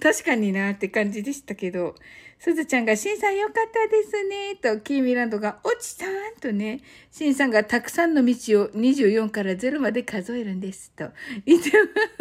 [0.00, 1.96] 確かになって感じでしたけど、
[2.38, 6.80] すずちゃんが、しんさんよかったですね、と、キーミランドが、おちさんとね、
[7.10, 11.08] しんさんがたくさんの道を24から0まで数えるんです、と。
[11.46, 11.72] 言って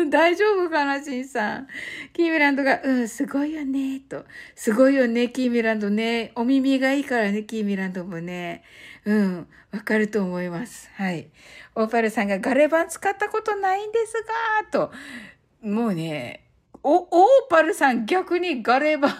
[0.10, 1.68] 大丈夫かな、しんさん。
[2.14, 4.26] キーミランドが、うん、すごいよね、と。
[4.56, 6.32] すごいよね、キーミランドね。
[6.36, 8.64] お耳がいいからね、キーミランドもね。
[9.04, 10.90] うん、わかると思います。
[10.96, 11.30] はい。
[11.76, 14.14] オーパルさんが、ガレ版使ったことないんです
[14.64, 14.92] が、と。
[15.62, 16.46] もうね、
[16.88, 19.12] お、オーパルさん逆にガレ版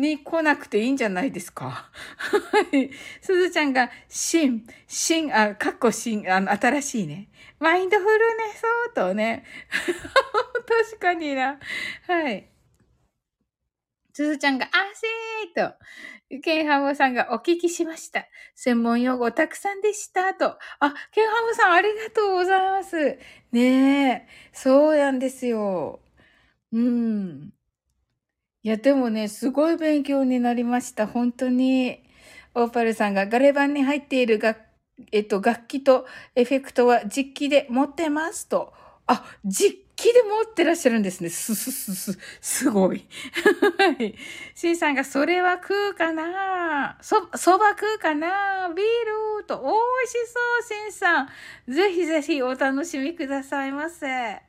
[0.00, 1.90] に来なくていいんじゃないですか？
[2.52, 2.90] はい。
[3.20, 7.28] すずちゃんが、新、新、あ、かっこ新、あの、新しいね。
[7.60, 9.44] マインドフルネスとね。
[10.90, 11.58] 確かにな。
[12.06, 12.48] はい。
[14.14, 15.76] すずちゃんが、あせーと。
[16.42, 18.26] ケンハムさんがお聞きしました。
[18.54, 20.34] 専門用語たくさんでした。
[20.34, 20.58] と。
[20.80, 23.18] あ、ケンハムさんありがとうございます。
[23.52, 24.28] ねえ。
[24.52, 26.00] そうなんですよ。
[26.72, 27.52] うん。
[28.64, 31.06] いや、でもね、すごい勉強になりました。
[31.06, 32.02] 本当に。
[32.54, 34.60] オーパルさんがガレ版に入っている楽、
[35.12, 38.72] えっと、楽器とエフェクトは実機で持ってますと。
[39.06, 41.28] あ、実機で持ってらっしゃるんですね。
[41.28, 43.06] すすすす、すごい。
[43.78, 44.16] はい。
[44.56, 46.98] シンさんが、それは食うかな？
[47.00, 48.72] そ、そば食うかな？
[48.74, 51.28] ビールと、美味しそう、シンさん。
[51.68, 54.40] ぜひぜひお楽しみくださいませ。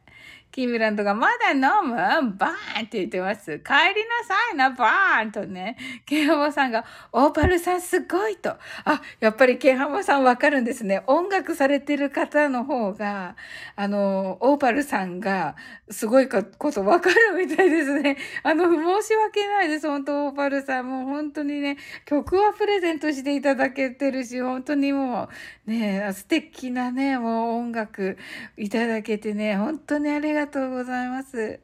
[0.52, 1.96] キーミランドがまだ飲む？
[1.96, 3.60] バーンって言ってます。
[3.60, 5.78] 帰りなさいな、バーンとね。
[6.06, 8.50] ケンハマさんが、オーパルさんすごいと。
[8.86, 11.04] あ、やっぱりケンハマさんわかるんですね。
[11.08, 13.36] 音楽されてる方の方が、
[13.76, 15.56] あの、オーパルさんが
[15.90, 18.18] すごいことわかるみたいですね。
[18.44, 18.66] あの、
[19.02, 19.88] 申し訳ないです。
[19.88, 20.90] 本当オーパルさん。
[20.90, 25.30] もう本当にね、曲はプレゼントしていただけてるし、本当にも
[25.68, 28.18] う、ね、素敵なね、もう音楽
[28.58, 31.60] いただけてね、本当にありがとうがとうございます。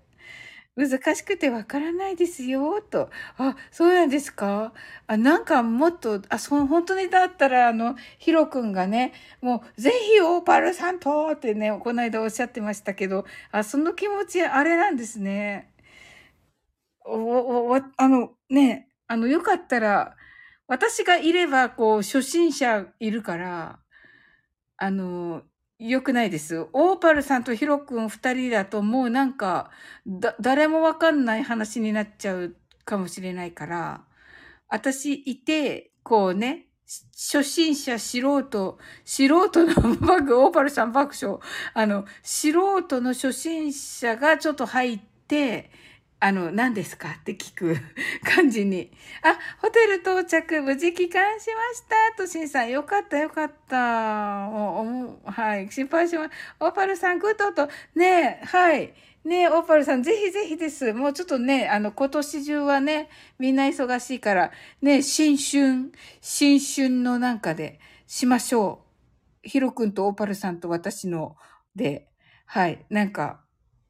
[0.76, 3.10] 難しくてわからないですよ、と。
[3.38, 4.74] あ、そうなんですか？
[5.08, 15.72] あ、なんかもっと、あ、その、本当にだったら、あの、ヒロくんがね、もう、ぜひオーパルさんとってね、この間おっしゃってましたけど、あ、その気持ち、あれなんですね。
[17.06, 20.16] お、お、あの、ね、あの、よかったら、
[20.68, 23.80] 私がいれば、こう、初心者いるから、
[24.78, 25.44] あの、
[25.78, 26.68] 良くないです。
[26.72, 29.72] オーパルさんとヒロ君二人だともうなんか、
[30.08, 34.06] だ、誰もわかんない話になっちゃうかもしれないから、
[34.70, 36.68] 私いて、こうね、
[37.12, 41.40] 初心者、素人、素人のバグ、オーパルさん爆笑。
[41.74, 42.52] あの、素
[42.84, 45.72] 人の初心者がちょっと入って、
[46.20, 47.10] あの、何ですか？
[47.20, 47.78] って聞く
[48.24, 48.92] 感じに。
[49.22, 52.18] あ、ホテル到着、無事帰還しました。
[52.18, 54.48] と、しんさん、よかった、よかった。
[54.50, 54.82] お
[55.26, 56.32] おはい、心配します。
[56.60, 58.94] オーパルさん、 good と、ねえはい。
[59.26, 60.94] ねえオーパルさん、ぜひぜひです。
[60.94, 63.10] もうちょっとね、あの、今年中はね、
[63.40, 64.52] みんな忙しいから、
[64.82, 68.86] ねえ、新春、新春のなんかでしましょ
[69.44, 69.50] う。
[69.50, 71.36] ヒロ君とオーパルさんと私の
[71.76, 72.08] で、
[72.46, 73.45] はい、なんか、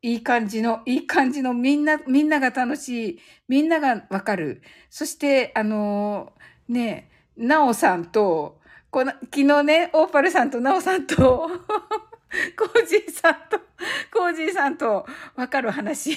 [0.05, 4.61] いい感じの、いい感じの、みんな、みんなが楽しい、みんながわかる。
[4.91, 8.61] そして、あのー、ね、なおさんと、
[8.91, 11.15] この、昨日ね、オーパルさんとなおさんと、
[12.55, 13.59] コージーさんと、
[14.13, 16.15] コージーさんとわかる話。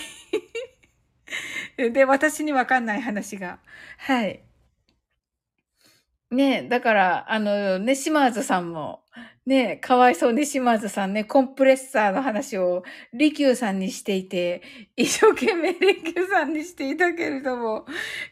[1.79, 3.59] で、私にわかんない話が。
[3.97, 4.43] はい。
[6.31, 9.03] ねだから、あの、ね、島津さんも、
[9.47, 12.85] ねえかわいそうに島津さんね、コンプレッサーの話を
[13.15, 14.63] 利休さんにしていて、
[14.97, 17.87] 一生懸命利休さんにしていたけれども、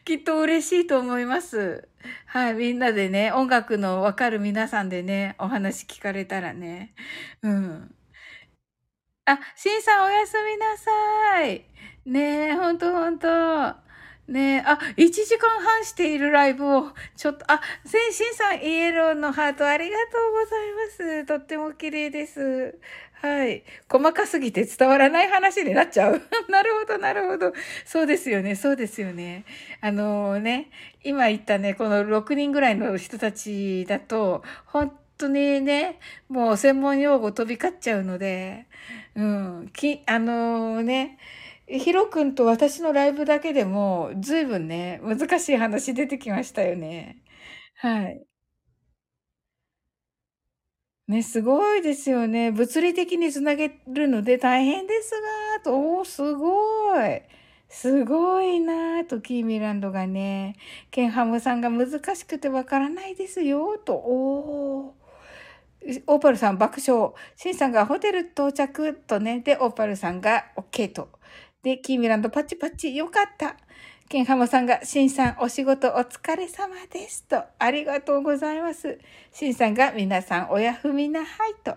[0.05, 1.89] きっと嬉しいと思います。
[2.27, 6.95] はい、みんなでね、音楽のわかる皆さんでね、お話聞かれたらね。
[7.43, 7.95] うん。
[9.25, 11.65] あ、しんさんおやすみなさい。
[12.05, 13.86] ねえ、ほんとほんと。
[14.29, 21.27] ねえ、あ、1時間半しているライブを、ちょっと、あ、せんしんさん、イエローのハートありがとうございます。
[21.27, 22.77] とっても綺麗です。
[23.23, 23.63] はい。
[23.89, 26.21] 細かすぎて伝わらない話になっちゃう。
[26.51, 27.53] なるほど、なるほど。
[27.85, 29.45] そうですよね、そうですよね。
[29.81, 30.71] あのー、ね、
[31.05, 35.99] 今言ったね、この6人ぐらいの人たちだと、本当にね、
[36.29, 38.67] もう専門用語飛び交っちゃうので、
[39.15, 41.19] うん、き、あのー、ね、
[41.69, 47.23] ヒロ君と私のライブだけでも、ずいぶんね、難しい話出てきましたよね。
[47.77, 48.27] はい。
[51.09, 52.51] ね、すごいですよね。
[52.51, 55.13] 物理的につなげるので大変です
[55.57, 57.23] が、と、おー、すごい。
[57.69, 60.57] すごいなぁと、キーミランドがね、
[60.91, 65.07] ケンハムさんが難しくてわからないですよ、と、おー。
[66.07, 67.13] オーパルさん爆笑。
[67.37, 69.41] シンさんがホテル到着とね。
[69.41, 71.16] で、オーパルさんが OK と。
[71.67, 73.57] で、キーミランドパチパチよかった。
[74.09, 77.43] ケンハモさんが、シンさんお仕事お疲れ様ですと。
[77.59, 79.01] ありがとうございます。
[79.33, 81.75] シンさんが、皆さんおやすみなはいと。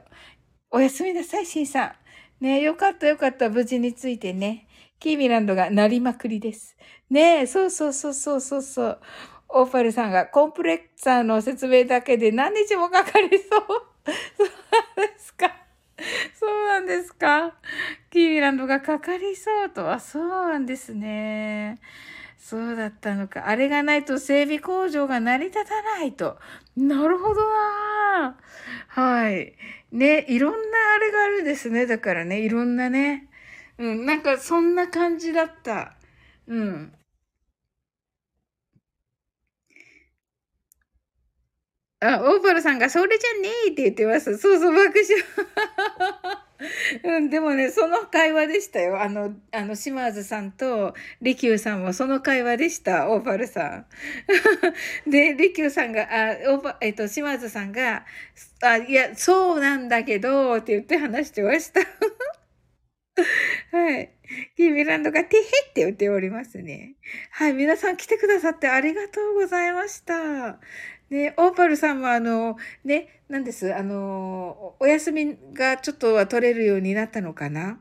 [0.69, 1.95] おやすみなさい、シンさ
[2.39, 2.45] ん。
[2.45, 3.49] ねよかったよかった。
[3.49, 4.67] 無事についてね。
[4.99, 6.77] キーミランドがなりまくりです。
[7.09, 8.99] ねえ、そうそうそうそうそうそう。
[9.47, 13.61] オーパルさんがコンプレッサーの説明だけで何日もかかりそう。
[14.37, 14.47] そう
[14.97, 15.68] なんですか。
[16.33, 17.53] そうなんですか？
[18.11, 21.79] キーミランドがかかりそうとは、そうなんですね。
[22.37, 23.47] そうだったのか。
[23.47, 26.37] あれがないと整備工場が成り立たないと。
[26.77, 28.37] なるほどな
[28.87, 29.53] はい。
[29.91, 30.57] ね、いろんな
[30.95, 31.85] あれがあるんですね。
[31.85, 33.27] だからね、いろんなね。
[33.77, 35.93] うん、なんかそんな感じだった。
[36.47, 36.93] うん。
[42.01, 44.37] あ、オーパルさんが、それじゃねえって言ってます。
[44.37, 46.39] そうそう、爆笑。
[47.03, 49.01] うん、でもね、その会話でしたよ。
[49.01, 53.85] あの、あの、島津さんと、利休さんもその会話でした、オーパルさん。
[55.09, 58.05] で、利休さんが、あ、オーパ、えっと、島津さんが、
[58.61, 61.81] あ、いや、そうなんだけど、って言って話してました。
[63.71, 64.11] はい。
[64.55, 65.43] キーミランドがてへっ
[65.73, 66.95] て言っておりますね。
[67.31, 67.53] はい。
[67.53, 70.59] 皆さん来てくださってありがとうございました。
[71.09, 77.79] ね、オーパルさんはあの、ね、なんです、あの、お休みがちょっとは取れるようになったのかな？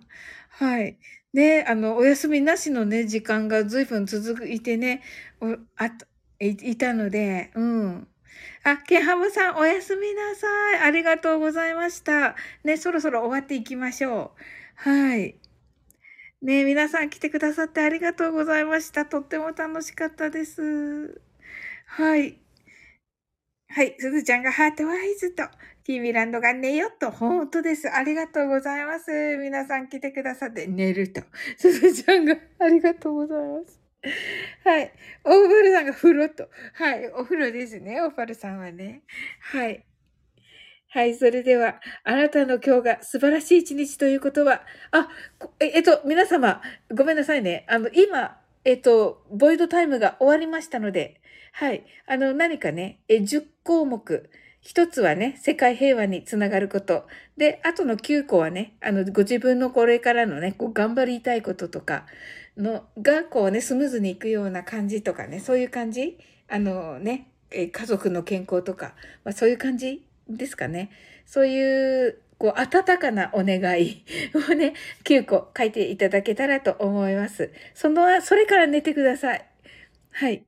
[0.50, 0.98] はい。
[1.34, 5.02] ね、あの、お休みなしのね、時間が随分続いてね、
[5.40, 5.86] おあ
[6.40, 8.08] いいたので、うん。
[8.64, 10.46] あ、ケンハムさん、おやすみなさ
[10.76, 10.80] い。
[10.80, 12.36] ありがとうございました。
[12.64, 14.90] ね、そろそろ終わっていきましょう。
[14.90, 15.38] はい。
[16.42, 19.06] ね、皆さん来てくださってありがとうございました。
[19.06, 21.20] とっても楽しかったです。
[21.86, 22.38] はい。
[23.70, 23.94] はい。
[23.98, 25.42] すずちゃんがハートワイズと、
[25.84, 27.90] キーミランドが寝よと、本当です。
[27.90, 29.36] ありがとうございます。
[29.36, 31.22] 皆さん来てくださって寝ると。
[31.58, 33.78] すずちゃんがありがとうございます。
[34.64, 34.92] はい。
[35.24, 36.48] オーブルさんが風呂と。
[36.74, 37.08] はい。
[37.08, 38.00] お風呂ですね。
[38.00, 39.02] オーパルさんはね。
[39.40, 39.84] はい。
[40.90, 41.14] はい。
[41.14, 44.62] それでは、あなたの今日が素晴らしい一日ということは、
[44.92, 45.08] あ、
[45.60, 46.62] ええっと、皆様、
[46.94, 47.66] ごめんなさいね。
[47.68, 51.20] あの、今、えっと、ボイドタイムが終わりましたので、
[51.52, 51.84] はい。
[52.06, 54.30] あの、何かね、え、10項目。
[54.62, 57.06] 一つはね、世界平和につながること。
[57.36, 62.06] で、あとの9個はね、あの、ご自分のこれからのね、こう、頑張りたいこととか
[62.56, 66.16] の、が、こうね、スムーズにいくような感じとかね、そういう感じ？
[66.48, 70.90] あのね、家族の健康とか、まあそういう感じですかね。
[71.26, 74.02] そういう、こう、温かなお願い
[74.50, 74.72] をね、
[75.04, 77.52] 9個書いていただけたらと思います。
[77.74, 79.44] その、それから寝てください。
[80.12, 80.47] はい。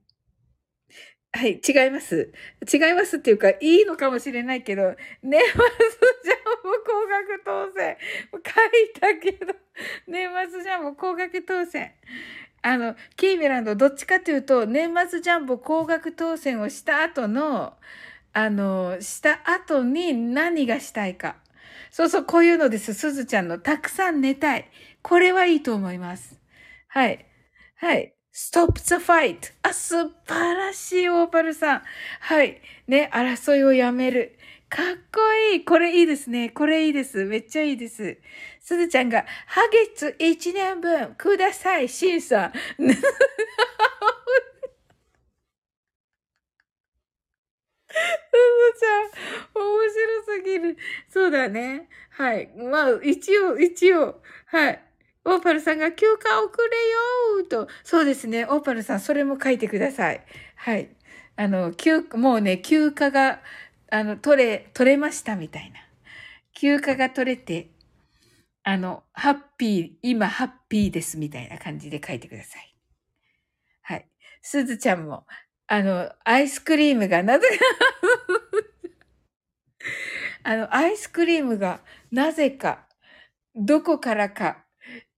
[1.33, 2.33] はい、違います。
[2.71, 7.97] 違いますっていうか、いいのかもしれないけど、年末ジャンボ高額当選。
[8.33, 9.53] 書いたけど、
[10.07, 11.93] 年末ジャンボ高額当選。
[12.61, 17.77] あの、キーミランド、どっちかというと、年末ジャンボ高額当選をした後の、
[18.33, 21.37] あの、した後に何がしたいか。
[21.91, 22.93] そうそう、こういうのです。
[22.93, 24.69] すずちゃんの、たくさん寝たい。
[25.01, 26.37] これはいいと思います。
[26.89, 27.25] はい。
[27.77, 28.13] はい。
[28.33, 29.53] Stop the fight.
[29.63, 31.81] あ、素晴らしい、オーパルさん。
[32.21, 32.61] はい。
[32.87, 34.37] ね、争いをやめる。
[34.69, 35.19] かっこ
[35.53, 35.65] いい。
[35.65, 36.49] これいいですね。
[36.49, 37.25] これいいです。
[37.25, 38.17] めっちゃいいです。
[38.61, 42.51] すずちゃんが、ハゲツ1年分ください、シンさん。
[42.79, 43.01] すず
[48.79, 50.77] ちゃん、面白すぎる。
[51.09, 51.89] そうだね。
[52.11, 52.49] はい。
[52.55, 54.90] まあ、一応、一応、はい。
[55.23, 57.67] オーパルさんが休暇遅れよーと。
[57.83, 58.45] そうですね。
[58.45, 60.25] オーパルさん、それも書いてください。
[60.55, 60.89] はい。
[61.35, 63.41] あの、休、もうね、休暇が、
[63.91, 65.79] あの、取れ、取れましたみたいな。
[66.53, 67.69] 休暇が取れて、
[68.63, 72.75] あの、ハッピー、今ハッピーですみたいな感じで書いてください。
[73.81, 74.07] はい。
[74.41, 75.25] すずちゃんも、
[75.67, 77.55] あの、アイスクリームがなぜか
[80.43, 81.81] あの、アイスクリームが
[82.11, 82.87] なぜか、
[83.55, 84.65] どこからか、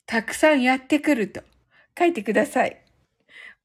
[0.06, 1.42] たくさんやってくると
[1.98, 2.80] 書いてください。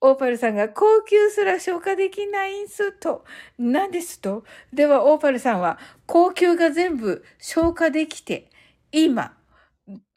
[0.01, 3.25] オーパルさんが高級すら消化できないんすと。
[3.59, 8.51] 何ですとでは、オーパルさんは高級が全部消化できて、
[8.93, 9.37] 今、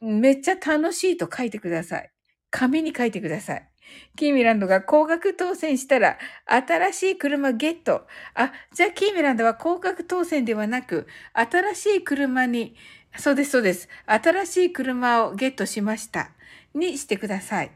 [0.00, 2.10] めっちゃ楽しいと書いてください。
[2.50, 3.68] 紙に書いてください。
[4.16, 8.06] キーミランドが高額当選したら、新しい車ゲット。
[8.34, 12.76] あ、じゃあキーミランドは高額当選ではなく、新しい車に、
[13.18, 13.88] そうです、そうです。
[14.06, 16.30] 新しい車をゲットしました。
[16.74, 17.70] にしてください。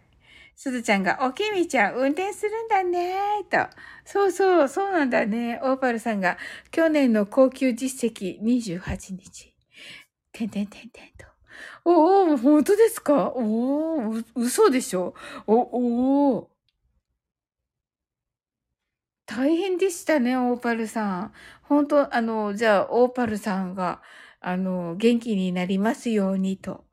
[0.57, 3.59] すずちゃんが、おきみちゃん、運転するんだねと。
[4.07, 5.61] そうそう、そうなんだね。
[5.63, 6.39] オーパルさんが、
[6.71, 9.55] 去年の高級実績28日。
[10.33, 11.27] てんてんてんてんと。
[11.85, 13.29] おお、本当ですか？
[13.29, 15.15] おお、嘘でしょ？
[15.47, 15.55] お、
[16.37, 16.51] お
[19.27, 21.33] 大変でしたね、オーパルさん。
[21.63, 24.01] 本当あの、じゃあ、オーパルさんが、
[24.47, 26.85] あの、元気になりますようにと。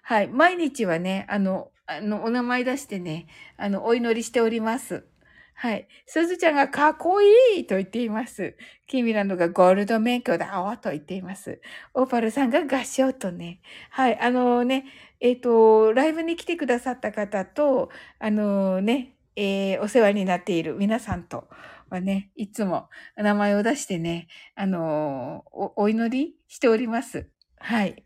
[0.00, 0.28] はい。
[0.28, 3.26] 毎日はね、あの、あの、お名前出してね、
[3.58, 5.04] あの、お祈りしております。
[5.52, 5.86] はい。
[6.06, 7.26] すずちゃんがかっこい
[7.58, 8.56] いと言っています。
[8.86, 11.60] キミランドがゴールド免許だわと言っています。
[11.92, 13.60] オーパルさんが合唱とね。
[13.90, 14.18] はい。
[14.18, 14.86] あのね、
[15.20, 17.90] えっ、ー、と、ライブに来てくださった方と、
[18.20, 21.46] あのね、えー、お世話になっている皆さんと
[21.90, 27.30] はね、いつも名前を出してね、あの、お祈りしております。
[27.58, 28.04] はい。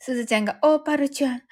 [0.00, 1.42] すずちゃんが、オーパルちゃん、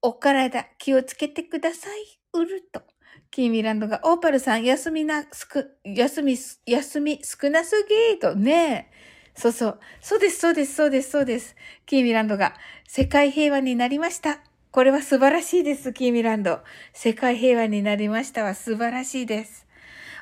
[0.00, 2.20] お体気をつけてください。
[2.32, 2.82] うると。
[3.30, 6.36] キーミランドが、オーパルさん、休みな、すく、休み、
[6.66, 8.34] 休み少なすぎと。
[8.36, 9.38] ねえ。
[9.38, 9.80] そうそう。
[10.00, 11.56] そうです、そうです、そうです、そうです。
[11.84, 12.54] キーミランドが、
[12.86, 14.38] 世界平和になりました。
[14.70, 16.60] これは素晴らしいです、キーミランド。
[16.92, 19.66] 世界平和になりましたは素晴らしいです。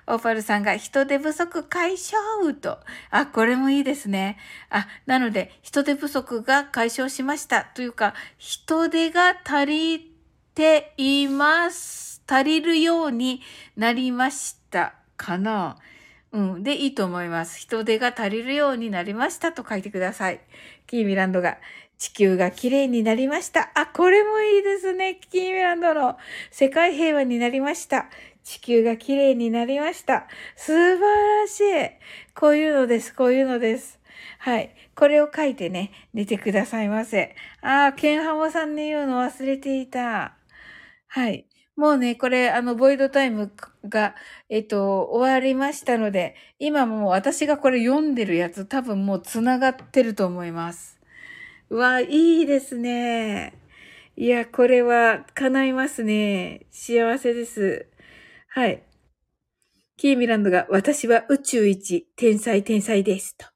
[0.07, 2.19] オーパルさんが人手不足解消
[2.55, 2.79] と。
[3.11, 4.39] あ、これもいいですね。
[4.71, 7.65] あ、なので、人手不足が解消しました。
[7.65, 10.13] というか、人手が足り
[10.55, 12.23] ています。
[12.27, 13.43] 足りるように
[13.77, 15.77] なりましたかな。
[16.33, 16.63] うん。
[16.63, 17.59] で、いいと思います。
[17.59, 20.41] 人手が足りるようになりましたと書いてください。
[20.87, 21.59] キーミランドが、
[21.99, 23.71] 地球が綺麗になりました。
[23.75, 25.21] あ、これもいいですね。
[25.31, 26.17] キーミランドの
[26.51, 28.07] 世界平和になりました。
[28.45, 30.27] 地球が綺麗になりました。
[30.57, 31.91] 素晴らしい。
[32.35, 33.15] こういうのです。
[33.15, 34.01] こういうのです。
[34.39, 34.75] はい。
[34.95, 37.35] これを書いてね、寝てくださいませ。
[37.61, 40.37] ああ、ケンハモさんに言うの忘れていた。
[41.09, 41.47] はい。
[41.77, 43.51] もうね、これ、あの、ボイドタイム
[43.89, 44.15] が、
[44.49, 51.01] えっと、終わりましたので、今もう私がこれ読んでるやつ多分もう繋がってると思います。
[51.71, 53.55] うわ、いいですね。
[54.17, 56.67] いや、これは叶いますね。
[56.71, 57.87] 幸せです。
[58.55, 58.83] はい。
[59.97, 63.35] キーミランドが、私は宇宙一、天才天才です。
[63.39, 63.47] と。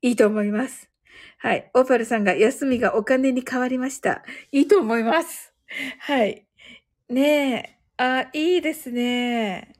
[0.00, 0.90] いいと思います。
[1.36, 1.70] はい。
[1.74, 4.22] オーパルさんが、休みがお金に変わりました。
[4.50, 5.52] いいと思います。
[6.00, 6.46] はい。
[7.10, 8.02] ねえ。
[8.02, 9.74] あ、いいですね。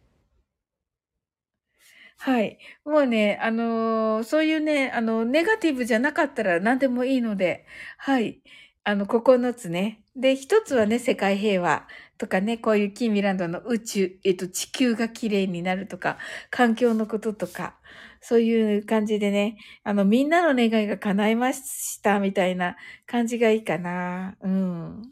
[2.18, 2.58] はい。
[2.84, 7.64] もうね、あのー、そういうね、あの、ネガティブじゃなかったら何でもいいので、
[7.96, 8.42] はい。
[8.84, 10.02] あの、9つね。
[10.16, 11.86] で、一つはね、世界平和
[12.18, 16.18] とかね、こういうキーミランドの宇宙、えっと、地球が綺麗になるとか、
[16.50, 17.76] 環境のこととか、
[18.20, 22.76] そういう感じでね、あの、みんなの願いが叶いましたみたいな
[23.06, 24.36] 感じがいいかな。
[24.42, 25.02] うん。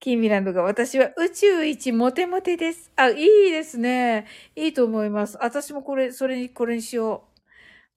[0.00, 2.92] キーミランドが私は宇宙一モテモテです。
[2.94, 4.26] あ、いいですね。
[4.54, 5.36] いいと思います。
[5.40, 7.40] 私もこれ、それに、これにしよう。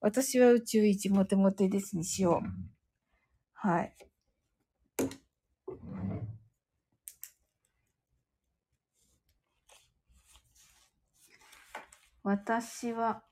[0.00, 2.48] 私は宇宙一モテモテですにしよう。
[3.54, 3.94] はい。
[12.24, 13.22] 私は、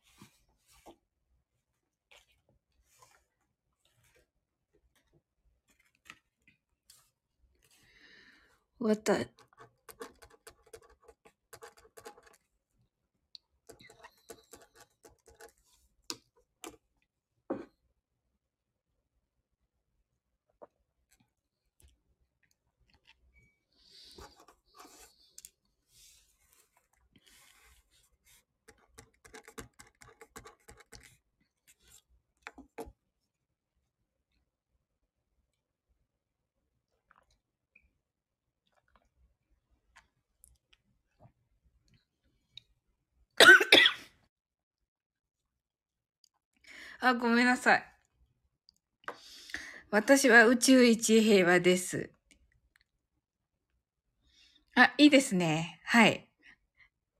[8.80, 9.14] わた、
[47.00, 47.84] あ、ごめんなさい。
[49.90, 52.10] 私は宇宙一平和です。
[54.76, 55.80] あ、いいですね。
[55.84, 56.28] はい。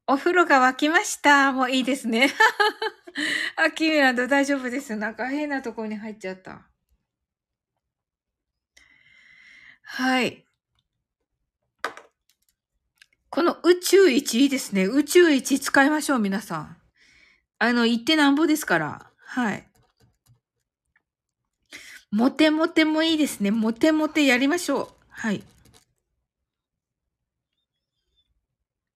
[0.06, 1.52] お風呂が沸きました。
[1.52, 2.30] もういいですね。
[3.56, 4.94] あ、キミランド大丈夫です。
[4.96, 6.66] なんか変なとこに入っちゃった。
[9.82, 10.44] はい。
[13.30, 14.84] この宇宙一いいですね。
[14.84, 16.76] 宇宙一使いましょう、皆さん。
[17.58, 19.10] あの、言ってなんぼですから。
[19.18, 19.69] はい。
[22.12, 23.50] モテモテもいいですね。
[23.52, 24.88] モテモテやりましょう。
[25.10, 25.42] はい。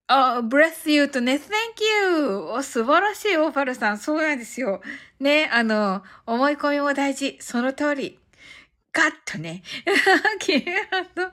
[0.09, 1.41] あ、breath you とね、thank
[2.19, 2.27] you!
[2.51, 3.99] お、素晴らしい、オーファルさん。
[3.99, 4.83] そうなんですよ。
[5.21, 7.39] ね、あの、思い込みも大事。
[7.41, 8.19] その通り。
[8.93, 9.63] ガッとね。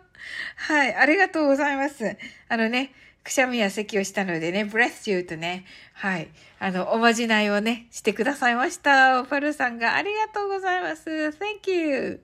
[0.55, 2.17] はい、ありがとうございます。
[2.47, 6.29] あのね、くしゃみや咳をしたのでね、breath you とね、はい、
[6.59, 9.19] あの、おまじないをね、してくださいました。
[9.19, 11.09] オーファルさんがありがとうございます。
[11.09, 12.21] thank you!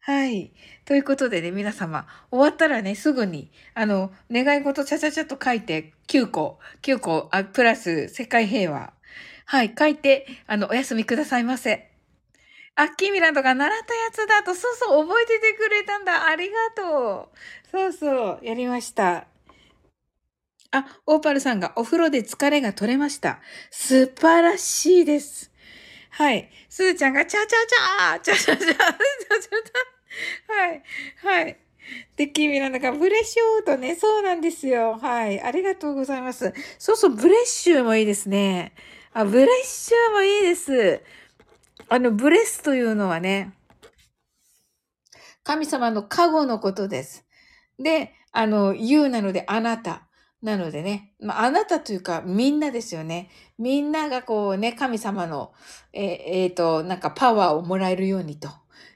[0.00, 0.52] はい。
[0.84, 8.92] ということでね、皆様、終わったらね、すぐに、あの、願い事ちゃちゃちゃと書いて、9個、9個、あ、プラス、世界平和。
[9.44, 11.90] はい、書いて、あの、お休みくださいませ。
[12.74, 16.26] アッキーミランドが習ったやつだと、そうそう、覚えててくれたんだ。
[16.26, 17.70] ありがとう。
[17.70, 19.26] そうそう、やりました。
[20.70, 23.40] あ、オーパルさんがお風呂で疲れが取れました。
[23.70, 25.50] 素晴らしいです。
[26.10, 26.50] はい。
[26.68, 30.82] すーちゃんが、チャチャチャーチャチャチャチャチャチャはい。
[31.44, 31.56] はい。
[32.16, 34.98] で、キーミランドが bless you とね、そうなんですよ。
[34.98, 35.40] はい。
[35.40, 36.52] ありがとうございます。
[36.78, 38.74] そうそう、 bless you もいいですね。
[39.14, 41.02] あ、 bless you もいいです。
[41.88, 43.54] あの、 bless というのはね、
[45.44, 47.24] 神様の加護のことです。
[47.78, 50.07] で、あの、言うなので、あなた。
[50.42, 53.28] なのでね、まあ、あなたというか、みんなですよね。
[53.58, 55.52] みんながこうね、神様の、
[55.92, 58.48] えっ、えー、と、なんかパワーをもらえるようにと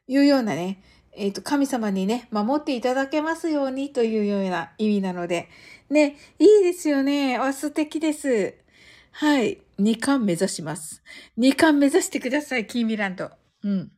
[0.06, 0.82] いうようなね、
[1.14, 5.48] えっ、ー、と、神様にね、守っていただけますようにというような意味なので、
[5.90, 7.36] ね、いいですよね。
[7.36, 8.54] あ、素敵です。
[9.10, 9.58] はい。
[9.78, 11.02] 二冠目指します。
[11.36, 13.30] 二冠目指してください、キーミランド。
[13.64, 13.90] うん。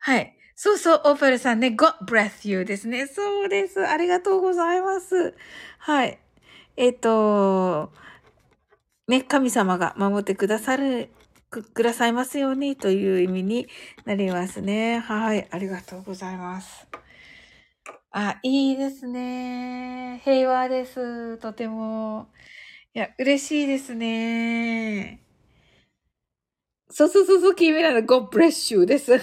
[0.00, 0.36] はい。
[0.56, 3.06] そうそう、オーパルさんね、God bless you ですね。
[3.06, 3.86] そうです。
[3.86, 5.34] ありがとうございます。
[5.78, 6.18] はい。
[6.76, 7.92] えっ、ー、と、
[9.08, 11.10] ね、神様が守ってくださる
[11.50, 13.68] く、くださいますようにという意味に
[14.04, 14.98] なりますね。
[14.98, 15.48] はい。
[15.50, 16.86] ありがとうございます。
[18.10, 20.20] あ、いいですね。
[20.24, 21.38] 平和です。
[21.38, 22.28] とても。
[22.94, 25.22] いや、嬉しいですね。
[26.90, 29.12] そうそうそうそう、キーミラの God bless you です。
[29.12, 29.20] 面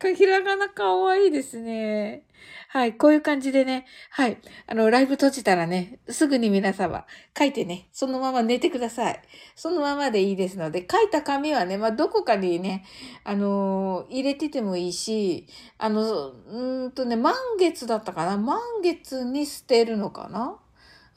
[0.00, 0.16] 白い。
[0.16, 2.26] ひらがなかわいいですね。
[2.72, 7.04] はい、こういう感じでね、はい、あの、ライブ閉じたらね、すぐに皆様
[7.38, 9.22] 書いてね、そのまま寝てください。
[9.54, 12.86] そのままでいいですので、書いた紙はね、まあ、どこかにね、
[13.24, 18.38] あのー、入れててもいいし、あの、うんとね、満月だったかな？
[18.38, 20.58] 満月に捨てるのかな？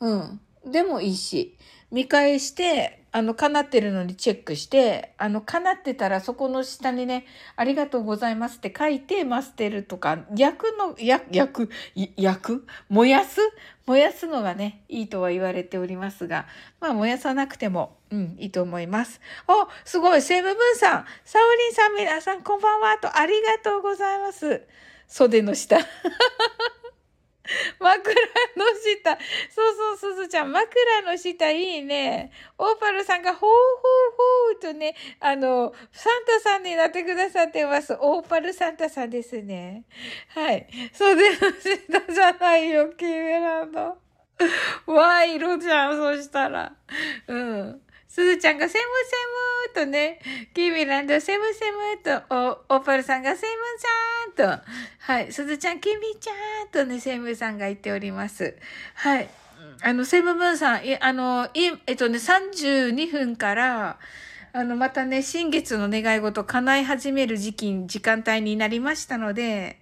[0.02, 0.42] うん。
[0.70, 1.58] でもいいし、
[1.90, 7.26] 見返して、あの、叶ってるのにチェックして、あの、叶ってたらそこの下にね、
[7.56, 11.70] ありがとうございますって書いて、マステルとか、焼くの、焼、焼く、
[12.18, 12.68] 焼く？
[12.90, 13.40] 燃やす？
[13.86, 16.46] 燃やすのがね、いいとは言われておりますが、
[16.82, 19.22] まあ、燃やさなくても、うん、いいと思います。
[19.48, 24.62] お、すごい、セムブンさん、サオリンさん、皆さん、こんばんは、と、ありがとうございます。
[25.08, 25.78] 袖の下。
[27.80, 28.14] 枕
[28.56, 28.66] の
[29.04, 29.18] 下。
[29.50, 30.52] そうそう、すずちゃん。
[30.52, 32.32] 枕の下いいね。
[32.58, 33.60] オーパルさんがほうほう
[34.52, 37.96] ほうとね、あの、サンタさんになってくださってます。
[38.00, 39.84] オーパルサンタさんですね。
[40.30, 40.68] はい。
[40.94, 43.98] 袖の下じゃないよ、キーメランド。
[44.86, 46.76] ワイロじゃん、そしたら。
[47.28, 47.82] うん。
[48.16, 48.86] すずちゃんがセム
[49.74, 50.20] セムとね、
[50.54, 54.64] キーミランドセムセムと、お、オパルさんがセムちゃんと、
[55.00, 58.56] はい、すずちゃん、キミちゃんとね、セムさんが言っております。
[58.94, 59.30] はい。
[59.82, 64.00] あの、セムムーンさん、あの、い、えっとね、32分から、
[64.54, 69.82] あの、またね、新月の願い事叶い始める時期、時間帯になりましたので、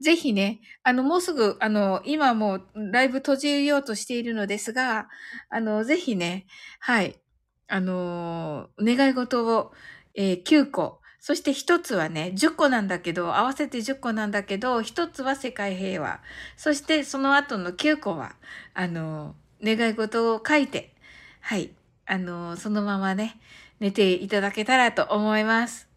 [0.00, 5.08] ぜひね、あの、もうすぐ、あの、今もうライブ閉じようとしているのですが、
[5.50, 6.46] あの、ぜひね、
[6.78, 7.18] はい、
[7.66, 9.72] あの、願い事を、
[10.14, 16.20] えー、9個、そして1つはね、10個なんだけど、合わせて10個なんだけど、1つは世界平和。
[16.56, 18.36] そしてその後の9個は、
[18.74, 20.94] あの、願い事を書いて、
[21.40, 21.72] はい、
[22.06, 23.40] あの、そのままね、
[23.80, 25.87] 寝ていただけたらと思います。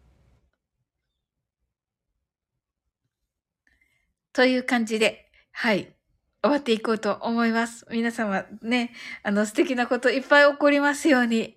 [4.32, 5.94] という感じで、はい。
[6.42, 7.86] 終わっていこうと思います。
[7.90, 8.92] 皆様ね、
[9.22, 11.56] あの素敵なこといっぱい起こりますように。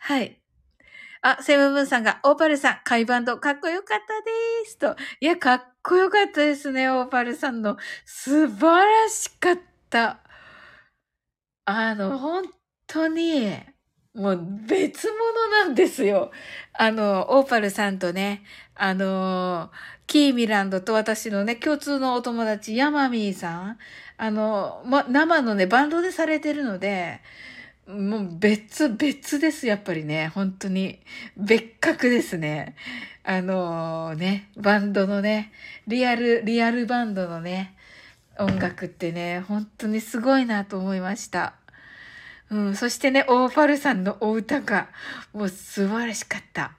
[0.00, 0.40] はい。
[1.22, 4.20] あ、セブンブンさんが、オーパルさん、カイバンド、かっこよかった
[4.64, 4.76] です。
[4.78, 4.94] と。
[5.20, 7.78] いや、かっこよかったですね、オーパルさんの。
[8.04, 10.20] 素晴らしかった。
[11.64, 12.44] あの、本
[12.86, 13.52] 当に、
[14.14, 16.30] もう別物なんですよ。
[16.74, 18.44] あの、オーパルさんとね、
[18.74, 19.70] あの、
[20.06, 23.78] キーミランドと私のね、共通のお友達、ヤマミーさん。
[24.16, 27.20] あの、ま、生のね、バンドでされてるので、
[27.86, 30.28] もう別、別です、やっぱりね。
[30.28, 31.00] 本当に。
[31.36, 32.76] 別格ですね。
[33.24, 35.52] あのー、ね、バンドのね、
[35.86, 37.74] リアル、リアルバンドのね、
[38.38, 41.54] 音楽ってね、本当にすごいなと思いました。
[42.50, 44.88] うん、そしてね、オーファルさんのお歌が、
[45.32, 46.72] もう素晴らしかった。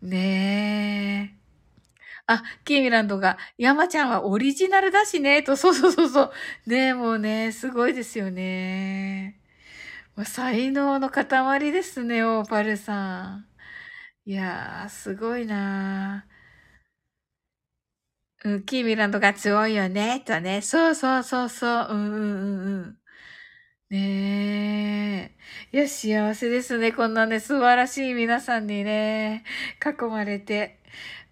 [0.00, 1.41] ねえ。
[2.26, 6.70] あ、キーミランドが、山ちゃんはオリジナルだしね、と、そうそうそうそう。
[6.70, 9.40] ね、もうね、すごいですよね。
[10.16, 13.46] もう才能の塊ですね、オーパルさん。
[14.26, 18.50] いやー、すごいなー。
[18.50, 20.62] うん、キーミランドが強いよね、とね。
[20.62, 21.86] そうそうそうそう。
[21.90, 22.98] うんうんうんうん。
[23.90, 25.36] ね
[25.72, 25.76] え。
[25.78, 26.92] いや、幸せですね。
[26.92, 29.44] こんなね、素晴らしい皆さんにね、
[29.84, 30.81] 囲まれて。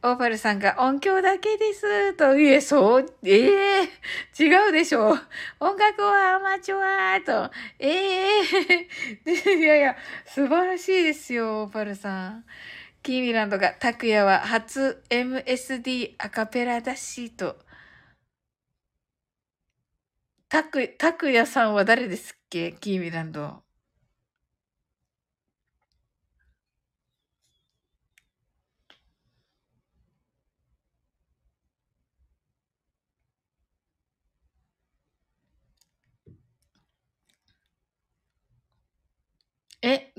[0.02, 2.14] オーパルさんが音響だけです。
[2.14, 5.20] と、いえ、そう、ええー、違うでしょう。
[5.60, 12.44] 音楽はアマチュアと、ええー、 いやいや、素晴らしいですよ、オーパルさん。
[13.02, 17.58] キーミランドが、タクヤは初 MSD アカペラだし、と。
[20.48, 22.72] タク、タクヤさんは誰ですっけ？
[22.72, 23.62] キーミランド。
[39.82, 40.12] え、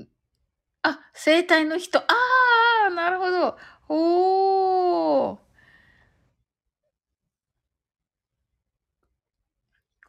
[0.82, 2.00] あ、生体の人。
[2.00, 2.06] あ
[2.88, 3.58] あ、なるほど。
[3.88, 5.38] おー。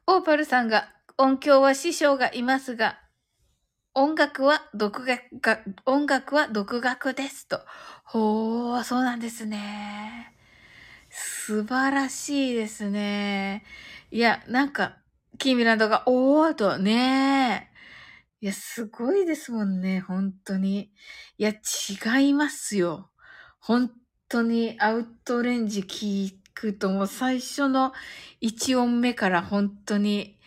[0.08, 3.00] オーパルさんが、音響は師匠がいますが、
[3.94, 5.22] 音楽は独学、
[5.86, 7.62] 音楽は独学ですと。
[8.06, 10.34] ほー、そうなんですね。
[11.10, 13.66] 素晴らしいですね。
[14.12, 14.98] いや、なんか、
[15.40, 17.72] キーミランドが、おーと、ね
[18.44, 20.92] いや、すごいですもんね、本当に。
[21.38, 23.10] いや、違いますよ。
[23.62, 23.90] 本
[24.28, 27.94] 当にアウトレンジ聞くともう最初の
[28.42, 30.38] 1音目から本当に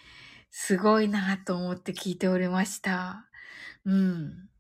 [0.51, 3.31] すごいなと思って聞いておりました。
[3.87, 4.51] うん。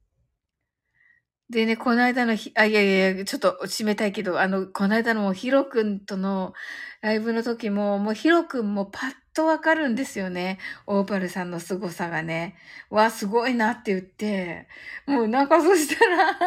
[1.50, 6.54] でね、この間のひ、あ、いやいやいや、ちょっと締めたいけど、あの、この間のもヒロくんとの
[7.02, 10.58] ライブの時も、もうヒロくんもパッとわかるんですよね。
[10.86, 12.56] オーパルさんの凄さがね。
[12.88, 14.66] わ、すごいなって言って。
[15.04, 16.30] もうなんかそしたら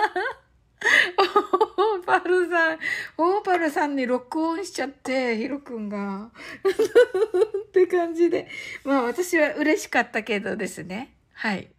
[1.78, 2.80] オーパルさん、
[3.18, 6.32] オーパルさんに録音しちゃって、ヒロくんが。
[7.70, 8.48] って感じで。
[8.84, 11.14] まあ私は嬉しかったけどですね。
[11.34, 11.70] はい。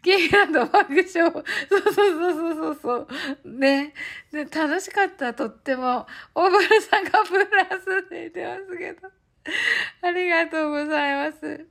[0.00, 1.04] ゲイランド爆笑。
[1.04, 2.96] そうそうそうそうそうそ
[3.44, 3.58] う。
[3.58, 3.92] ね。
[4.32, 6.06] で、楽しかった、とっても。
[6.34, 7.46] オーバルさんがプラ
[7.78, 9.25] スって言ってますけど。
[10.02, 11.66] ありがとうございます。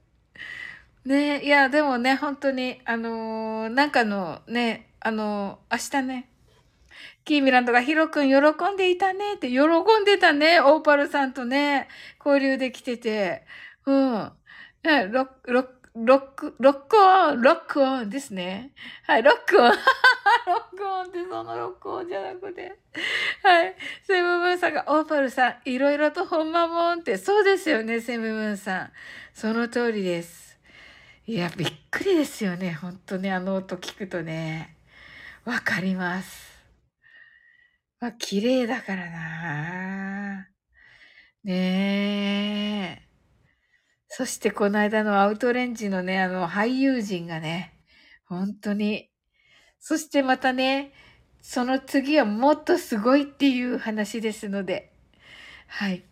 [1.05, 6.29] ねいや、でもね、本当に、あのー、なんかのね、あのー、明日ね、
[7.25, 11.87] キーミランドがヒロ君喜んでいたねって喜んでたね、オーパルさんとね、
[12.23, 13.43] 交流できてて。
[13.85, 14.31] うん。
[15.11, 18.73] ロロッロック、ロックオン、ロックオンですね。
[19.03, 19.71] はい、ロックオン。
[19.71, 22.77] ロックオンってそのロックオンじゃなくて。
[23.41, 23.75] はい。
[24.03, 28.91] セムムーンさんが、オーパルさん、いろいろとほんまもんって、そうですよね、セムムーンさん。
[29.33, 30.59] その通りです。
[31.27, 32.73] いや、びっくりですよね。
[32.73, 34.75] 本当にあの音聞くとね。
[35.45, 36.61] わかります。
[38.01, 40.49] まあ、綺麗だからな
[41.45, 43.04] ねえ。
[44.17, 47.73] そしてこの間のアウトレンジのね、あの俳優陣がね、
[48.23, 49.09] 本当に。
[49.81, 50.93] そしてまたね、
[51.41, 54.93] その次はもっとすごいっていう話ですので、
[55.67, 56.05] はい。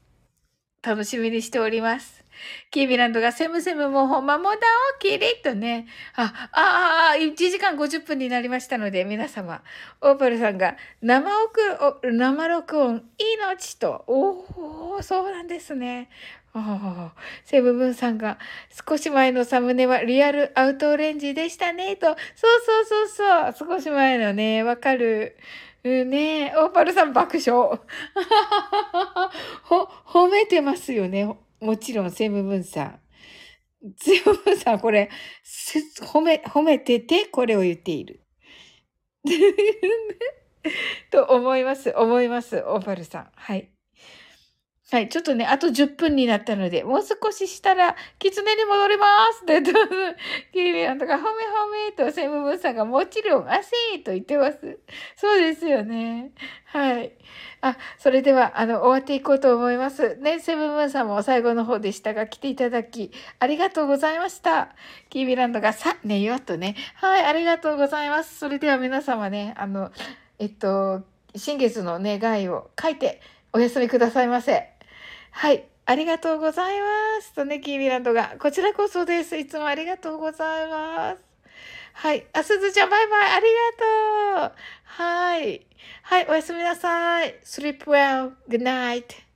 [0.81, 2.25] 楽しみにしております。
[2.71, 4.57] キービランドがセムセムもほまもだ
[4.97, 5.87] おきりとね。
[6.17, 9.63] あ、ああ、1時間50分になりましたので、皆様。
[10.01, 11.61] オーパルさんが生奥、
[12.03, 14.03] 生録音、命と。
[14.07, 16.09] おお、そうなんですね。
[17.45, 18.37] セブブンさんが、
[18.87, 22.07] 少し前のサムネはリアルアウトオレンジでしたね、と。
[22.07, 22.17] そう
[22.85, 23.77] そうそうそう。
[23.77, 25.37] 少し前のね、わかる。
[25.85, 27.79] うんねオーパルさん爆笑。
[29.63, 31.35] ほ、褒めてますよね。
[31.59, 32.99] もちろん、セムブンさん。
[33.97, 35.09] セムブンさん、これ、
[36.01, 38.21] 褒め、褒めてて、これを言っている。
[41.11, 41.93] と思います。
[41.95, 42.63] 思います。
[42.65, 43.31] オーバルさん。
[43.35, 43.69] はい。
[44.91, 45.09] はい。
[45.09, 49.05] ちょっとね、あと10分になったので、もう少ししたら、狐に戻りま
[49.39, 49.61] すって。
[50.53, 54.79] キーミランとか、ほめほめとセムブンさんがもちろん、あせーと言ってます。
[55.15, 56.31] そうですよね。
[56.65, 57.13] はい。
[57.61, 60.17] あ、それでは、あの、終わっていこうと思います。
[60.17, 64.75] ね、セブンブンさんも最後の方でしたが、来ていただき、ありがとうございました。
[65.09, 66.75] キーミランドが、さ、寝ようとね。
[66.95, 68.37] はい、ありがとうございます。
[68.37, 69.91] それでは皆様ね、あの、
[70.39, 71.03] えっと、
[71.35, 73.21] 新月の願いを書いて、
[73.53, 74.72] お休みくださいませ。
[75.35, 75.65] はい。
[75.85, 76.85] ありがとうございま
[77.21, 77.33] す。
[77.33, 78.35] とね、キーミランドが。
[78.39, 79.35] こちらこそです。
[79.35, 81.23] いつもありがとうございます。
[81.93, 82.25] はい。
[82.33, 83.31] あ、すずちゃん、バイバイ。
[83.31, 83.45] あり
[84.39, 84.57] がとう。
[84.83, 85.65] はい。
[86.03, 86.27] はい。
[86.29, 87.35] おやすみなさい。
[87.43, 88.33] sleep well.
[88.47, 89.32] good night.